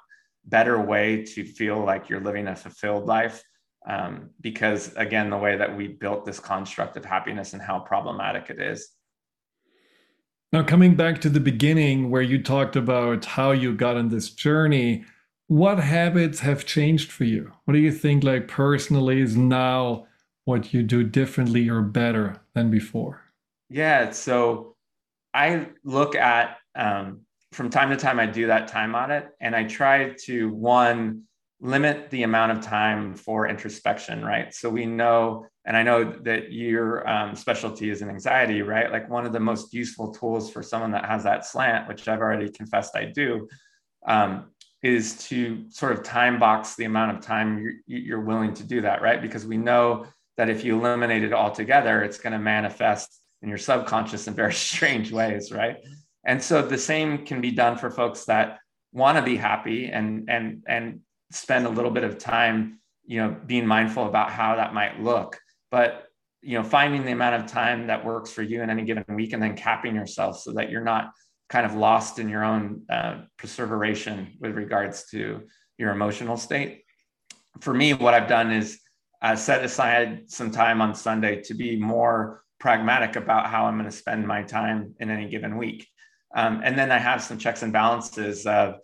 better 0.47 0.79
way 0.79 1.23
to 1.23 1.43
feel 1.43 1.83
like 1.83 2.09
you're 2.09 2.21
living 2.21 2.47
a 2.47 2.55
fulfilled 2.55 3.05
life. 3.05 3.43
Um, 3.87 4.31
because 4.41 4.93
again, 4.95 5.29
the 5.29 5.37
way 5.37 5.57
that 5.57 5.75
we 5.75 5.87
built 5.87 6.25
this 6.25 6.39
construct 6.39 6.97
of 6.97 7.05
happiness 7.05 7.53
and 7.53 7.61
how 7.61 7.79
problematic 7.79 8.49
it 8.49 8.59
is. 8.59 8.89
Now, 10.51 10.63
coming 10.63 10.95
back 10.95 11.19
to 11.21 11.29
the 11.29 11.39
beginning 11.39 12.09
where 12.09 12.21
you 12.21 12.41
talked 12.41 12.75
about 12.75 13.25
how 13.25 13.51
you 13.51 13.75
got 13.75 13.97
on 13.97 14.09
this 14.09 14.29
journey, 14.29 15.03
what 15.47 15.79
habits 15.79 16.39
have 16.39 16.65
changed 16.65 17.11
for 17.11 17.25
you? 17.25 17.51
What 17.65 17.73
do 17.73 17.79
you 17.79 17.91
think, 17.91 18.23
like 18.23 18.47
personally, 18.47 19.21
is 19.21 19.35
now 19.35 20.07
what 20.45 20.73
you 20.73 20.81
do 20.81 21.03
differently 21.03 21.69
or 21.69 21.81
better 21.81 22.41
than 22.53 22.71
before? 22.71 23.21
Yeah, 23.69 24.11
so 24.11 24.75
I 25.33 25.67
look 25.83 26.15
at 26.15 26.57
um, 26.75 27.24
from 27.55 27.69
time 27.69 27.89
to 27.89 27.95
time, 27.95 28.19
I 28.19 28.25
do 28.25 28.47
that 28.47 28.67
time 28.67 28.95
audit 28.95 29.29
and 29.39 29.55
I 29.55 29.63
try 29.63 30.13
to 30.25 30.49
one, 30.49 31.23
limit 31.61 32.09
the 32.09 32.23
amount 32.23 32.51
of 32.51 32.61
time 32.61 33.15
for 33.15 33.47
introspection, 33.47 34.25
right? 34.25 34.53
So 34.53 34.69
we 34.69 34.85
know, 34.85 35.45
and 35.63 35.77
I 35.77 35.81
know 35.81 36.03
that 36.23 36.51
your 36.51 37.07
um, 37.09 37.33
specialty 37.33 37.89
is 37.89 38.01
in 38.01 38.09
anxiety, 38.09 38.61
right? 38.61 38.91
Like 38.91 39.09
one 39.09 39.25
of 39.25 39.31
the 39.31 39.39
most 39.39 39.73
useful 39.73 40.11
tools 40.11 40.51
for 40.51 40.61
someone 40.61 40.91
that 40.91 41.05
has 41.05 41.23
that 41.23 41.45
slant, 41.45 41.87
which 41.87 42.05
I've 42.09 42.19
already 42.19 42.49
confessed 42.49 42.93
I 42.95 43.05
do, 43.05 43.47
um, 44.05 44.51
is 44.83 45.17
to 45.29 45.65
sort 45.69 45.93
of 45.93 46.03
time 46.03 46.37
box 46.37 46.75
the 46.75 46.83
amount 46.83 47.17
of 47.17 47.23
time 47.23 47.57
you're, 47.87 47.99
you're 47.99 48.21
willing 48.21 48.53
to 48.55 48.63
do 48.63 48.81
that, 48.81 49.01
right? 49.01 49.21
Because 49.21 49.45
we 49.45 49.57
know 49.57 50.05
that 50.35 50.49
if 50.49 50.65
you 50.65 50.77
eliminate 50.77 51.23
it 51.23 51.31
altogether, 51.31 52.03
it's 52.03 52.19
going 52.19 52.33
to 52.33 52.39
manifest 52.39 53.21
in 53.41 53.47
your 53.47 53.57
subconscious 53.57 54.27
in 54.27 54.33
very 54.33 54.53
strange 54.67 55.09
ways, 55.09 55.53
right? 55.53 55.77
And 56.25 56.41
so 56.41 56.61
the 56.61 56.77
same 56.77 57.25
can 57.25 57.41
be 57.41 57.51
done 57.51 57.77
for 57.77 57.89
folks 57.91 58.25
that 58.25 58.59
want 58.91 59.17
to 59.17 59.23
be 59.23 59.35
happy 59.35 59.87
and 59.87 60.29
and 60.29 60.63
and 60.67 61.01
spend 61.31 61.65
a 61.65 61.69
little 61.69 61.91
bit 61.91 62.03
of 62.03 62.17
time, 62.17 62.79
you 63.05 63.19
know, 63.19 63.35
being 63.45 63.65
mindful 63.67 64.07
about 64.07 64.31
how 64.31 64.55
that 64.55 64.73
might 64.73 64.99
look. 65.01 65.37
But 65.71 66.07
you 66.41 66.57
know, 66.57 66.63
finding 66.63 67.03
the 67.03 67.11
amount 67.11 67.35
of 67.35 67.51
time 67.51 67.87
that 67.87 68.05
works 68.05 68.31
for 68.31 68.43
you 68.43 68.61
in 68.61 68.69
any 68.69 68.83
given 68.83 69.03
week, 69.09 69.33
and 69.33 69.41
then 69.41 69.55
capping 69.55 69.95
yourself 69.95 70.39
so 70.39 70.53
that 70.53 70.69
you're 70.69 70.83
not 70.83 71.11
kind 71.49 71.65
of 71.65 71.75
lost 71.75 72.19
in 72.19 72.29
your 72.29 72.43
own 72.43 72.83
uh, 72.89 73.21
perseveration 73.37 74.37
with 74.39 74.55
regards 74.55 75.09
to 75.09 75.41
your 75.77 75.91
emotional 75.91 76.37
state. 76.37 76.83
For 77.61 77.73
me, 77.73 77.93
what 77.93 78.13
I've 78.13 78.27
done 78.27 78.51
is 78.51 78.79
uh, 79.21 79.35
set 79.35 79.63
aside 79.63 80.29
some 80.29 80.51
time 80.51 80.81
on 80.81 80.95
Sunday 80.95 81.41
to 81.43 81.53
be 81.53 81.77
more 81.77 82.43
pragmatic 82.59 83.15
about 83.15 83.47
how 83.47 83.65
I'm 83.65 83.77
going 83.77 83.89
to 83.89 83.95
spend 83.95 84.27
my 84.27 84.43
time 84.43 84.95
in 84.99 85.09
any 85.09 85.29
given 85.29 85.57
week. 85.57 85.87
Um, 86.35 86.61
and 86.63 86.77
then 86.77 86.91
I 86.91 86.97
have 86.97 87.23
some 87.23 87.37
checks 87.37 87.63
and 87.63 87.71
balances 87.71 88.45
of, 88.45 88.75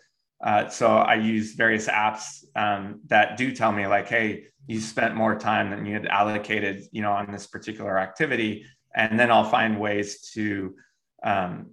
uh, 0.44 0.70
so 0.70 0.88
I 0.88 1.16
use 1.16 1.54
various 1.54 1.88
apps 1.88 2.46
um, 2.56 3.02
that 3.08 3.38
do 3.38 3.54
tell 3.54 3.72
me 3.72 3.86
like, 3.86 4.08
hey, 4.08 4.46
you 4.68 4.80
spent 4.80 5.16
more 5.16 5.38
time 5.38 5.70
than 5.70 5.86
you 5.86 5.94
had 5.94 6.08
allocated, 6.08 6.84
you 6.92 7.02
know, 7.02 7.12
on 7.12 7.32
this 7.32 7.46
particular 7.48 8.00
activity. 8.00 8.66
And 8.96 9.20
then 9.20 9.30
I'll 9.32 9.44
find 9.44 9.80
ways 9.80 10.32
to, 10.34 10.76
um, 11.24 11.72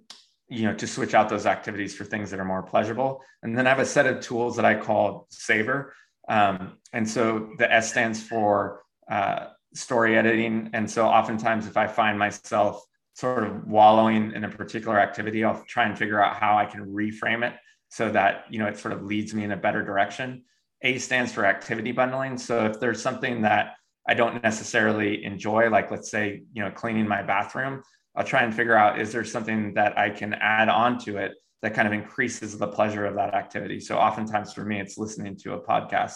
you 0.49 0.63
know, 0.63 0.73
to 0.75 0.85
switch 0.85 1.13
out 1.13 1.29
those 1.29 1.45
activities 1.45 1.95
for 1.95 2.03
things 2.03 2.29
that 2.31 2.39
are 2.39 2.45
more 2.45 2.63
pleasurable. 2.63 3.21
And 3.41 3.57
then 3.57 3.65
I 3.65 3.69
have 3.69 3.79
a 3.79 3.85
set 3.85 4.05
of 4.05 4.19
tools 4.19 4.55
that 4.57 4.65
I 4.65 4.75
call 4.75 5.27
Savor. 5.29 5.93
Um, 6.27 6.77
and 6.93 7.09
so 7.09 7.51
the 7.57 7.71
S 7.71 7.89
stands 7.89 8.21
for 8.21 8.81
uh, 9.09 9.47
story 9.73 10.17
editing. 10.17 10.71
And 10.73 10.89
so 10.89 11.07
oftentimes 11.07 11.67
if 11.67 11.77
I 11.77 11.87
find 11.87 12.19
myself 12.19 12.83
sort 13.19 13.43
of 13.43 13.67
wallowing 13.67 14.31
in 14.33 14.45
a 14.45 14.49
particular 14.49 14.97
activity, 14.97 15.43
I'll 15.43 15.61
try 15.67 15.85
and 15.85 15.97
figure 15.97 16.23
out 16.23 16.37
how 16.37 16.57
I 16.57 16.65
can 16.65 16.85
reframe 16.85 17.45
it 17.45 17.53
so 17.89 18.09
that 18.11 18.45
you 18.49 18.59
know 18.59 18.67
it 18.67 18.77
sort 18.77 18.93
of 18.93 19.03
leads 19.03 19.33
me 19.33 19.43
in 19.43 19.51
a 19.51 19.57
better 19.57 19.83
direction. 19.83 20.43
A 20.83 20.97
stands 20.97 21.33
for 21.33 21.45
activity 21.45 21.91
bundling. 21.91 22.37
So 22.37 22.65
if 22.65 22.79
there's 22.79 23.01
something 23.01 23.41
that 23.41 23.75
I 24.07 24.13
don't 24.13 24.41
necessarily 24.41 25.25
enjoy, 25.25 25.69
like 25.69 25.91
let's 25.91 26.09
say 26.09 26.43
you 26.53 26.63
know 26.63 26.71
cleaning 26.71 27.07
my 27.07 27.21
bathroom, 27.21 27.83
I'll 28.15 28.23
try 28.23 28.43
and 28.43 28.55
figure 28.55 28.75
out 28.75 29.01
is 29.01 29.11
there 29.11 29.25
something 29.25 29.73
that 29.73 29.97
I 29.97 30.09
can 30.11 30.33
add 30.35 30.69
on 30.69 30.97
to 30.99 31.17
it 31.17 31.33
that 31.61 31.73
kind 31.73 31.87
of 31.87 31.93
increases 31.93 32.57
the 32.57 32.67
pleasure 32.67 33.05
of 33.05 33.15
that 33.15 33.33
activity. 33.33 33.81
So 33.81 33.97
oftentimes 33.97 34.53
for 34.53 34.63
me, 34.63 34.79
it's 34.79 34.97
listening 34.97 35.35
to 35.43 35.55
a 35.55 35.61
podcast 35.61 36.15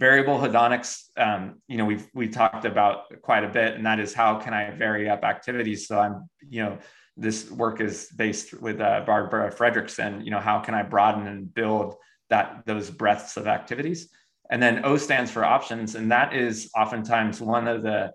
variable 0.00 0.38
hedonics 0.38 1.04
um, 1.16 1.60
you 1.68 1.76
know 1.76 1.84
we've 1.84 2.08
we 2.14 2.28
talked 2.28 2.64
about 2.64 3.04
quite 3.22 3.44
a 3.44 3.48
bit 3.48 3.74
and 3.74 3.86
that 3.86 4.00
is 4.00 4.12
how 4.12 4.36
can 4.36 4.52
i 4.52 4.70
vary 4.70 5.08
up 5.08 5.24
activities 5.24 5.86
so 5.86 5.98
i'm 5.98 6.28
you 6.48 6.62
know 6.62 6.78
this 7.16 7.50
work 7.50 7.80
is 7.80 8.08
based 8.16 8.60
with 8.60 8.80
uh, 8.80 9.02
barbara 9.06 9.52
fredrickson 9.52 10.24
you 10.24 10.30
know 10.30 10.40
how 10.40 10.58
can 10.58 10.74
i 10.74 10.82
broaden 10.82 11.26
and 11.26 11.52
build 11.54 11.94
that 12.30 12.62
those 12.66 12.90
breadths 12.90 13.36
of 13.36 13.46
activities 13.46 14.08
and 14.50 14.62
then 14.62 14.84
o 14.84 14.96
stands 14.96 15.30
for 15.30 15.44
options 15.44 15.94
and 15.94 16.10
that 16.10 16.34
is 16.34 16.70
oftentimes 16.76 17.40
one 17.40 17.68
of 17.68 17.82
the 17.82 18.12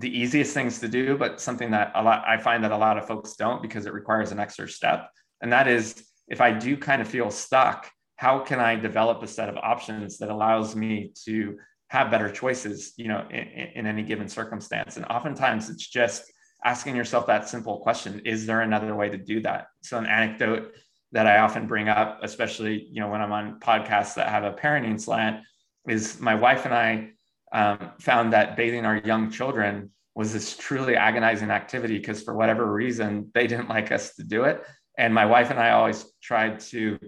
the 0.00 0.16
easiest 0.16 0.54
things 0.54 0.78
to 0.80 0.88
do, 0.88 1.16
but 1.16 1.40
something 1.40 1.70
that 1.70 1.92
a 1.94 2.02
lot 2.02 2.24
I 2.26 2.38
find 2.38 2.62
that 2.64 2.72
a 2.72 2.76
lot 2.76 2.98
of 2.98 3.06
folks 3.06 3.34
don't 3.34 3.62
because 3.62 3.86
it 3.86 3.92
requires 3.92 4.32
an 4.32 4.38
extra 4.38 4.68
step. 4.68 5.10
And 5.40 5.52
that 5.52 5.68
is 5.68 6.04
if 6.28 6.40
I 6.40 6.52
do 6.52 6.76
kind 6.76 7.00
of 7.00 7.08
feel 7.08 7.30
stuck, 7.30 7.90
how 8.18 8.40
can 8.40 8.58
I 8.58 8.74
develop 8.74 9.22
a 9.22 9.28
set 9.28 9.48
of 9.48 9.56
options 9.56 10.18
that 10.18 10.28
allows 10.28 10.74
me 10.74 11.12
to 11.24 11.56
have 11.90 12.10
better 12.10 12.28
choices, 12.30 12.92
you 12.96 13.06
know, 13.06 13.24
in, 13.30 13.68
in 13.76 13.86
any 13.86 14.02
given 14.02 14.28
circumstance? 14.28 14.96
And 14.96 15.06
oftentimes 15.06 15.70
it's 15.70 15.86
just 15.86 16.24
asking 16.64 16.96
yourself 16.96 17.28
that 17.28 17.48
simple 17.48 17.78
question: 17.78 18.20
Is 18.24 18.44
there 18.44 18.62
another 18.62 18.96
way 18.96 19.08
to 19.08 19.16
do 19.16 19.40
that? 19.42 19.68
So 19.82 19.98
an 19.98 20.06
anecdote 20.06 20.72
that 21.12 21.28
I 21.28 21.38
often 21.38 21.68
bring 21.68 21.88
up, 21.88 22.18
especially 22.22 22.88
you 22.90 23.00
know 23.00 23.08
when 23.08 23.20
I'm 23.20 23.30
on 23.30 23.60
podcasts 23.60 24.14
that 24.16 24.28
have 24.28 24.42
a 24.42 24.52
parenting 24.52 25.00
slant, 25.00 25.44
is 25.88 26.20
my 26.20 26.34
wife 26.34 26.64
and 26.64 26.74
I 26.74 27.10
um, 27.52 27.92
found 28.00 28.32
that 28.32 28.56
bathing 28.56 28.84
our 28.84 28.96
young 28.96 29.30
children 29.30 29.90
was 30.16 30.32
this 30.32 30.56
truly 30.56 30.96
agonizing 30.96 31.50
activity 31.50 31.98
because 31.98 32.24
for 32.24 32.34
whatever 32.34 32.66
reason 32.66 33.30
they 33.32 33.46
didn't 33.46 33.68
like 33.68 33.92
us 33.92 34.16
to 34.16 34.24
do 34.24 34.42
it 34.42 34.64
and 34.98 35.14
my 35.14 35.24
wife 35.24 35.50
and 35.50 35.60
i 35.60 35.70
always 35.70 36.04
tried 36.20 36.58
to 36.58 36.98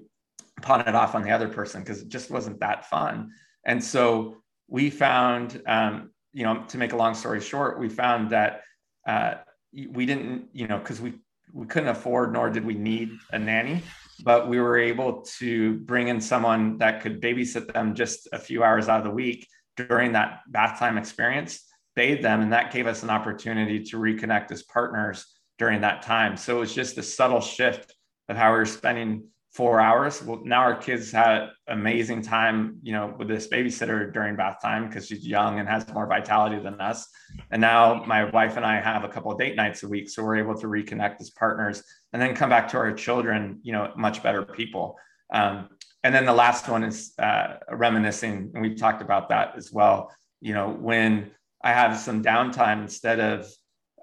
pawn 0.62 0.80
it 0.80 0.94
off 0.94 1.14
on 1.14 1.22
the 1.22 1.30
other 1.30 1.48
person 1.48 1.82
because 1.82 2.02
it 2.02 2.08
just 2.08 2.30
wasn't 2.30 2.58
that 2.60 2.88
fun 2.88 3.30
and 3.64 3.82
so 3.82 4.36
we 4.68 4.90
found 4.90 5.62
um, 5.66 6.10
you 6.32 6.44
know 6.44 6.64
to 6.68 6.78
make 6.78 6.92
a 6.92 6.96
long 6.96 7.14
story 7.14 7.40
short 7.40 7.78
we 7.78 7.88
found 7.88 8.30
that 8.30 8.62
uh, 9.06 9.34
we 9.72 10.06
didn't 10.06 10.48
you 10.52 10.66
know 10.66 10.78
because 10.78 11.00
we 11.00 11.14
we 11.52 11.66
couldn't 11.66 11.88
afford 11.88 12.32
nor 12.32 12.50
did 12.50 12.64
we 12.64 12.74
need 12.74 13.10
a 13.32 13.38
nanny 13.38 13.82
but 14.22 14.48
we 14.48 14.60
were 14.60 14.78
able 14.78 15.22
to 15.38 15.78
bring 15.80 16.08
in 16.08 16.20
someone 16.20 16.78
that 16.78 17.00
could 17.00 17.20
babysit 17.20 17.72
them 17.72 17.94
just 17.94 18.28
a 18.32 18.38
few 18.38 18.62
hours 18.62 18.88
out 18.88 18.98
of 18.98 19.04
the 19.04 19.10
week 19.10 19.46
during 19.76 20.12
that 20.12 20.40
bath 20.48 20.78
time 20.78 20.98
experience, 20.98 21.64
bathe 21.96 22.22
them, 22.22 22.40
and 22.40 22.52
that 22.52 22.72
gave 22.72 22.86
us 22.86 23.02
an 23.02 23.10
opportunity 23.10 23.82
to 23.84 23.96
reconnect 23.96 24.50
as 24.52 24.62
partners 24.62 25.26
during 25.58 25.80
that 25.80 26.02
time. 26.02 26.36
So 26.36 26.56
it 26.56 26.60
was 26.60 26.74
just 26.74 26.98
a 26.98 27.02
subtle 27.02 27.40
shift 27.40 27.94
of 28.28 28.36
how 28.36 28.52
we 28.52 28.58
were 28.58 28.66
spending 28.66 29.24
four 29.52 29.80
hours. 29.80 30.22
Well, 30.22 30.40
now 30.44 30.60
our 30.60 30.76
kids 30.76 31.10
had 31.10 31.48
amazing 31.66 32.22
time, 32.22 32.78
you 32.82 32.92
know, 32.92 33.14
with 33.18 33.26
this 33.26 33.48
babysitter 33.48 34.12
during 34.12 34.36
bath 34.36 34.58
time 34.62 34.86
because 34.86 35.06
she's 35.08 35.26
young 35.26 35.58
and 35.58 35.68
has 35.68 35.88
more 35.92 36.06
vitality 36.06 36.60
than 36.60 36.80
us. 36.80 37.08
And 37.50 37.60
now 37.60 38.04
my 38.04 38.24
wife 38.24 38.56
and 38.56 38.64
I 38.64 38.80
have 38.80 39.02
a 39.02 39.08
couple 39.08 39.32
of 39.32 39.38
date 39.38 39.56
nights 39.56 39.82
a 39.82 39.88
week, 39.88 40.08
so 40.08 40.22
we're 40.22 40.36
able 40.36 40.54
to 40.60 40.68
reconnect 40.68 41.20
as 41.20 41.30
partners 41.30 41.82
and 42.12 42.22
then 42.22 42.34
come 42.34 42.48
back 42.48 42.68
to 42.68 42.76
our 42.76 42.92
children, 42.92 43.58
you 43.62 43.72
know, 43.72 43.92
much 43.96 44.22
better 44.22 44.44
people. 44.44 44.96
Um, 45.32 45.68
and 46.04 46.14
then 46.14 46.24
the 46.24 46.32
last 46.32 46.68
one 46.68 46.84
is 46.84 47.12
uh, 47.18 47.56
reminiscing, 47.70 48.52
and 48.54 48.62
we've 48.62 48.78
talked 48.78 49.02
about 49.02 49.28
that 49.30 49.54
as 49.56 49.72
well. 49.72 50.14
You 50.40 50.54
know, 50.54 50.70
when 50.70 51.32
I 51.62 51.72
have 51.72 51.98
some 51.98 52.22
downtime, 52.22 52.82
instead 52.82 53.20
of 53.20 53.52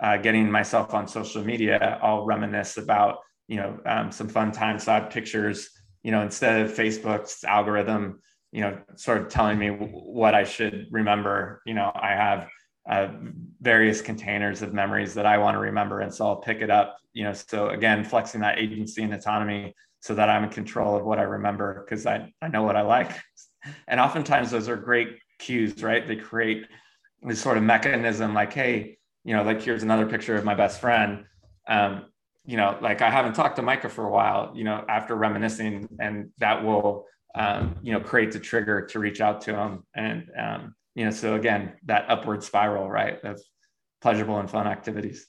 uh, 0.02 0.18
getting 0.18 0.52
myself 0.52 0.93
on 0.93 1.08
social 1.08 1.43
media, 1.43 2.00
I'll 2.04 2.26
reminisce 2.26 2.78
about 2.78 3.20
you 3.48 3.58
know 3.58 3.80
um, 3.86 4.12
some 4.12 4.30
fun 4.30 4.52
I 4.58 4.78
have 4.86 5.10
pictures. 5.10 5.70
You 6.04 6.12
know, 6.12 6.22
instead 6.22 6.62
of 6.62 6.72
Facebook's 6.72 7.43
algorithm, 7.43 8.22
you 8.52 8.62
know, 8.62 8.80
sort 8.95 9.22
of 9.22 9.30
telling 9.30 9.58
me 9.58 9.70
what 9.70 10.36
I 10.36 10.43
should 10.43 10.88
remember. 10.91 11.62
You 11.66 11.74
know, 11.74 11.91
I 11.93 12.10
have 12.10 12.48
uh, 12.89 13.10
various 13.60 14.02
containers 14.02 14.62
of 14.62 14.74
memories 14.74 15.14
that 15.16 15.26
I 15.26 15.38
want 15.38 15.56
to 15.56 15.60
remember, 15.60 16.02
and 16.02 16.14
so 16.14 16.28
I'll 16.28 16.38
pick 16.38 16.62
it 16.62 16.70
up. 16.70 16.98
You 17.14 17.26
know, 17.26 17.34
so 17.34 17.70
again, 17.70 18.04
flexing 18.04 18.41
that 18.41 18.60
agency 18.60 19.04
and 19.04 19.14
autonomy 19.14 19.74
so 20.00 20.14
that 20.16 20.30
I'm 20.30 20.43
in 20.43 20.50
control 20.50 20.95
of 20.95 21.04
what 21.04 21.20
I 21.20 21.24
remember 21.24 21.84
because 21.84 22.06
I, 22.06 22.32
I 22.41 22.48
know 22.48 22.64
what 22.64 22.76
I 22.76 22.82
like. 22.82 23.12
And 23.89 24.00
oftentimes 24.00 24.52
those 24.52 24.70
are 24.70 24.78
great 24.78 25.18
cues, 25.39 25.84
right? 25.84 26.08
They 26.08 26.16
create 26.16 26.68
this 27.22 27.41
sort 27.41 27.58
of 27.58 27.64
mechanism 27.64 28.34
like, 28.34 28.54
hey, 28.54 28.98
you 29.26 29.36
know, 29.36 29.43
like 29.43 29.62
here's 29.62 29.84
another 29.84 30.06
picture 30.06 30.38
of 30.38 30.45
my 30.45 30.56
best 30.56 30.80
friend. 30.80 31.26
Um, 31.68 32.06
you 32.48 32.56
know, 32.56 32.78
like 32.82 33.02
I 33.02 33.12
haven't 33.12 33.34
talked 33.34 33.58
to 33.58 33.62
Micah 33.62 33.89
for 33.89 34.06
a 34.06 34.10
while, 34.10 34.54
you 34.56 34.64
know, 34.64 34.84
after 34.88 35.16
reminiscing, 35.16 35.89
and 36.00 36.30
that 36.39 36.64
will, 36.64 37.06
um, 37.36 37.76
you 37.84 37.91
know, 37.91 38.00
create 38.00 38.32
the 38.32 38.39
trigger 38.39 38.86
to 38.88 39.00
reach 39.00 39.20
out 39.20 39.41
to 39.41 39.56
him. 39.56 39.84
And, 39.93 40.32
um, 40.39 40.74
you 40.95 41.04
know, 41.04 41.12
so 41.12 41.36
again, 41.36 41.74
that 41.86 42.06
upward 42.08 42.41
spiral, 42.43 42.89
right, 42.89 43.22
of 43.26 43.39
pleasurable 44.02 44.39
and 44.39 44.50
fun 44.50 44.66
activities. 44.66 45.28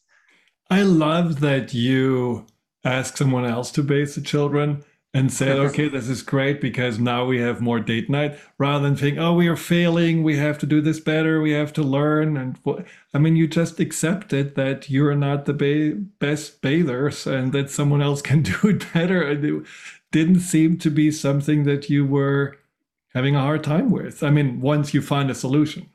I 0.71 0.83
love 0.83 1.41
that 1.41 1.75
you 1.75 2.47
ask 2.85 3.17
someone 3.17 3.45
else 3.45 3.73
to 3.73 3.83
bathe 3.83 4.15
the 4.15 4.21
children 4.21 4.85
and 5.15 5.33
said, 5.33 5.57
okay, 5.59 5.89
this 5.89 6.09
is 6.09 6.23
great 6.23 6.61
because 6.61 6.99
now 6.99 7.25
we 7.25 7.41
have 7.41 7.63
more 7.63 7.81
date 7.81 8.11
night 8.11 8.39
rather 8.59 8.85
than 8.85 8.95
think, 8.95 9.17
oh, 9.19 9.33
we 9.33 9.49
are 9.49 9.57
failing. 9.57 10.23
We 10.23 10.37
have 10.37 10.59
to 10.59 10.67
do 10.67 10.83
this 10.83 11.01
better. 11.01 11.41
We 11.41 11.53
have 11.53 11.73
to 11.75 11.83
learn. 11.83 12.37
And 12.37 12.59
I 13.15 13.19
mean, 13.19 13.35
you 13.35 13.49
just 13.49 13.81
accepted 13.81 14.55
that 14.57 14.91
you're 14.91 15.15
not 15.15 15.47
the 15.47 15.55
ba- 15.55 15.99
best 16.19 16.61
bathers 16.61 17.27
and 17.27 17.53
that 17.55 17.71
someone 17.71 18.03
else 18.03 18.21
can 18.21 18.43
do 18.43 18.57
it 18.65 18.93
better. 18.93 19.23
And 19.23 19.45
it 19.45 19.65
didn't 20.13 20.41
seem 20.41 20.79
to 20.79 20.91
be 20.91 21.11
something 21.11 21.65
that 21.65 21.89
you 21.89 22.05
were 22.05 22.59
having 23.15 23.35
a 23.35 23.41
hard 23.41 23.65
time 23.65 23.91
with. 23.91 24.23
I 24.23 24.31
mean, 24.31 24.61
once 24.61 24.93
you 24.93 25.01
find 25.01 25.31
a 25.31 25.35
solution. 25.35 25.89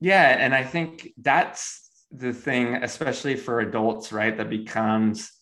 Yeah. 0.00 0.36
And 0.38 0.54
I 0.54 0.62
think 0.62 1.12
that's 1.16 1.88
the 2.10 2.34
thing, 2.34 2.74
especially 2.76 3.36
for 3.36 3.60
adults, 3.60 4.12
right? 4.12 4.36
That 4.36 4.50
becomes 4.50 5.32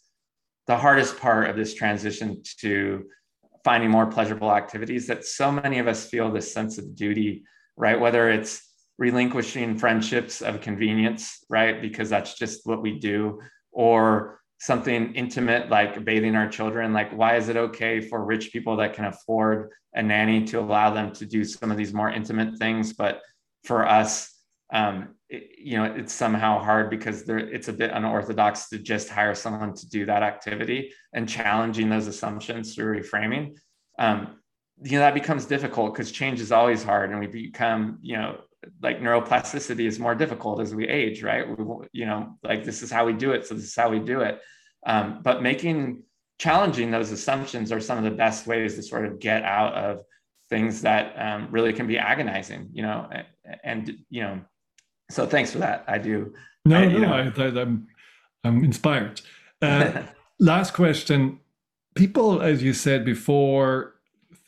the 0.66 0.76
hardest 0.76 1.18
part 1.18 1.48
of 1.50 1.56
this 1.56 1.74
transition 1.74 2.42
to 2.60 3.04
finding 3.64 3.90
more 3.90 4.06
pleasurable 4.06 4.52
activities 4.52 5.06
that 5.06 5.24
so 5.24 5.50
many 5.52 5.78
of 5.78 5.86
us 5.86 6.06
feel 6.06 6.30
this 6.30 6.52
sense 6.52 6.78
of 6.78 6.94
duty, 6.94 7.42
right? 7.76 7.98
Whether 7.98 8.30
it's 8.30 8.70
relinquishing 8.98 9.78
friendships 9.78 10.42
of 10.42 10.60
convenience, 10.60 11.44
right? 11.48 11.80
Because 11.80 12.10
that's 12.10 12.34
just 12.34 12.66
what 12.66 12.82
we 12.82 12.98
do, 12.98 13.40
or 13.72 14.40
something 14.60 15.14
intimate 15.14 15.70
like 15.70 16.04
bathing 16.04 16.36
our 16.36 16.48
children. 16.48 16.92
Like, 16.92 17.10
why 17.12 17.36
is 17.36 17.48
it 17.48 17.56
okay 17.56 18.00
for 18.00 18.24
rich 18.24 18.52
people 18.52 18.76
that 18.76 18.94
can 18.94 19.06
afford 19.06 19.70
a 19.94 20.02
nanny 20.02 20.44
to 20.44 20.60
allow 20.60 20.92
them 20.92 21.12
to 21.14 21.24
do 21.24 21.44
some 21.44 21.70
of 21.70 21.76
these 21.76 21.94
more 21.94 22.10
intimate 22.10 22.58
things? 22.58 22.92
But 22.92 23.22
for 23.64 23.86
us, 23.86 24.34
um, 24.72 25.14
it, 25.30 25.58
you 25.58 25.76
know 25.76 25.84
it's 25.84 26.12
somehow 26.12 26.58
hard 26.58 26.90
because 26.90 27.24
there 27.24 27.38
it's 27.38 27.68
a 27.68 27.72
bit 27.72 27.92
unorthodox 27.92 28.68
to 28.68 28.78
just 28.78 29.08
hire 29.08 29.34
someone 29.34 29.74
to 29.74 29.88
do 29.88 30.04
that 30.04 30.22
activity 30.22 30.92
and 31.12 31.28
challenging 31.28 31.88
those 31.88 32.08
assumptions 32.08 32.74
through 32.74 33.00
reframing. 33.00 33.56
Um, 33.98 34.36
you 34.82 34.92
know 34.92 35.00
that 35.00 35.14
becomes 35.14 35.46
difficult 35.46 35.94
because 35.94 36.10
change 36.10 36.40
is 36.40 36.52
always 36.52 36.82
hard 36.82 37.10
and 37.10 37.20
we 37.20 37.26
become 37.26 37.98
you 38.02 38.16
know 38.16 38.38
like 38.82 39.00
neuroplasticity 39.00 39.86
is 39.86 39.98
more 39.98 40.14
difficult 40.14 40.60
as 40.60 40.74
we 40.74 40.86
age 40.88 41.22
right? 41.22 41.46
We, 41.48 41.86
you 41.92 42.06
know 42.06 42.36
like 42.42 42.64
this 42.64 42.82
is 42.82 42.90
how 42.90 43.06
we 43.06 43.12
do 43.12 43.30
it 43.30 43.46
so 43.46 43.54
this 43.54 43.64
is 43.64 43.76
how 43.76 43.88
we 43.88 44.00
do 44.00 44.20
it. 44.20 44.40
Um, 44.84 45.20
but 45.22 45.42
making 45.42 46.02
challenging 46.38 46.90
those 46.90 47.12
assumptions 47.12 47.70
are 47.70 47.80
some 47.80 47.98
of 47.98 48.04
the 48.04 48.10
best 48.10 48.46
ways 48.46 48.74
to 48.74 48.82
sort 48.82 49.04
of 49.04 49.20
get 49.20 49.44
out 49.44 49.74
of 49.74 50.00
things 50.48 50.82
that 50.82 51.14
um, 51.16 51.48
really 51.52 51.72
can 51.72 51.86
be 51.86 51.98
agonizing 51.98 52.70
you 52.72 52.82
know 52.82 53.08
and, 53.12 53.26
and 53.62 53.98
you 54.08 54.22
know 54.22 54.40
so 55.10 55.26
thanks 55.26 55.52
for 55.52 55.58
that. 55.58 55.84
I 55.86 55.98
do. 55.98 56.32
No, 56.64 56.76
I, 56.76 56.86
no, 56.86 57.12
I, 57.12 57.20
am 57.22 57.58
I'm, 57.58 57.88
I'm 58.44 58.64
inspired. 58.64 59.20
Uh, 59.62 60.04
last 60.38 60.72
question. 60.72 61.38
People, 61.94 62.40
as 62.40 62.62
you 62.62 62.72
said 62.72 63.04
before, 63.04 64.00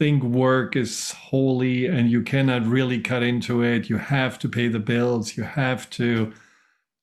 think 0.03 0.23
work 0.25 0.75
is 0.75 1.13
holy 1.13 1.87
and 1.87 2.11
you 2.11 2.23
cannot 2.23 2.67
really 2.67 2.99
cut 2.99 3.23
into 3.23 3.63
it. 3.63 3.89
You 3.89 3.99
have 3.99 4.39
to 4.41 4.49
pay 4.49 4.69
the 4.69 4.79
bills. 4.79 5.37
You 5.37 5.45
have 5.45 5.89
to 5.91 6.33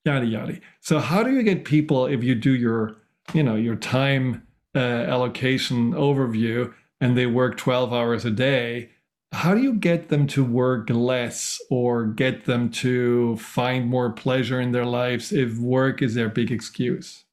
yada 0.03 0.25
yada. 0.25 0.59
So 0.81 0.99
how 0.99 1.23
do 1.23 1.31
you 1.31 1.43
get 1.43 1.65
people 1.65 2.07
if 2.07 2.23
you 2.23 2.35
do 2.35 2.53
your, 2.53 2.97
you 3.33 3.43
know, 3.43 3.55
your 3.55 3.75
time 3.75 4.45
uh, 4.75 4.79
allocation 4.79 5.93
overview 5.93 6.73
and 6.99 7.17
they 7.17 7.25
work 7.25 7.57
12 7.57 7.93
hours 7.93 8.25
a 8.25 8.31
day? 8.31 8.89
How 9.31 9.53
do 9.53 9.61
you 9.61 9.73
get 9.73 10.09
them 10.09 10.25
to 10.27 10.43
work 10.43 10.89
less 10.89 11.59
or 11.69 12.05
get 12.05 12.45
them 12.45 12.69
to 12.69 13.37
find 13.37 13.87
more 13.87 14.11
pleasure 14.11 14.59
in 14.59 14.71
their 14.71 14.85
lives 14.85 15.31
if 15.31 15.57
work 15.57 16.01
is 16.01 16.15
their 16.15 16.29
big 16.29 16.51
excuse? 16.51 17.25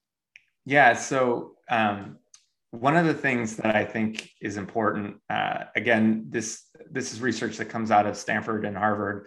Yeah, 0.66 0.94
so 0.94 1.53
um, 1.70 2.18
one 2.70 2.97
of 2.97 3.07
the 3.07 3.14
things 3.14 3.57
that 3.57 3.74
I 3.74 3.84
think 3.84 4.30
is 4.42 4.57
important, 4.57 5.16
uh, 5.30 5.64
again, 5.74 6.26
this 6.28 6.64
this 6.90 7.12
is 7.12 7.20
research 7.20 7.57
that 7.57 7.66
comes 7.66 7.90
out 7.90 8.07
of 8.07 8.16
Stanford 8.16 8.64
and 8.64 8.76
Harvard, 8.76 9.26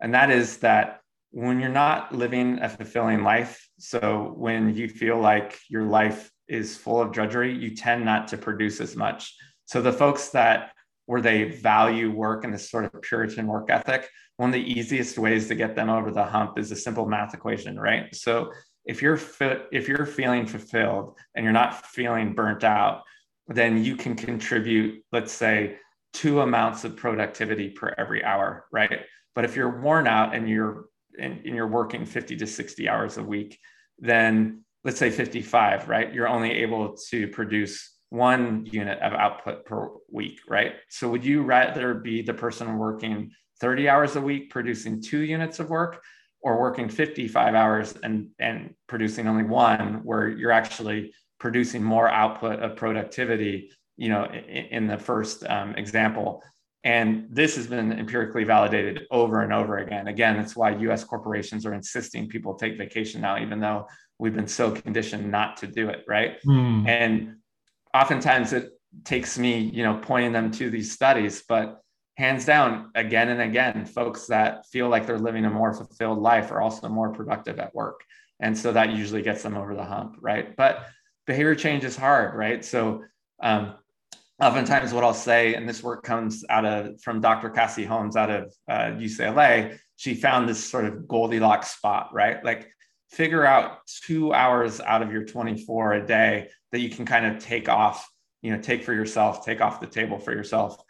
and 0.00 0.12
that 0.12 0.30
is 0.30 0.58
that 0.58 1.00
when 1.30 1.60
you're 1.60 1.68
not 1.68 2.12
living 2.12 2.58
a 2.60 2.68
fulfilling 2.68 3.22
life, 3.22 3.68
so 3.78 4.34
when 4.36 4.74
you 4.74 4.88
feel 4.88 5.18
like 5.18 5.58
your 5.68 5.84
life 5.84 6.30
is 6.48 6.76
full 6.76 7.00
of 7.00 7.12
drudgery, 7.12 7.56
you 7.56 7.76
tend 7.76 8.04
not 8.04 8.26
to 8.28 8.36
produce 8.36 8.80
as 8.80 8.96
much. 8.96 9.34
So 9.66 9.80
the 9.80 9.92
folks 9.92 10.30
that 10.30 10.72
where 11.10 11.20
they 11.20 11.42
value 11.42 12.08
work 12.08 12.44
and 12.44 12.54
this 12.54 12.70
sort 12.70 12.84
of 12.84 13.02
Puritan 13.02 13.48
work 13.48 13.68
ethic, 13.68 14.08
one 14.36 14.50
of 14.50 14.54
the 14.54 14.72
easiest 14.78 15.18
ways 15.18 15.48
to 15.48 15.56
get 15.56 15.74
them 15.74 15.90
over 15.90 16.12
the 16.12 16.22
hump 16.22 16.56
is 16.56 16.70
a 16.70 16.76
simple 16.76 17.04
math 17.04 17.34
equation, 17.34 17.76
right? 17.76 18.14
So 18.14 18.52
if 18.84 19.02
you're 19.02 19.18
if 19.72 19.88
you're 19.88 20.06
feeling 20.06 20.46
fulfilled 20.46 21.18
and 21.34 21.42
you're 21.42 21.52
not 21.52 21.84
feeling 21.84 22.32
burnt 22.32 22.62
out, 22.62 23.02
then 23.48 23.82
you 23.82 23.96
can 23.96 24.14
contribute, 24.14 25.02
let's 25.10 25.32
say, 25.32 25.78
two 26.12 26.42
amounts 26.42 26.84
of 26.84 26.96
productivity 26.96 27.70
per 27.70 27.92
every 27.98 28.22
hour, 28.22 28.66
right? 28.70 29.00
But 29.34 29.44
if 29.44 29.56
you're 29.56 29.80
worn 29.80 30.06
out 30.06 30.32
and 30.32 30.48
you're 30.48 30.84
and, 31.18 31.44
and 31.44 31.56
you're 31.56 31.66
working 31.66 32.06
50 32.06 32.36
to 32.36 32.46
60 32.46 32.88
hours 32.88 33.18
a 33.18 33.24
week, 33.24 33.58
then 33.98 34.64
let's 34.84 35.00
say 35.00 35.10
55, 35.10 35.88
right? 35.88 36.14
You're 36.14 36.28
only 36.28 36.52
able 36.52 36.96
to 37.10 37.26
produce 37.26 37.89
one 38.10 38.66
unit 38.66 38.98
of 39.00 39.12
output 39.12 39.64
per 39.64 39.88
week, 40.12 40.40
right? 40.48 40.74
So 40.88 41.08
would 41.08 41.24
you 41.24 41.42
rather 41.42 41.94
be 41.94 42.22
the 42.22 42.34
person 42.34 42.76
working 42.76 43.30
30 43.60 43.88
hours 43.88 44.16
a 44.16 44.20
week 44.20 44.50
producing 44.50 45.00
two 45.00 45.20
units 45.20 45.60
of 45.60 45.70
work 45.70 46.02
or 46.42 46.60
working 46.60 46.88
55 46.88 47.54
hours 47.54 47.94
and, 48.02 48.28
and 48.38 48.74
producing 48.88 49.28
only 49.28 49.44
one 49.44 50.00
where 50.04 50.28
you're 50.28 50.50
actually 50.50 51.12
producing 51.38 51.82
more 51.82 52.08
output 52.08 52.60
of 52.60 52.76
productivity, 52.76 53.70
you 53.96 54.08
know, 54.08 54.24
in, 54.24 54.64
in 54.66 54.86
the 54.86 54.98
first 54.98 55.44
um, 55.46 55.74
example. 55.76 56.42
And 56.82 57.26
this 57.30 57.56
has 57.56 57.66
been 57.66 57.92
empirically 57.92 58.42
validated 58.42 59.06
over 59.10 59.42
and 59.42 59.52
over 59.52 59.78
again. 59.78 60.08
Again, 60.08 60.36
it's 60.38 60.56
why 60.56 60.70
US 60.70 61.04
corporations 61.04 61.66
are 61.66 61.74
insisting 61.74 62.28
people 62.28 62.54
take 62.54 62.78
vacation 62.78 63.20
now, 63.20 63.38
even 63.38 63.60
though 63.60 63.86
we've 64.18 64.34
been 64.34 64.48
so 64.48 64.72
conditioned 64.72 65.30
not 65.30 65.58
to 65.58 65.66
do 65.66 65.90
it, 65.90 66.04
right? 66.08 66.42
Mm. 66.42 66.88
And 66.88 67.36
oftentimes 67.94 68.52
it 68.52 68.70
takes 69.04 69.38
me, 69.38 69.58
you 69.58 69.82
know, 69.82 69.98
pointing 70.02 70.32
them 70.32 70.50
to 70.52 70.70
these 70.70 70.92
studies, 70.92 71.42
but 71.48 71.80
hands 72.16 72.44
down, 72.44 72.90
again 72.94 73.28
and 73.28 73.40
again, 73.40 73.84
folks 73.86 74.26
that 74.26 74.66
feel 74.66 74.88
like 74.88 75.06
they're 75.06 75.18
living 75.18 75.44
a 75.44 75.50
more 75.50 75.72
fulfilled 75.72 76.18
life 76.18 76.50
are 76.50 76.60
also 76.60 76.88
more 76.88 77.12
productive 77.12 77.58
at 77.58 77.74
work. 77.74 78.00
And 78.40 78.56
so 78.56 78.72
that 78.72 78.90
usually 78.90 79.22
gets 79.22 79.42
them 79.42 79.56
over 79.56 79.74
the 79.74 79.84
hump, 79.84 80.16
right? 80.20 80.54
But 80.56 80.86
behavior 81.26 81.54
change 81.54 81.84
is 81.84 81.96
hard, 81.96 82.34
right? 82.34 82.64
So 82.64 83.02
um, 83.42 83.74
oftentimes 84.40 84.92
what 84.92 85.04
I'll 85.04 85.14
say, 85.14 85.54
and 85.54 85.68
this 85.68 85.82
work 85.82 86.02
comes 86.02 86.44
out 86.48 86.64
of 86.64 87.00
from 87.02 87.20
Dr. 87.20 87.50
Cassie 87.50 87.84
Holmes 87.84 88.16
out 88.16 88.30
of 88.30 88.52
uh, 88.68 88.92
UCLA, 88.96 89.78
she 89.96 90.14
found 90.14 90.48
this 90.48 90.62
sort 90.62 90.86
of 90.86 91.06
Goldilocks 91.06 91.70
spot, 91.76 92.10
right? 92.12 92.42
Like 92.44 92.70
figure 93.10 93.44
out 93.44 93.86
two 93.86 94.32
hours 94.32 94.80
out 94.80 95.02
of 95.02 95.12
your 95.12 95.24
24 95.24 95.94
a 95.94 96.06
day 96.06 96.48
that 96.72 96.80
you 96.80 96.88
can 96.88 97.04
kind 97.04 97.26
of 97.26 97.42
take 97.42 97.68
off, 97.68 98.08
you 98.42 98.52
know, 98.52 98.60
take 98.60 98.84
for 98.84 98.92
yourself, 98.92 99.44
take 99.44 99.60
off 99.60 99.80
the 99.80 99.86
table 99.86 100.18
for 100.18 100.32
yourself. 100.32 100.80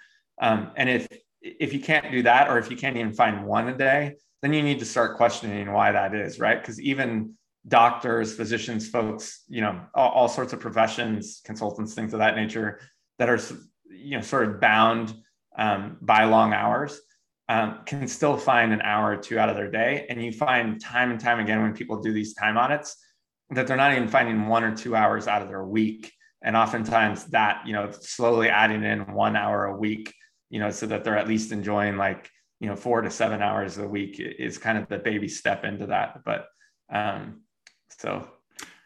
Um, 0.41 0.71
and 0.77 0.89
if 0.89 1.09
if 1.43 1.73
you 1.73 1.81
can't 1.81 2.12
do 2.12 2.23
that, 2.23 2.51
or 2.51 2.59
if 2.59 2.71
you 2.71 2.77
can't 2.77 2.97
even 2.99 3.14
find 3.14 3.47
one 3.47 3.68
a 3.68 3.77
day, 3.77 4.16
then 4.43 4.53
you 4.53 4.62
need 4.62 4.79
to 4.81 4.85
start 4.85 5.16
questioning 5.16 5.73
why 5.73 5.93
that 5.93 6.14
is, 6.14 6.39
right? 6.39 6.61
Because 6.61 6.79
even 6.81 7.35
doctors, 7.66 8.35
physicians, 8.35 8.89
folks, 8.89 9.45
you 9.49 9.62
know, 9.62 9.81
all, 9.95 10.11
all 10.11 10.29
sorts 10.29 10.53
of 10.53 10.61
professions, 10.61 11.41
consultants, 11.45 11.95
things 11.95 12.12
of 12.12 12.18
that 12.18 12.37
nature, 12.37 12.81
that 13.18 13.31
are 13.31 13.41
you 13.89 14.16
know 14.16 14.23
sort 14.23 14.49
of 14.49 14.61
bound 14.61 15.14
um, 15.57 15.97
by 16.03 16.25
long 16.25 16.53
hours 16.53 17.01
um, 17.51 17.80
can 17.84 18.07
still 18.07 18.36
find 18.36 18.72
an 18.72 18.80
hour 18.82 19.11
or 19.11 19.16
two 19.16 19.36
out 19.36 19.48
of 19.48 19.57
their 19.57 19.68
day. 19.68 20.07
And 20.09 20.24
you 20.24 20.30
find 20.30 20.80
time 20.80 21.11
and 21.11 21.18
time 21.18 21.40
again 21.40 21.61
when 21.61 21.74
people 21.74 22.01
do 22.01 22.12
these 22.12 22.32
time 22.32 22.57
audits 22.57 22.96
that 23.51 23.66
they're 23.66 23.76
not 23.76 23.92
even 23.92 24.07
finding 24.07 24.46
one 24.46 24.62
or 24.62 24.76
two 24.76 24.94
hours 24.94 25.26
out 25.26 25.42
of 25.42 25.48
their 25.48 25.64
week. 25.64 26.12
And 26.42 26.57
oftentimes 26.57 27.24
that 27.26 27.66
you 27.66 27.72
know 27.72 27.90
slowly 27.90 28.48
adding 28.48 28.84
in 28.84 29.12
one 29.12 29.34
hour 29.34 29.66
a 29.66 29.76
week 29.76 30.14
you 30.48 30.61
know 30.61 30.70
so 30.70 30.86
that 30.86 31.03
they're 31.03 31.18
at 31.18 31.28
least 31.28 31.51
enjoying 31.51 31.96
like 31.96 32.30
you 32.61 32.68
know 32.68 32.76
four 32.76 33.03
to 33.03 33.11
seven 33.11 33.42
hours 33.42 33.78
a 33.78 33.86
week 33.86 34.20
is 34.20 34.57
kind 34.57 34.78
of 34.78 34.88
the 34.88 34.98
baby 34.98 35.26
step 35.26 35.64
into 35.64 35.86
that. 35.86 36.22
But 36.24 36.46
um 36.88 37.42
so. 37.98 38.28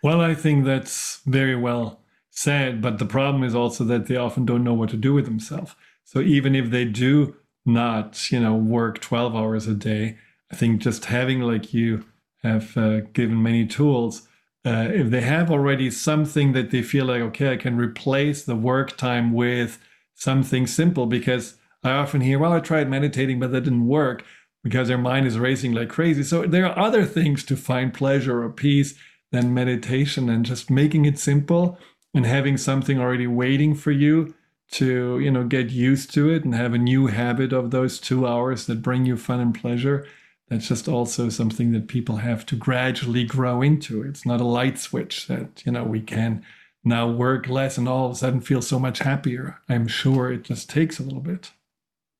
Well 0.02 0.22
i 0.22 0.34
think 0.34 0.64
that's 0.64 1.20
very 1.26 1.54
well 1.54 2.00
said, 2.30 2.80
but 2.80 2.98
the 2.98 3.06
problem 3.06 3.44
is 3.44 3.54
also 3.54 3.84
that 3.84 4.06
they 4.06 4.16
often 4.16 4.46
don't 4.46 4.64
know 4.64 4.74
what 4.74 4.90
to 4.90 4.96
do 4.96 5.14
with 5.14 5.26
themselves. 5.26 5.76
So 6.02 6.20
even 6.20 6.56
if 6.56 6.70
they 6.70 6.84
do 6.84 7.36
not, 7.66 8.30
you 8.30 8.40
know, 8.40 8.54
work 8.54 9.00
12 9.00 9.34
hours 9.34 9.66
a 9.66 9.74
day, 9.74 10.18
I 10.50 10.56
think 10.56 10.80
just 10.82 11.06
having 11.06 11.40
like 11.40 11.72
you 11.72 12.04
have 12.42 12.76
uh, 12.76 13.00
given 13.12 13.42
many 13.42 13.66
tools, 13.66 14.28
uh, 14.66 14.88
if 14.90 15.10
they 15.10 15.20
have 15.20 15.50
already 15.50 15.90
something 15.90 16.52
that 16.52 16.70
they 16.70 16.82
feel 16.82 17.06
like, 17.06 17.20
okay, 17.20 17.52
I 17.52 17.56
can 17.56 17.76
replace 17.76 18.44
the 18.44 18.56
work 18.56 18.96
time 18.96 19.32
with 19.32 19.78
something 20.14 20.66
simple 20.66 21.06
because 21.06 21.56
I 21.82 21.92
often 21.92 22.22
hear, 22.22 22.38
well, 22.38 22.52
I 22.52 22.60
tried 22.60 22.88
meditating, 22.88 23.40
but 23.40 23.52
that 23.52 23.62
didn't 23.62 23.86
work 23.86 24.24
because 24.62 24.88
their 24.88 24.98
mind 24.98 25.26
is 25.26 25.38
racing 25.38 25.72
like 25.72 25.90
crazy. 25.90 26.22
So 26.22 26.46
there 26.46 26.66
are 26.66 26.78
other 26.78 27.04
things 27.04 27.44
to 27.44 27.56
find 27.56 27.92
pleasure 27.92 28.42
or 28.42 28.50
peace 28.50 28.94
than 29.32 29.52
meditation 29.52 30.30
and 30.30 30.46
just 30.46 30.70
making 30.70 31.04
it 31.04 31.18
simple 31.18 31.78
and 32.14 32.24
having 32.24 32.56
something 32.56 32.98
already 32.98 33.26
waiting 33.26 33.74
for 33.74 33.90
you 33.90 34.34
to 34.74 35.20
you 35.20 35.30
know 35.30 35.44
get 35.44 35.70
used 35.70 36.12
to 36.12 36.28
it 36.28 36.44
and 36.44 36.54
have 36.54 36.74
a 36.74 36.78
new 36.78 37.06
habit 37.06 37.52
of 37.52 37.70
those 37.70 38.00
two 38.00 38.26
hours 38.26 38.66
that 38.66 38.82
bring 38.82 39.06
you 39.06 39.16
fun 39.16 39.38
and 39.38 39.54
pleasure 39.54 40.06
that's 40.48 40.66
just 40.66 40.88
also 40.88 41.28
something 41.28 41.70
that 41.70 41.86
people 41.86 42.16
have 42.16 42.44
to 42.44 42.56
gradually 42.56 43.24
grow 43.24 43.62
into 43.62 44.02
it's 44.02 44.26
not 44.26 44.40
a 44.40 44.44
light 44.44 44.78
switch 44.78 45.28
that 45.28 45.62
you 45.64 45.70
know 45.70 45.84
we 45.84 46.00
can 46.00 46.44
now 46.82 47.08
work 47.08 47.48
less 47.48 47.78
and 47.78 47.88
all 47.88 48.06
of 48.06 48.12
a 48.12 48.14
sudden 48.16 48.40
feel 48.40 48.60
so 48.60 48.78
much 48.78 48.98
happier 48.98 49.60
i'm 49.68 49.86
sure 49.86 50.32
it 50.32 50.42
just 50.42 50.68
takes 50.68 50.98
a 50.98 51.04
little 51.04 51.20
bit 51.20 51.52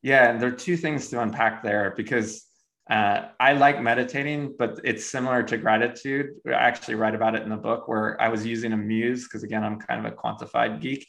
yeah 0.03 0.31
and 0.31 0.41
there 0.41 0.49
are 0.49 0.53
two 0.53 0.77
things 0.77 1.09
to 1.09 1.21
unpack 1.21 1.63
there 1.63 1.93
because 1.97 2.47
uh, 2.91 3.29
I 3.41 3.55
like 3.55 3.81
meditating, 3.81 4.57
but 4.59 4.79
it's 4.85 5.07
similar 5.07 5.43
to 5.45 5.57
gratitude. 5.57 6.33
I 6.47 6.51
actually 6.51 6.97
write 6.97 7.15
about 7.15 7.35
it 7.35 7.41
in 7.41 7.49
the 7.49 7.57
book 7.57 7.89
where 7.89 8.21
I 8.21 8.29
was 8.29 8.45
using 8.45 8.75
a 8.75 8.77
muse 8.77 9.25
because, 9.25 9.43
again, 9.43 9.65
I'm 9.65 9.81
kind 9.81 10.05
of 10.05 10.13
a 10.13 10.15
quantified 10.15 10.83
geek. 10.83 11.07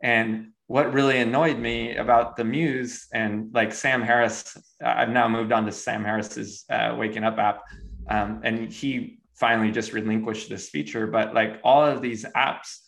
And 0.00 0.52
what 0.68 0.92
really 0.92 1.18
annoyed 1.18 1.58
me 1.58 1.96
about 1.96 2.36
the 2.36 2.44
muse 2.44 3.06
and 3.12 3.54
like 3.54 3.72
Sam 3.72 4.02
Harris, 4.02 4.56
I've 4.84 5.10
now 5.10 5.28
moved 5.28 5.52
on 5.52 5.64
to 5.66 5.72
Sam 5.72 6.04
Harris's 6.04 6.64
uh, 6.68 6.96
Waking 6.98 7.24
Up 7.24 7.38
app. 7.38 7.62
Um, 8.08 8.40
and 8.42 8.72
he 8.72 9.20
finally 9.34 9.70
just 9.70 9.92
relinquished 9.92 10.48
this 10.48 10.68
feature. 10.68 11.06
But 11.06 11.34
like 11.34 11.60
all 11.62 11.84
of 11.84 12.02
these 12.02 12.24
apps, 12.24 12.78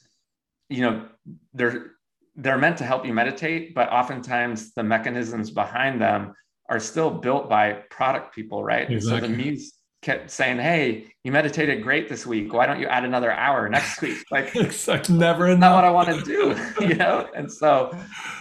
you 0.68 0.82
know, 0.82 1.06
they're 1.54 1.92
they're 2.36 2.58
meant 2.58 2.78
to 2.78 2.84
help 2.84 3.04
you 3.04 3.12
meditate, 3.12 3.74
but 3.74 3.90
oftentimes 3.90 4.72
the 4.74 4.82
mechanisms 4.82 5.50
behind 5.50 6.00
them 6.00 6.34
are 6.68 6.78
still 6.78 7.10
built 7.10 7.48
by 7.48 7.72
product 7.90 8.32
people, 8.32 8.62
right? 8.62 8.88
Exactly. 8.88 9.20
So 9.20 9.26
the 9.26 9.36
muse 9.36 9.72
kept 10.02 10.30
saying, 10.30 10.58
"Hey, 10.58 11.12
you 11.24 11.32
meditated 11.32 11.82
great 11.82 12.08
this 12.08 12.26
week. 12.26 12.52
Why 12.52 12.66
don't 12.66 12.80
you 12.80 12.86
add 12.86 13.04
another 13.04 13.32
hour 13.32 13.68
next 13.68 14.00
week?" 14.00 14.18
Like, 14.30 14.54
it's 14.54 15.08
never 15.08 15.48
enough. 15.48 15.60
Not 15.60 15.74
what 15.74 15.84
I 15.84 15.90
want 15.90 16.08
to 16.08 16.22
do, 16.24 16.56
you 16.86 16.94
know. 16.94 17.28
And 17.34 17.50
so, 17.50 17.96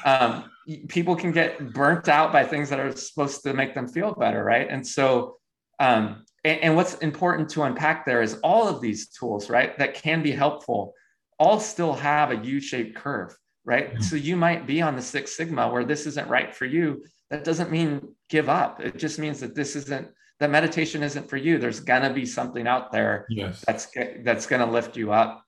um, 0.06 0.50
people 0.88 1.16
can 1.16 1.32
get 1.32 1.74
burnt 1.74 2.10
out 2.10 2.32
by 2.32 2.44
things 2.44 2.70
that 2.70 2.80
are 2.80 2.96
supposed 2.96 3.44
to 3.44 3.54
make 3.54 3.74
them 3.74 3.88
feel 3.88 4.14
better, 4.14 4.44
right? 4.44 4.68
And 4.70 4.86
so, 4.86 5.38
um, 5.80 6.26
and, 6.44 6.60
and 6.62 6.76
what's 6.76 6.96
important 6.96 7.50
to 7.52 7.64
unpack 7.64 8.06
there 8.06 8.22
is 8.22 8.36
all 8.44 8.68
of 8.68 8.82
these 8.82 9.10
tools, 9.10 9.50
right, 9.50 9.78
that 9.78 9.94
can 9.94 10.22
be 10.22 10.32
helpful, 10.32 10.94
all 11.40 11.60
still 11.60 11.94
have 11.94 12.32
a 12.32 12.38
U-shaped 12.38 12.96
curve, 12.96 13.36
right? 13.66 13.94
Mm-hmm. 13.94 14.02
So 14.02 14.16
you 14.16 14.36
might 14.36 14.68
be 14.68 14.82
on 14.82 14.96
the 14.96 15.02
Six 15.02 15.36
Sigma 15.38 15.70
where 15.70 15.86
this 15.86 16.06
isn't 16.06 16.28
right 16.28 16.54
for 16.54 16.66
you 16.66 17.04
that 17.30 17.44
doesn't 17.44 17.72
mean 17.72 18.16
give 18.30 18.50
up. 18.50 18.80
It 18.80 18.98
just 18.98 19.20
means 19.20 19.40
that 19.42 19.56
this 19.56 19.76
isn't 19.76 20.08
that 20.40 20.52
meditation 20.52 21.04
isn't 21.04 21.30
for 21.30 21.38
you. 21.38 21.58
There's 21.58 21.80
gonna 21.80 22.14
be 22.14 22.26
something 22.26 22.68
out 22.68 22.92
there 22.92 23.26
yes. 23.30 23.64
that's 23.66 23.88
that's 24.24 24.46
gonna 24.46 24.70
lift 24.70 24.96
you 24.96 25.12
up. 25.12 25.44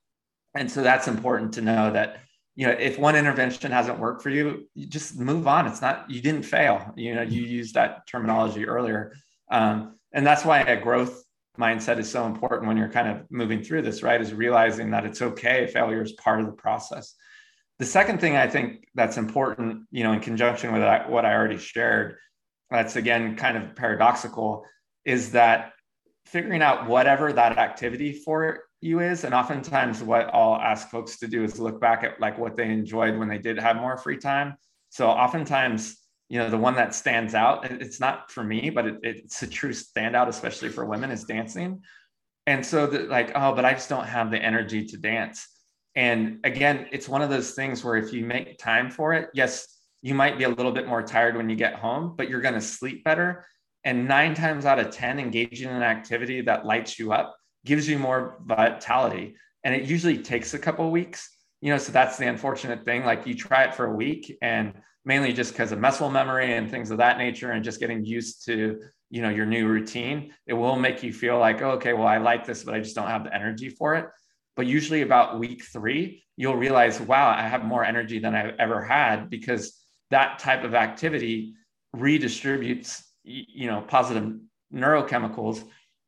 And 0.54 0.70
so 0.70 0.82
that's 0.82 1.06
important 1.06 1.54
to 1.54 1.60
know 1.60 1.92
that 1.92 2.20
you 2.56 2.66
know 2.66 2.72
if 2.72 2.98
one 2.98 3.14
intervention 3.16 3.70
hasn't 3.70 3.98
worked 3.98 4.22
for 4.22 4.30
you, 4.30 4.68
you 4.74 4.86
just 4.86 5.18
move 5.18 5.46
on. 5.46 5.66
It's 5.66 5.80
not 5.80 6.10
you 6.10 6.20
didn't 6.20 6.42
fail. 6.42 6.92
You 6.96 7.14
know 7.14 7.22
you 7.22 7.42
used 7.42 7.74
that 7.74 8.06
terminology 8.06 8.66
earlier, 8.66 9.14
um, 9.50 9.96
and 10.12 10.26
that's 10.26 10.44
why 10.44 10.60
a 10.60 10.80
growth 10.80 11.24
mindset 11.58 11.98
is 11.98 12.10
so 12.10 12.26
important 12.26 12.66
when 12.66 12.76
you're 12.76 12.88
kind 12.88 13.08
of 13.08 13.30
moving 13.30 13.62
through 13.62 13.82
this. 13.82 14.02
Right, 14.02 14.20
is 14.20 14.34
realizing 14.34 14.90
that 14.90 15.04
it's 15.04 15.22
okay. 15.22 15.68
Failure 15.68 16.02
is 16.02 16.12
part 16.12 16.40
of 16.40 16.46
the 16.46 16.52
process. 16.52 17.14
The 17.78 17.86
second 17.86 18.20
thing 18.20 18.36
I 18.36 18.46
think 18.46 18.84
that's 18.94 19.16
important, 19.16 19.86
you 19.90 20.04
know, 20.04 20.12
in 20.12 20.20
conjunction 20.20 20.72
with 20.72 20.82
what 21.08 21.24
I 21.24 21.32
already 21.32 21.56
shared, 21.56 22.16
that's 22.70 22.96
again 22.96 23.36
kind 23.36 23.56
of 23.56 23.74
paradoxical, 23.74 24.66
is 25.04 25.32
that 25.32 25.72
figuring 26.26 26.62
out 26.62 26.86
whatever 26.86 27.32
that 27.32 27.58
activity 27.58 28.12
for 28.12 28.64
you 28.80 29.00
is, 29.00 29.24
and 29.24 29.34
oftentimes 29.34 30.02
what 30.02 30.30
I'll 30.32 30.56
ask 30.56 30.88
folks 30.88 31.18
to 31.18 31.26
do 31.26 31.44
is 31.44 31.58
look 31.58 31.80
back 31.80 32.04
at 32.04 32.20
like 32.20 32.38
what 32.38 32.56
they 32.56 32.70
enjoyed 32.70 33.18
when 33.18 33.28
they 33.28 33.38
did 33.38 33.58
have 33.58 33.76
more 33.76 33.96
free 33.96 34.16
time. 34.16 34.54
So 34.90 35.08
oftentimes, 35.08 35.96
you 36.28 36.38
know, 36.38 36.48
the 36.48 36.58
one 36.58 36.76
that 36.76 36.94
stands 36.94 37.34
out, 37.34 37.70
it's 37.70 38.00
not 38.00 38.30
for 38.30 38.42
me, 38.42 38.70
but 38.70 38.86
it, 38.86 38.96
it's 39.02 39.42
a 39.42 39.46
true 39.46 39.72
standout, 39.72 40.28
especially 40.28 40.68
for 40.68 40.84
women, 40.84 41.10
is 41.10 41.24
dancing. 41.24 41.82
And 42.46 42.64
so 42.64 42.86
that 42.86 43.08
like, 43.08 43.32
oh, 43.34 43.54
but 43.54 43.64
I 43.64 43.74
just 43.74 43.88
don't 43.88 44.06
have 44.06 44.30
the 44.30 44.38
energy 44.38 44.86
to 44.86 44.96
dance 44.96 45.46
and 45.94 46.38
again, 46.44 46.86
it's 46.92 47.08
one 47.08 47.22
of 47.22 47.30
those 47.30 47.52
things 47.52 47.82
where 47.82 47.96
if 47.96 48.12
you 48.12 48.24
make 48.24 48.58
time 48.58 48.90
for 48.90 49.12
it, 49.12 49.28
yes, 49.34 49.66
you 50.02 50.14
might 50.14 50.38
be 50.38 50.44
a 50.44 50.48
little 50.48 50.72
bit 50.72 50.86
more 50.86 51.02
tired 51.02 51.36
when 51.36 51.50
you 51.50 51.56
get 51.56 51.74
home, 51.74 52.14
but 52.16 52.28
you're 52.28 52.40
going 52.40 52.54
to 52.54 52.60
sleep 52.60 53.04
better. 53.04 53.44
And 53.84 54.06
nine 54.06 54.34
times 54.34 54.66
out 54.66 54.78
of 54.78 54.90
10, 54.90 55.18
engaging 55.18 55.68
in 55.68 55.74
an 55.74 55.82
activity 55.82 56.42
that 56.42 56.66
lights 56.66 56.98
you 56.98 57.12
up 57.12 57.36
gives 57.64 57.88
you 57.88 57.98
more 57.98 58.38
vitality. 58.44 59.36
And 59.64 59.74
it 59.74 59.84
usually 59.84 60.18
takes 60.18 60.54
a 60.54 60.58
couple 60.58 60.90
weeks, 60.90 61.30
you 61.60 61.70
know, 61.70 61.78
so 61.78 61.92
that's 61.92 62.16
the 62.16 62.28
unfortunate 62.28 62.84
thing. 62.84 63.04
Like 63.04 63.26
you 63.26 63.34
try 63.34 63.64
it 63.64 63.74
for 63.74 63.86
a 63.86 63.94
week 63.94 64.36
and 64.42 64.74
mainly 65.04 65.32
just 65.32 65.52
because 65.52 65.72
of 65.72 65.78
muscle 65.78 66.10
memory 66.10 66.54
and 66.54 66.70
things 66.70 66.90
of 66.90 66.98
that 66.98 67.18
nature 67.18 67.52
and 67.52 67.64
just 67.64 67.80
getting 67.80 68.04
used 68.04 68.44
to 68.46 68.80
you 69.10 69.22
know 69.22 69.28
your 69.28 69.46
new 69.46 69.66
routine 69.66 70.32
it 70.46 70.54
will 70.54 70.76
make 70.76 71.02
you 71.02 71.12
feel 71.12 71.38
like 71.38 71.60
oh, 71.62 71.72
okay 71.72 71.92
well 71.92 72.06
i 72.06 72.18
like 72.18 72.46
this 72.46 72.62
but 72.64 72.74
i 72.74 72.78
just 72.78 72.94
don't 72.94 73.08
have 73.08 73.24
the 73.24 73.34
energy 73.34 73.68
for 73.68 73.94
it 73.94 74.06
but 74.56 74.66
usually 74.66 75.02
about 75.02 75.38
week 75.38 75.64
three 75.64 76.22
you'll 76.36 76.56
realize 76.56 77.00
wow 77.00 77.28
i 77.28 77.42
have 77.42 77.64
more 77.64 77.84
energy 77.84 78.18
than 78.18 78.34
i've 78.34 78.54
ever 78.58 78.82
had 78.82 79.28
because 79.28 79.78
that 80.10 80.38
type 80.38 80.64
of 80.64 80.74
activity 80.74 81.54
redistributes 81.96 83.02
you 83.24 83.66
know 83.66 83.82
positive 83.82 84.34
neurochemicals 84.72 85.64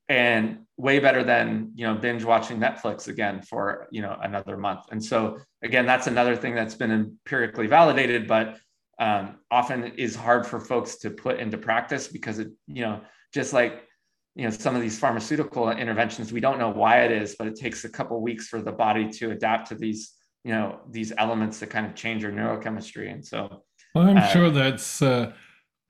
and 0.08 0.58
way 0.76 0.98
better 0.98 1.22
than 1.22 1.70
you 1.74 1.86
know 1.86 1.94
binge 1.94 2.24
watching 2.24 2.58
netflix 2.58 3.08
again 3.08 3.42
for 3.42 3.86
you 3.90 4.02
know 4.02 4.16
another 4.22 4.56
month 4.56 4.80
and 4.90 5.04
so 5.04 5.38
again 5.62 5.86
that's 5.86 6.06
another 6.06 6.34
thing 6.34 6.54
that's 6.54 6.74
been 6.74 6.90
empirically 6.90 7.66
validated 7.66 8.26
but 8.26 8.58
um, 9.02 9.38
often 9.50 9.84
is 9.96 10.14
hard 10.14 10.46
for 10.46 10.60
folks 10.60 10.96
to 10.98 11.10
put 11.10 11.40
into 11.40 11.58
practice 11.58 12.06
because 12.06 12.38
it, 12.38 12.52
you 12.68 12.82
know, 12.82 13.00
just 13.34 13.52
like 13.52 13.82
you 14.36 14.44
know 14.44 14.50
some 14.50 14.76
of 14.76 14.80
these 14.80 14.98
pharmaceutical 14.98 15.70
interventions, 15.70 16.32
we 16.32 16.40
don't 16.40 16.58
know 16.58 16.70
why 16.70 17.02
it 17.02 17.10
is, 17.10 17.34
but 17.36 17.48
it 17.48 17.56
takes 17.56 17.84
a 17.84 17.88
couple 17.88 18.20
weeks 18.20 18.46
for 18.46 18.62
the 18.62 18.70
body 18.70 19.08
to 19.10 19.32
adapt 19.32 19.68
to 19.68 19.74
these 19.74 20.12
you 20.44 20.52
know 20.52 20.80
these 20.88 21.12
elements 21.18 21.58
that 21.58 21.70
kind 21.70 21.84
of 21.84 21.94
change 21.94 22.22
your 22.22 22.32
neurochemistry. 22.32 23.10
And 23.12 23.24
so, 23.24 23.64
well, 23.94 24.08
I'm 24.08 24.18
uh, 24.18 24.28
sure 24.28 24.50
that's 24.50 25.02
uh, 25.02 25.32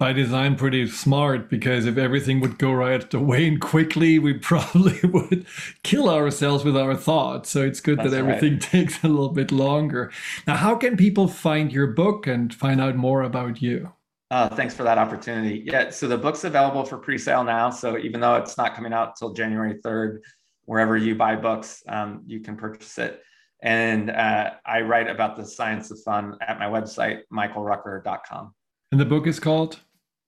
by 0.03 0.13
design 0.13 0.57
pretty 0.57 0.85
smart 0.89 1.49
because 1.49 1.87
if 1.87 1.97
everything 1.97 2.41
would 2.41 2.59
go 2.59 2.73
right 2.73 3.15
away 3.15 3.47
and 3.47 3.61
quickly, 3.61 4.19
we 4.19 4.33
probably 4.33 4.99
would 5.09 5.47
kill 5.85 6.11
ourselves 6.11 6.65
with 6.65 6.77
our 6.77 6.97
thoughts. 6.97 7.51
So 7.51 7.63
it's 7.63 7.81
good 7.81 8.01
that 8.01 8.13
everything 8.13 8.55
right. 8.55 8.61
takes 8.75 9.05
a 9.05 9.07
little 9.07 9.29
bit 9.29 9.53
longer. 9.53 10.11
Now, 10.45 10.57
how 10.57 10.75
can 10.75 10.97
people 10.97 11.29
find 11.29 11.71
your 11.71 11.87
book 11.87 12.27
and 12.27 12.53
find 12.53 12.81
out 12.81 12.97
more 12.97 13.23
about 13.23 13.63
you? 13.63 13.93
Uh, 14.33 14.49
thanks 14.49 14.75
for 14.75 14.83
that 14.83 14.99
opportunity. 14.99 15.63
Yeah, 15.67 15.91
so 15.91 16.09
the 16.09 16.19
book's 16.19 16.43
available 16.43 16.85
for 16.85 16.99
pre-sale 16.99 17.45
now. 17.45 17.71
So 17.71 17.97
even 17.97 18.21
though 18.21 18.35
it's 18.35 18.59
not 18.59 18.75
coming 18.75 18.93
out 18.93 19.11
until 19.11 19.33
January 19.33 19.79
3rd, 19.85 20.19
wherever 20.65 20.97
you 20.97 21.15
buy 21.15 21.37
books, 21.37 21.81
um, 21.87 22.25
you 22.27 22.41
can 22.41 22.57
purchase 22.57 22.99
it. 22.99 23.23
And 23.63 24.11
uh, 24.11 24.55
I 24.67 24.81
write 24.81 25.09
about 25.09 25.37
the 25.37 25.47
science 25.47 25.93
of 25.93 26.01
fun 26.01 26.39
at 26.41 26.59
my 26.59 26.67
website, 26.67 27.21
michaelrucker.com. 27.33 28.53
And 28.91 29.01
the 29.01 29.05
book 29.05 29.29
is 29.29 29.39
called? 29.39 29.79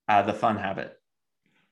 Uh, 0.07 0.21
the 0.21 0.33
fun 0.33 0.57
habit. 0.57 0.99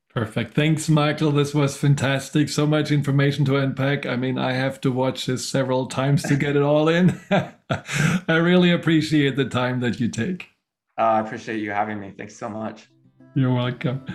Perfect. 0.09 0.53
Thanks, 0.53 0.89
Michael. 0.89 1.31
This 1.31 1.55
was 1.55 1.75
fantastic. 1.75 2.47
So 2.47 2.67
much 2.67 2.91
information 2.91 3.45
to 3.45 3.57
unpack. 3.57 4.05
I 4.05 4.15
mean, 4.15 4.37
I 4.37 4.53
have 4.53 4.79
to 4.81 4.91
watch 4.91 5.25
this 5.25 5.47
several 5.47 5.87
times 5.87 6.21
to 6.23 6.35
get 6.35 6.55
it 6.55 6.61
all 6.61 6.87
in. 6.87 7.19
I 7.31 8.35
really 8.35 8.71
appreciate 8.71 9.35
the 9.35 9.45
time 9.45 9.79
that 9.79 9.99
you 9.99 10.09
take. 10.09 10.49
Uh, 10.99 11.01
I 11.01 11.19
appreciate 11.21 11.61
you 11.61 11.71
having 11.71 11.99
me. 11.99 12.13
Thanks 12.15 12.35
so 12.35 12.47
much. 12.47 12.89
You're 13.33 13.53
welcome. 13.53 14.05